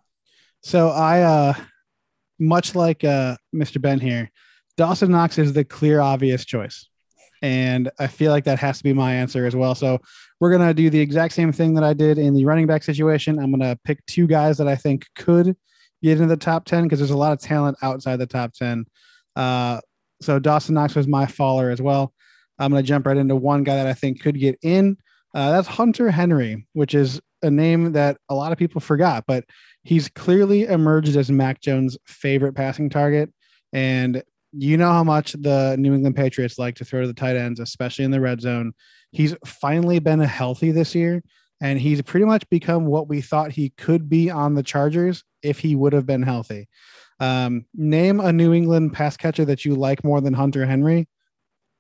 So 0.61 0.89
I, 0.89 1.22
uh, 1.24 1.53
much 2.38 2.76
like 2.76 3.03
uh, 3.03 3.38
Mr. 3.55 3.82
Ben 3.82 3.99
here, 3.99 4.30
Dawson 4.78 5.09
Knox 5.09 5.39
is 5.39 5.51
the 5.53 5.65
clear, 5.65 5.99
obvious 5.99 6.45
choice. 6.45 6.90
And 7.41 7.89
I 7.99 8.07
feel 8.07 8.31
like 8.31 8.43
that 8.43 8.59
has 8.59 8.77
to 8.77 8.83
be 8.83 8.93
my 8.93 9.15
answer 9.15 9.45
as 9.45 9.55
well. 9.55 9.73
So 9.73 9.99
we're 10.39 10.55
going 10.55 10.67
to 10.67 10.73
do 10.73 10.89
the 10.89 10.99
exact 10.99 11.33
same 11.33 11.51
thing 11.51 11.73
that 11.73 11.83
I 11.83 11.93
did 11.93 12.17
in 12.17 12.33
the 12.33 12.45
running 12.45 12.67
back 12.67 12.83
situation. 12.83 13.39
I'm 13.39 13.51
going 13.51 13.61
to 13.61 13.79
pick 13.83 14.05
two 14.05 14.27
guys 14.27 14.57
that 14.57 14.67
I 14.67 14.75
think 14.75 15.07
could 15.15 15.55
get 16.03 16.13
into 16.13 16.27
the 16.27 16.37
top 16.37 16.65
10 16.65 16.83
because 16.83 16.99
there's 16.99 17.11
a 17.11 17.17
lot 17.17 17.33
of 17.33 17.39
talent 17.39 17.77
outside 17.81 18.17
the 18.17 18.27
top 18.27 18.53
10. 18.53 18.85
Uh, 19.35 19.79
so 20.21 20.39
Dawson 20.39 20.75
Knox 20.75 20.95
was 20.95 21.07
my 21.07 21.25
faller 21.25 21.71
as 21.71 21.81
well. 21.81 22.13
I'm 22.59 22.71
going 22.71 22.83
to 22.83 22.87
jump 22.87 23.07
right 23.07 23.17
into 23.17 23.35
one 23.35 23.63
guy 23.63 23.75
that 23.75 23.87
I 23.87 23.93
think 23.93 24.21
could 24.21 24.39
get 24.39 24.57
in. 24.61 24.97
Uh, 25.33 25.51
that's 25.51 25.67
Hunter 25.67 26.11
Henry, 26.11 26.67
which 26.73 26.93
is 26.93 27.19
a 27.41 27.49
name 27.49 27.93
that 27.93 28.17
a 28.29 28.35
lot 28.35 28.51
of 28.51 28.57
people 28.57 28.81
forgot, 28.81 29.23
but 29.25 29.45
he's 29.83 30.09
clearly 30.09 30.65
emerged 30.65 31.15
as 31.15 31.31
Mac 31.31 31.61
Jones' 31.61 31.97
favorite 32.05 32.53
passing 32.53 32.89
target. 32.89 33.31
And 33.73 34.21
you 34.53 34.77
know 34.77 34.91
how 34.91 35.03
much 35.03 35.33
the 35.33 35.75
New 35.79 35.93
England 35.93 36.15
Patriots 36.15 36.59
like 36.59 36.75
to 36.75 36.85
throw 36.85 37.01
to 37.01 37.07
the 37.07 37.13
tight 37.13 37.35
ends, 37.35 37.59
especially 37.59 38.05
in 38.05 38.11
the 38.11 38.21
red 38.21 38.41
zone. 38.41 38.73
He's 39.11 39.35
finally 39.45 39.99
been 39.99 40.19
healthy 40.19 40.71
this 40.71 40.95
year, 40.95 41.23
and 41.61 41.79
he's 41.79 42.01
pretty 42.01 42.25
much 42.25 42.47
become 42.49 42.85
what 42.85 43.07
we 43.07 43.21
thought 43.21 43.51
he 43.51 43.69
could 43.77 44.09
be 44.09 44.29
on 44.29 44.55
the 44.55 44.63
Chargers 44.63 45.23
if 45.41 45.59
he 45.59 45.75
would 45.75 45.93
have 45.93 46.05
been 46.05 46.23
healthy. 46.23 46.67
Um, 47.19 47.65
name 47.75 48.19
a 48.19 48.33
New 48.33 48.53
England 48.53 48.93
pass 48.93 49.15
catcher 49.15 49.45
that 49.45 49.63
you 49.63 49.75
like 49.75 50.03
more 50.03 50.21
than 50.21 50.33
Hunter 50.33 50.65
Henry. 50.65 51.07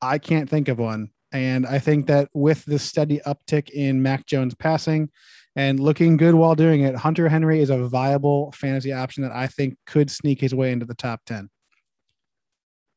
I 0.01 0.17
can't 0.17 0.49
think 0.49 0.67
of 0.67 0.77
one. 0.77 1.09
And 1.31 1.65
I 1.65 1.79
think 1.79 2.07
that 2.07 2.29
with 2.33 2.65
the 2.65 2.77
steady 2.77 3.19
uptick 3.25 3.69
in 3.69 4.01
Mac 4.01 4.25
Jones 4.25 4.53
passing 4.53 5.09
and 5.55 5.79
looking 5.79 6.17
good 6.17 6.35
while 6.35 6.55
doing 6.55 6.81
it, 6.81 6.95
Hunter 6.95 7.29
Henry 7.29 7.61
is 7.61 7.69
a 7.69 7.87
viable 7.87 8.51
fantasy 8.51 8.91
option 8.91 9.23
that 9.23 9.31
I 9.31 9.47
think 9.47 9.77
could 9.85 10.11
sneak 10.11 10.41
his 10.41 10.53
way 10.53 10.71
into 10.71 10.85
the 10.85 10.93
top 10.93 11.21
10. 11.25 11.49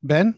Ben, 0.05 0.35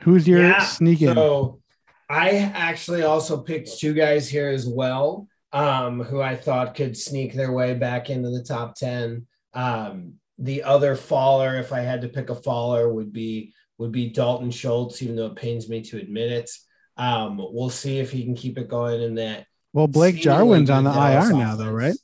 who's 0.00 0.26
your 0.26 0.40
yeah, 0.40 0.60
sneaking? 0.60 1.14
So 1.14 1.60
I 2.08 2.30
actually 2.30 3.02
also 3.02 3.36
picked 3.36 3.78
two 3.78 3.92
guys 3.92 4.28
here 4.28 4.48
as 4.48 4.66
well, 4.66 5.28
um, 5.52 6.00
who 6.00 6.22
I 6.22 6.34
thought 6.36 6.74
could 6.74 6.96
sneak 6.96 7.34
their 7.34 7.52
way 7.52 7.74
back 7.74 8.08
into 8.08 8.30
the 8.30 8.42
top 8.42 8.76
10. 8.76 9.26
Um, 9.52 10.14
the 10.38 10.62
other 10.62 10.96
faller, 10.96 11.56
if 11.56 11.72
I 11.72 11.80
had 11.80 12.00
to 12.02 12.08
pick 12.08 12.30
a 12.30 12.34
faller, 12.34 12.92
would 12.92 13.12
be 13.12 13.52
would 13.76 13.92
be 13.92 14.08
Dalton 14.10 14.50
Schultz, 14.50 15.02
even 15.02 15.14
though 15.14 15.26
it 15.26 15.36
pains 15.36 15.68
me 15.68 15.82
to 15.82 15.98
admit 15.98 16.32
it. 16.32 16.50
Um, 16.96 17.38
we'll 17.38 17.70
see 17.70 17.98
if 17.98 18.10
he 18.10 18.24
can 18.24 18.34
keep 18.34 18.58
it 18.58 18.68
going 18.68 19.00
in 19.00 19.14
that. 19.16 19.46
Well, 19.72 19.86
Blake 19.86 20.16
Jarwin's 20.16 20.70
on 20.70 20.82
the 20.82 20.90
IR 20.90 21.32
now, 21.32 21.54
though, 21.54 21.70
right? 21.70 21.94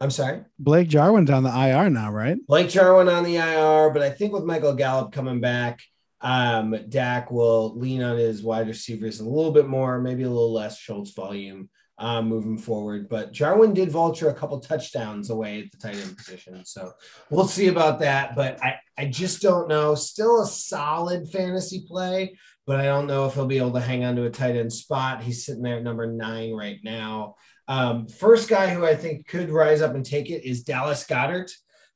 I'm 0.00 0.10
sorry. 0.10 0.42
Blake 0.58 0.88
Jarwin's 0.88 1.30
on 1.30 1.42
the 1.42 1.50
IR 1.50 1.90
now, 1.90 2.12
right? 2.12 2.36
Blake 2.46 2.68
Jarwin 2.68 3.08
on 3.08 3.24
the 3.24 3.36
IR, 3.36 3.90
but 3.90 4.02
I 4.02 4.10
think 4.10 4.32
with 4.32 4.44
Michael 4.44 4.74
Gallup 4.74 5.12
coming 5.12 5.40
back, 5.40 5.80
um, 6.24 6.74
Dak 6.88 7.30
will 7.30 7.78
lean 7.78 8.02
on 8.02 8.16
his 8.16 8.42
wide 8.42 8.66
receivers 8.66 9.20
a 9.20 9.28
little 9.28 9.52
bit 9.52 9.68
more, 9.68 10.00
maybe 10.00 10.22
a 10.22 10.28
little 10.28 10.54
less 10.54 10.78
Schultz 10.78 11.12
volume 11.12 11.68
uh, 11.98 12.22
moving 12.22 12.56
forward. 12.56 13.10
But 13.10 13.32
Jarwin 13.32 13.74
did 13.74 13.90
vulture 13.90 14.30
a 14.30 14.34
couple 14.34 14.58
touchdowns 14.58 15.28
away 15.28 15.60
at 15.60 15.70
the 15.70 15.76
tight 15.76 16.02
end 16.02 16.16
position. 16.16 16.64
So 16.64 16.92
we'll 17.28 17.46
see 17.46 17.68
about 17.68 18.00
that. 18.00 18.34
But 18.34 18.58
I, 18.64 18.76
I 18.96 19.04
just 19.04 19.42
don't 19.42 19.68
know. 19.68 19.94
Still 19.94 20.40
a 20.40 20.46
solid 20.46 21.28
fantasy 21.28 21.84
play, 21.86 22.38
but 22.66 22.80
I 22.80 22.84
don't 22.84 23.06
know 23.06 23.26
if 23.26 23.34
he'll 23.34 23.44
be 23.44 23.58
able 23.58 23.72
to 23.72 23.80
hang 23.80 24.02
on 24.04 24.16
to 24.16 24.24
a 24.24 24.30
tight 24.30 24.56
end 24.56 24.72
spot. 24.72 25.22
He's 25.22 25.44
sitting 25.44 25.62
there 25.62 25.76
at 25.76 25.82
number 25.82 26.10
nine 26.10 26.54
right 26.54 26.78
now. 26.82 27.34
Um, 27.68 28.08
first 28.08 28.48
guy 28.48 28.72
who 28.72 28.86
I 28.86 28.96
think 28.96 29.26
could 29.26 29.50
rise 29.50 29.82
up 29.82 29.94
and 29.94 30.06
take 30.06 30.30
it 30.30 30.48
is 30.48 30.64
Dallas 30.64 31.04
Goedert. 31.04 31.50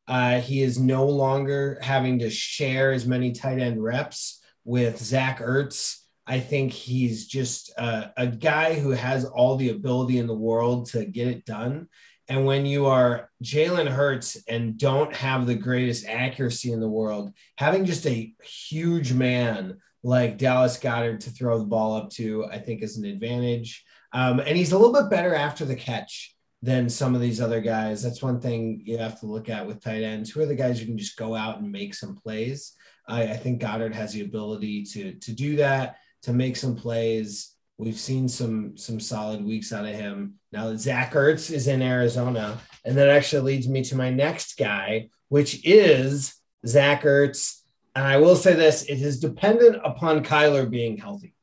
Uh, 0.09 0.41
he 0.41 0.63
is 0.63 0.79
no 0.79 1.07
longer 1.07 1.79
having 1.83 2.19
to 2.19 2.31
share 2.31 2.93
as 2.93 3.07
many 3.07 3.31
tight 3.31 3.61
end 3.61 3.83
reps 3.83 4.41
with 4.65 4.99
Zach 4.99 5.39
Ertz 5.39 5.99
I 6.29 6.41
think 6.41 6.73
he's 6.73 7.27
just 7.27 7.71
a, 7.79 8.13
a 8.19 8.27
guy 8.27 8.75
who 8.75 8.91
has 8.91 9.25
all 9.25 9.57
the 9.57 9.71
ability 9.71 10.19
in 10.19 10.27
the 10.27 10.35
world 10.35 10.91
to 10.91 11.07
get 11.07 11.27
it 11.27 11.47
done. 11.47 11.89
And 12.29 12.45
when 12.45 12.67
you 12.67 12.85
are 12.85 13.31
Jalen 13.43 13.89
Hurts 13.89 14.37
and 14.47 14.77
don't 14.77 15.15
have 15.17 15.47
the 15.47 15.55
greatest 15.55 16.07
accuracy 16.07 16.71
in 16.71 16.81
the 16.81 16.89
world, 16.89 17.33
having 17.57 17.87
just 17.87 18.07
a 18.07 18.35
huge 18.45 19.15
man 19.15 19.79
like 20.03 20.37
Dallas 20.37 20.79
Goedert 20.79 21.21
to 21.21 21.31
throw 21.31 21.59
the 21.59 21.65
ball 21.65 21.97
up 21.97 22.11
to, 22.11 22.45
I 22.45 22.59
think 22.59 22.83
is 22.83 22.99
an 22.99 23.07
advantage. 23.07 23.83
Um, 24.13 24.39
and 24.39 24.55
he's 24.55 24.73
a 24.73 24.79
little 24.79 24.93
bit 24.93 25.09
better 25.09 25.35
after 25.35 25.65
the 25.65 25.77
catch 25.77 26.37
than 26.63 26.89
some 26.89 27.15
of 27.15 27.21
these 27.21 27.41
other 27.41 27.61
guys. 27.61 28.03
That's 28.03 28.23
one 28.23 28.41
thing 28.41 28.83
you 28.85 28.99
have 28.99 29.21
to 29.21 29.27
look 29.27 29.49
at 29.49 29.67
with 29.67 29.83
tight 29.83 30.03
ends. 30.03 30.31
Who 30.31 30.41
are 30.41 30.47
the 30.47 30.55
guys 30.57 30.81
you 30.81 30.87
can 30.87 30.99
just 30.99 31.17
go 31.17 31.35
out 31.35 31.61
and 31.61 31.71
make 31.71 31.95
some 31.95 32.17
plays? 32.17 32.75
I, 33.07 33.23
I 33.23 33.37
think 33.37 33.63
Goedert 33.63 33.95
has 33.95 34.13
the 34.13 34.23
ability 34.23 34.85
to 34.85 35.15
to 35.15 35.33
do 35.33 35.57
that, 35.57 35.97
to 36.23 36.33
make 36.33 36.57
some 36.57 36.75
plays. 36.75 37.55
We've 37.79 37.99
seen 37.99 38.29
some 38.29 38.77
some 38.77 38.99
solid 38.99 39.45
weeks 39.45 39.73
out 39.73 39.85
of 39.85 39.95
him. 39.95 40.35
Now 40.51 40.69
that 40.69 40.79
Zach 40.79 41.13
Ertz 41.13 41.51
is 41.53 41.69
in 41.69 41.81
Arizona, 41.81 42.59
and 42.85 42.97
that 42.99 43.09
actually 43.09 43.43
leads 43.53 43.69
me 43.69 43.85
to 43.85 43.97
my 43.97 44.11
next 44.11 44.59
guy, 44.59 45.11
which 45.29 45.65
is 45.65 46.35
Zach 46.67 47.03
Ertz. 47.03 47.63
And 47.95 48.05
I 48.05 48.17
will 48.17 48.37
say 48.37 48.55
this: 48.55 48.83
it 48.83 49.01
is 49.01 49.21
dependent 49.21 49.77
upon 49.85 50.25
Kyler 50.25 50.69
being 50.69 50.97
healthy. 50.97 51.35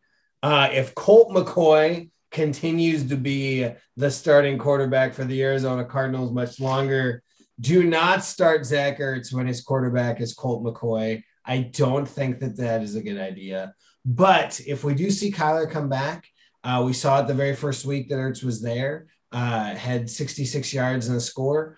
Uh, 0.43 0.70
if 0.72 0.93
Colt 0.93 1.30
McCoy 1.30 2.09
continues 2.36 3.07
to 3.07 3.15
be 3.15 3.65
the 3.95 4.11
starting 4.11 4.57
quarterback 4.57 5.13
for 5.13 5.23
the 5.23 5.41
Arizona 5.41 5.86
Cardinals 5.86 6.33
much 6.33 6.59
longer, 6.59 7.23
do 7.61 7.86
not 7.86 8.25
start 8.25 8.65
Zach 8.65 8.99
Ertz 8.99 9.33
when 9.33 9.47
his 9.47 9.61
quarterback 9.61 10.19
is 10.19 10.33
Colt 10.33 10.61
McCoy. 10.61 11.23
I 11.45 11.59
don't 11.59 12.05
think 12.05 12.41
that 12.41 12.57
that 12.57 12.83
is 12.83 12.95
a 12.95 13.01
good 13.01 13.17
idea. 13.17 13.73
But 14.03 14.59
if 14.67 14.83
we 14.83 14.93
do 14.95 15.09
see 15.09 15.31
Kyler 15.31 15.71
come 15.71 15.88
back, 15.88 16.27
uh, 16.65 16.83
we 16.86 16.91
saw 16.91 17.21
it 17.21 17.27
the 17.27 17.33
very 17.33 17.55
first 17.55 17.86
week 17.86 18.09
that 18.09 18.15
Ertz 18.15 18.43
was 18.43 18.61
there, 18.61 19.07
uh, 19.31 19.73
had 19.73 20.09
66 20.09 20.73
yards 20.73 21.07
and 21.07 21.15
a 21.15 21.21
score. 21.21 21.77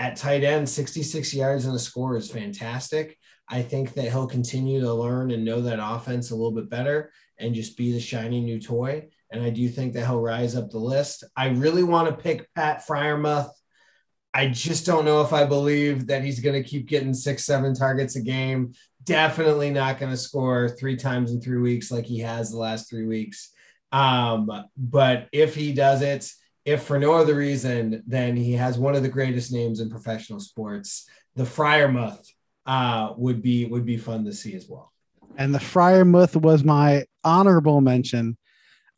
At 0.00 0.16
tight 0.16 0.42
end, 0.42 0.68
66 0.68 1.32
yards 1.32 1.66
and 1.66 1.76
a 1.76 1.78
score 1.78 2.16
is 2.16 2.28
fantastic. 2.28 3.16
I 3.48 3.62
think 3.62 3.94
that 3.94 4.10
he'll 4.10 4.26
continue 4.26 4.80
to 4.80 4.92
learn 4.92 5.30
and 5.30 5.44
know 5.44 5.60
that 5.60 5.78
offense 5.80 6.32
a 6.32 6.34
little 6.34 6.50
bit 6.50 6.68
better 6.68 7.12
and 7.38 7.54
just 7.54 7.76
be 7.76 7.92
the 7.92 8.00
shiny 8.00 8.40
new 8.40 8.60
toy. 8.60 9.08
And 9.30 9.42
I 9.42 9.50
do 9.50 9.68
think 9.68 9.94
that 9.94 10.06
he'll 10.06 10.20
rise 10.20 10.54
up 10.54 10.70
the 10.70 10.78
list. 10.78 11.24
I 11.36 11.48
really 11.48 11.82
want 11.82 12.08
to 12.08 12.22
pick 12.22 12.52
Pat 12.54 12.86
Freiermuth. 12.86 13.50
I 14.32 14.48
just 14.48 14.84
don't 14.84 15.04
know 15.04 15.22
if 15.22 15.32
I 15.32 15.44
believe 15.44 16.08
that 16.08 16.24
he's 16.24 16.40
going 16.40 16.60
to 16.60 16.68
keep 16.68 16.88
getting 16.88 17.14
six, 17.14 17.44
seven 17.44 17.74
targets 17.74 18.16
a 18.16 18.20
game. 18.20 18.72
Definitely 19.04 19.70
not 19.70 19.98
going 19.98 20.10
to 20.10 20.18
score 20.18 20.68
three 20.68 20.96
times 20.96 21.30
in 21.30 21.40
three 21.40 21.58
weeks 21.58 21.90
like 21.90 22.04
he 22.04 22.20
has 22.20 22.50
the 22.50 22.58
last 22.58 22.90
three 22.90 23.06
weeks. 23.06 23.52
Um, 23.92 24.50
but 24.76 25.28
if 25.32 25.54
he 25.54 25.72
does 25.72 26.02
it, 26.02 26.28
if 26.64 26.82
for 26.82 26.98
no 26.98 27.12
other 27.12 27.36
reason, 27.36 28.02
then 28.06 28.36
he 28.36 28.52
has 28.54 28.78
one 28.78 28.94
of 28.96 29.02
the 29.02 29.08
greatest 29.08 29.52
names 29.52 29.80
in 29.80 29.90
professional 29.90 30.40
sports. 30.40 31.08
The 31.36 31.44
Freiermuth 31.44 32.26
uh, 32.66 33.12
would 33.16 33.42
be 33.42 33.66
would 33.66 33.84
be 33.84 33.98
fun 33.98 34.24
to 34.24 34.32
see 34.32 34.54
as 34.54 34.66
well. 34.68 34.92
And 35.36 35.54
the 35.54 35.58
Freiermuth 35.58 36.36
was 36.36 36.64
my 36.64 37.04
honorable 37.22 37.80
mention. 37.80 38.36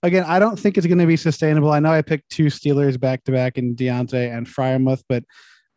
Again, 0.03 0.24
I 0.26 0.38
don't 0.38 0.59
think 0.59 0.76
it's 0.76 0.86
going 0.86 0.99
to 0.99 1.07
be 1.07 1.16
sustainable. 1.16 1.72
I 1.72 1.80
know 1.80 1.90
I 1.90 2.03
picked 2.03 2.30
two 2.30 2.47
Steelers 2.47 2.99
back 2.99 3.24
to 3.24 3.32
back 3.32 3.59
in 3.59 3.74
Diontae 3.74 4.36
and 4.36 4.47
Freiermuth, 4.47 5.03
but 5.09 5.24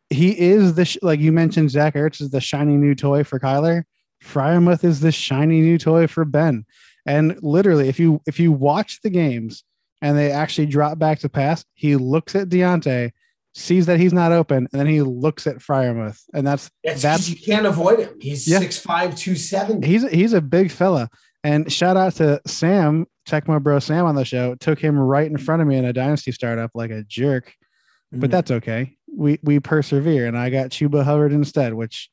he 0.09 0.37
is 0.39 0.75
the 0.75 0.85
sh- 0.85 0.97
like 1.01 1.19
you 1.19 1.31
mentioned. 1.31 1.71
Zach 1.71 1.95
Ertz 1.95 2.21
is 2.21 2.29
the 2.29 2.41
shiny 2.41 2.75
new 2.75 2.95
toy 2.95 3.23
for 3.23 3.39
Kyler. 3.39 3.83
Freiermuth 4.23 4.83
is 4.83 4.99
the 4.99 5.11
shiny 5.11 5.61
new 5.61 5.77
toy 5.77 6.07
for 6.07 6.25
Ben. 6.25 6.65
And 7.05 7.41
literally, 7.41 7.87
if 7.87 7.99
you 7.99 8.21
if 8.27 8.39
you 8.39 8.51
watch 8.51 9.01
the 9.01 9.09
games 9.09 9.63
and 10.01 10.17
they 10.17 10.31
actually 10.31 10.67
drop 10.67 10.99
back 10.99 11.19
to 11.19 11.29
pass, 11.29 11.63
he 11.73 11.95
looks 11.95 12.35
at 12.35 12.49
Diontae 12.49 13.11
sees 13.55 13.85
that 13.87 13.99
he's 13.99 14.13
not 14.13 14.31
open, 14.31 14.67
and 14.71 14.79
then 14.79 14.87
he 14.87 15.01
looks 15.01 15.47
at 15.47 15.57
Freiermuth, 15.57 16.21
and 16.33 16.45
that's 16.45 16.69
that's, 16.83 17.01
that's 17.01 17.29
you 17.29 17.35
can't 17.35 17.65
avoid 17.65 17.99
him. 17.99 18.15
He's 18.19 18.47
yeah. 18.47 18.59
6'5", 18.59 19.17
270. 19.17 19.87
He's 19.87 20.09
he's 20.09 20.33
a 20.33 20.41
big 20.41 20.71
fella. 20.71 21.09
And 21.43 21.71
shout 21.71 21.95
out 21.95 22.15
to 22.15 22.41
Sam, 22.45 23.05
check 23.29 23.47
my 23.47 23.59
bro 23.59 23.79
Sam 23.79 24.05
on 24.05 24.15
the 24.15 24.25
show. 24.25 24.55
Took 24.55 24.79
him 24.79 24.97
right 24.97 25.29
in 25.29 25.37
front 25.37 25.61
of 25.61 25.67
me 25.67 25.77
in 25.77 25.85
a 25.85 25.93
dynasty 25.93 26.31
startup 26.31 26.71
like 26.73 26.91
a 26.91 27.03
jerk, 27.03 27.47
mm-hmm. 27.47 28.19
but 28.19 28.31
that's 28.31 28.51
okay. 28.51 28.97
We 29.11 29.39
we 29.43 29.59
persevere, 29.59 30.27
and 30.27 30.37
I 30.37 30.49
got 30.49 30.69
Chuba 30.69 31.03
Hubbard 31.03 31.33
instead, 31.33 31.73
which 31.73 32.09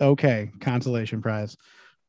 okay, 0.00 0.50
consolation 0.60 1.22
prize. 1.22 1.56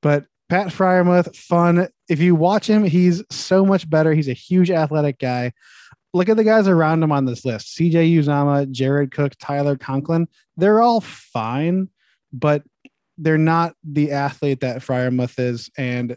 But 0.01 0.25
Pat 0.49 0.67
Freiermuth, 0.67 1.35
fun. 1.35 1.89
If 2.07 2.19
you 2.19 2.35
watch 2.35 2.67
him, 2.67 2.83
he's 2.83 3.23
so 3.29 3.65
much 3.65 3.89
better. 3.89 4.13
He's 4.13 4.29
a 4.29 4.33
huge 4.33 4.71
athletic 4.71 5.19
guy 5.19 5.53
look 6.13 6.29
at 6.29 6.37
the 6.37 6.43
guys 6.43 6.67
around 6.67 7.03
him 7.03 7.11
on 7.11 7.25
this 7.25 7.45
list 7.45 7.77
CJ 7.77 8.15
Uzomah, 8.15 8.69
Jared 8.71 9.11
Cook, 9.11 9.33
Tyler 9.39 9.77
Conklin. 9.77 10.27
They're 10.57 10.81
all 10.81 11.01
fine, 11.01 11.89
but 12.33 12.63
they're 13.17 13.37
not 13.37 13.75
the 13.83 14.11
athlete 14.11 14.61
that 14.61 14.81
Freiermuth 14.81 15.39
is. 15.39 15.69
And 15.77 16.15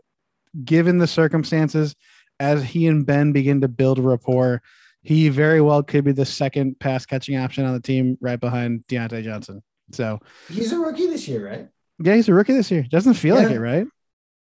given 0.65 0.99
the 0.99 1.07
circumstances, 1.07 1.95
as 2.41 2.63
he 2.63 2.87
and 2.87 3.07
Ben 3.07 3.33
begin 3.33 3.61
to 3.61 3.69
build 3.69 3.99
rapport, 3.99 4.63
he 5.03 5.29
very 5.29 5.61
well 5.61 5.83
could 5.83 6.05
be 6.05 6.13
the 6.13 6.25
second 6.25 6.79
pass 6.79 7.07
catching 7.07 7.37
option 7.37 7.65
on 7.65 7.75
the 7.75 7.81
team 7.81 8.17
right 8.21 8.39
behind 8.39 8.85
Diontae 8.89 9.25
Johnson. 9.25 9.63
So 9.93 10.21
he's 10.49 10.73
a 10.73 10.79
rookie 10.79 11.07
this 11.07 11.27
year, 11.29 11.47
right? 11.47 11.69
Yeah, 11.99 12.15
he's 12.15 12.29
a 12.29 12.35
rookie 12.35 12.53
this 12.53 12.71
year. 12.71 12.85
Doesn't 12.89 13.15
feel 13.15 13.37
yeah. 13.37 13.43
like 13.43 13.53
it, 13.53 13.61
right? 13.61 13.87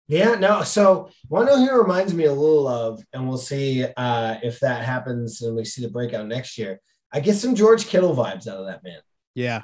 Yeah, 0.08 0.36
no. 0.36 0.64
So 0.64 1.10
one 1.30 1.48
of 1.48 1.58
who 1.60 1.82
reminds 1.82 2.14
me 2.14 2.26
a 2.26 2.34
little 2.34 2.68
of, 2.68 3.04
and 3.14 3.28
we'll 3.28 3.38
see 3.38 3.86
uh, 3.96 4.38
if 4.44 4.60
that 4.60 4.84
happens 4.84 5.42
and 5.42 5.56
we 5.56 5.64
see 5.64 5.82
the 5.82 5.90
breakout 5.90 6.28
next 6.28 6.58
year. 6.58 6.80
I 7.14 7.20
get 7.20 7.36
some 7.36 7.56
George 7.56 7.88
Kittle 7.88 8.16
vibes 8.16 8.48
out 8.48 8.58
of 8.58 8.66
that 8.68 8.84
man. 8.84 9.00
Yeah. 9.36 9.62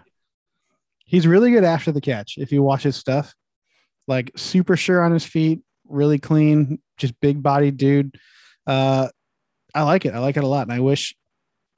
He's 1.05 1.27
really 1.27 1.51
good 1.51 1.63
after 1.63 1.91
the 1.91 2.01
catch. 2.01 2.37
If 2.37 2.51
you 2.51 2.61
watch 2.61 2.83
his 2.83 2.95
stuff, 2.95 3.33
like 4.07 4.31
super 4.35 4.75
sure 4.75 5.03
on 5.03 5.11
his 5.11 5.25
feet, 5.25 5.61
really 5.89 6.19
clean, 6.19 6.79
just 6.97 7.19
big 7.19 7.41
body 7.41 7.71
dude. 7.71 8.17
Uh, 8.65 9.07
I 9.73 9.83
like 9.83 10.05
it. 10.05 10.13
I 10.13 10.19
like 10.19 10.37
it 10.37 10.43
a 10.43 10.47
lot. 10.47 10.63
And 10.63 10.73
I 10.73 10.79
wish, 10.79 11.15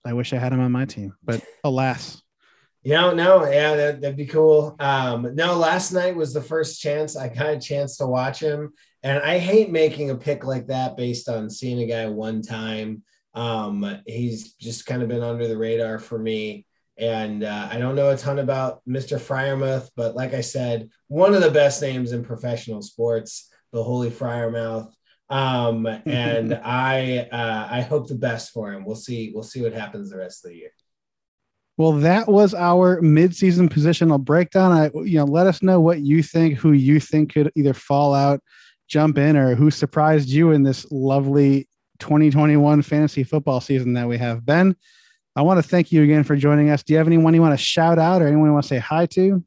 I 0.05 0.13
wish 0.13 0.33
I 0.33 0.37
had 0.37 0.53
him 0.53 0.61
on 0.61 0.71
my 0.71 0.85
team, 0.85 1.15
but 1.23 1.43
alas, 1.63 2.21
you 2.81 2.93
know, 2.93 3.13
no, 3.13 3.45
yeah, 3.45 3.75
that, 3.75 4.01
that'd 4.01 4.15
be 4.15 4.25
cool. 4.25 4.75
Um, 4.79 5.35
no, 5.35 5.55
last 5.55 5.91
night 5.91 6.15
was 6.15 6.33
the 6.33 6.41
first 6.41 6.79
chance 6.79 7.17
I 7.17 7.27
got 7.27 7.49
a 7.49 7.59
chance 7.59 7.97
to 7.97 8.07
watch 8.07 8.39
him, 8.39 8.71
and 9.03 9.21
I 9.21 9.37
hate 9.37 9.69
making 9.69 10.11
a 10.11 10.15
pick 10.15 10.45
like 10.45 10.67
that 10.67 10.95
based 10.95 11.27
on 11.27 11.49
seeing 11.49 11.81
a 11.81 11.87
guy 11.87 12.07
one 12.07 12.41
time. 12.41 13.03
Um, 13.33 14.01
he's 14.07 14.53
just 14.53 14.85
kind 14.85 15.01
of 15.01 15.09
been 15.09 15.23
under 15.23 15.47
the 15.47 15.57
radar 15.57 15.99
for 15.99 16.17
me, 16.17 16.65
and 16.97 17.43
uh, 17.43 17.67
I 17.69 17.79
don't 17.79 17.95
know 17.95 18.11
a 18.11 18.17
ton 18.17 18.39
about 18.39 18.81
Mr. 18.87 19.19
Freiermuth, 19.19 19.89
but 19.97 20.15
like 20.15 20.33
I 20.33 20.41
said, 20.41 20.89
one 21.07 21.33
of 21.33 21.41
the 21.41 21.51
best 21.51 21.81
names 21.81 22.13
in 22.13 22.23
professional 22.23 22.81
sports, 22.81 23.51
the 23.71 23.83
Holy 23.83 24.09
Freiermuth. 24.09 24.91
Um, 25.29 25.85
and 26.05 26.53
I 26.53 27.27
uh, 27.31 27.67
I 27.69 27.81
hope 27.81 28.07
the 28.07 28.15
best 28.15 28.51
for 28.51 28.71
him. 28.71 28.85
We'll 28.85 28.95
see. 28.95 29.31
We'll 29.33 29.43
see 29.43 29.61
what 29.61 29.73
happens 29.73 30.09
the 30.09 30.17
rest 30.17 30.45
of 30.45 30.51
the 30.51 30.57
year. 30.57 30.71
Well, 31.77 31.93
that 31.93 32.27
was 32.27 32.53
our 32.53 32.99
midseason 33.01 33.69
positional 33.69 34.19
breakdown. 34.19 34.73
I, 34.73 34.89
you 34.99 35.17
know, 35.17 35.23
let 35.23 35.47
us 35.47 35.63
know 35.63 35.79
what 35.79 36.01
you 36.01 36.21
think, 36.21 36.57
who 36.57 36.73
you 36.73 36.99
think 36.99 37.33
could 37.33 37.53
either 37.55 37.73
fall 37.73 38.13
out, 38.13 38.41
jump 38.89 39.17
in, 39.17 39.37
or 39.37 39.55
who 39.55 39.71
surprised 39.71 40.27
you 40.27 40.51
in 40.51 40.61
this 40.61 40.85
lovely 40.91 41.69
2021 41.99 42.81
fantasy 42.81 43.23
football 43.23 43.61
season 43.61 43.93
that 43.93 44.09
we 44.09 44.17
have. 44.17 44.45
Ben, 44.45 44.75
I 45.37 45.41
want 45.41 45.57
to 45.57 45.63
thank 45.63 45.93
you 45.93 46.03
again 46.03 46.25
for 46.25 46.35
joining 46.35 46.69
us. 46.69 46.83
Do 46.83 46.91
you 46.91 46.97
have 46.97 47.07
anyone 47.07 47.33
you 47.33 47.41
want 47.41 47.57
to 47.57 47.63
shout 47.63 47.97
out 47.97 48.21
or 48.21 48.27
anyone 48.27 48.47
you 48.47 48.53
want 48.53 48.63
to 48.65 48.69
say 48.69 48.79
hi 48.79 49.05
to? 49.05 49.41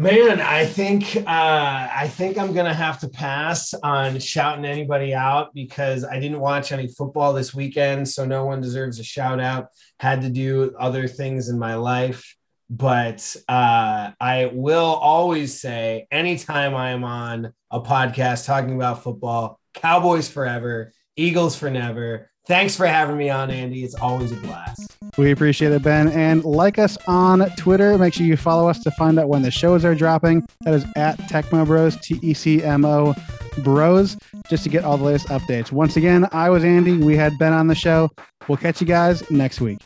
Man, 0.00 0.40
I 0.40 0.64
think 0.64 1.16
uh, 1.16 1.24
I 1.26 2.06
think 2.06 2.38
I'm 2.38 2.54
gonna 2.54 2.72
have 2.72 3.00
to 3.00 3.08
pass 3.08 3.74
on 3.74 4.20
shouting 4.20 4.64
anybody 4.64 5.12
out 5.12 5.52
because 5.54 6.04
I 6.04 6.20
didn't 6.20 6.38
watch 6.38 6.70
any 6.70 6.86
football 6.86 7.32
this 7.32 7.52
weekend, 7.52 8.08
so 8.08 8.24
no 8.24 8.44
one 8.44 8.60
deserves 8.60 9.00
a 9.00 9.02
shout 9.02 9.40
out. 9.40 9.70
Had 9.98 10.22
to 10.22 10.30
do 10.30 10.72
other 10.78 11.08
things 11.08 11.48
in 11.48 11.58
my 11.58 11.74
life, 11.74 12.36
but 12.70 13.34
uh, 13.48 14.12
I 14.20 14.52
will 14.54 14.94
always 14.94 15.60
say, 15.60 16.06
anytime 16.12 16.76
I 16.76 16.90
am 16.90 17.02
on 17.02 17.52
a 17.68 17.80
podcast 17.80 18.46
talking 18.46 18.76
about 18.76 19.02
football, 19.02 19.58
Cowboys 19.74 20.28
forever, 20.28 20.92
Eagles 21.16 21.56
for 21.56 21.70
never. 21.70 22.30
Thanks 22.48 22.74
for 22.74 22.86
having 22.86 23.18
me 23.18 23.28
on, 23.28 23.50
Andy. 23.50 23.84
It's 23.84 23.94
always 23.94 24.32
a 24.32 24.36
blast. 24.36 24.96
We 25.18 25.32
appreciate 25.32 25.70
it, 25.70 25.82
Ben. 25.82 26.08
And 26.08 26.42
like 26.44 26.78
us 26.78 26.96
on 27.06 27.40
Twitter. 27.56 27.98
Make 27.98 28.14
sure 28.14 28.24
you 28.24 28.38
follow 28.38 28.68
us 28.70 28.82
to 28.84 28.90
find 28.92 29.18
out 29.18 29.28
when 29.28 29.42
the 29.42 29.50
shows 29.50 29.84
are 29.84 29.94
dropping. 29.94 30.48
That 30.62 30.72
is 30.72 30.86
at 30.96 31.18
Tecmo 31.18 31.66
Bros, 31.66 31.96
T 31.96 32.18
E 32.22 32.32
C 32.32 32.62
M 32.62 32.86
O 32.86 33.14
Bros, 33.58 34.16
just 34.48 34.62
to 34.62 34.70
get 34.70 34.82
all 34.82 34.96
the 34.96 35.04
latest 35.04 35.28
updates. 35.28 35.72
Once 35.72 35.98
again, 35.98 36.26
I 36.32 36.48
was 36.48 36.64
Andy. 36.64 36.96
We 36.96 37.16
had 37.16 37.36
Ben 37.38 37.52
on 37.52 37.66
the 37.66 37.74
show. 37.74 38.10
We'll 38.48 38.56
catch 38.56 38.80
you 38.80 38.86
guys 38.86 39.30
next 39.30 39.60
week. 39.60 39.80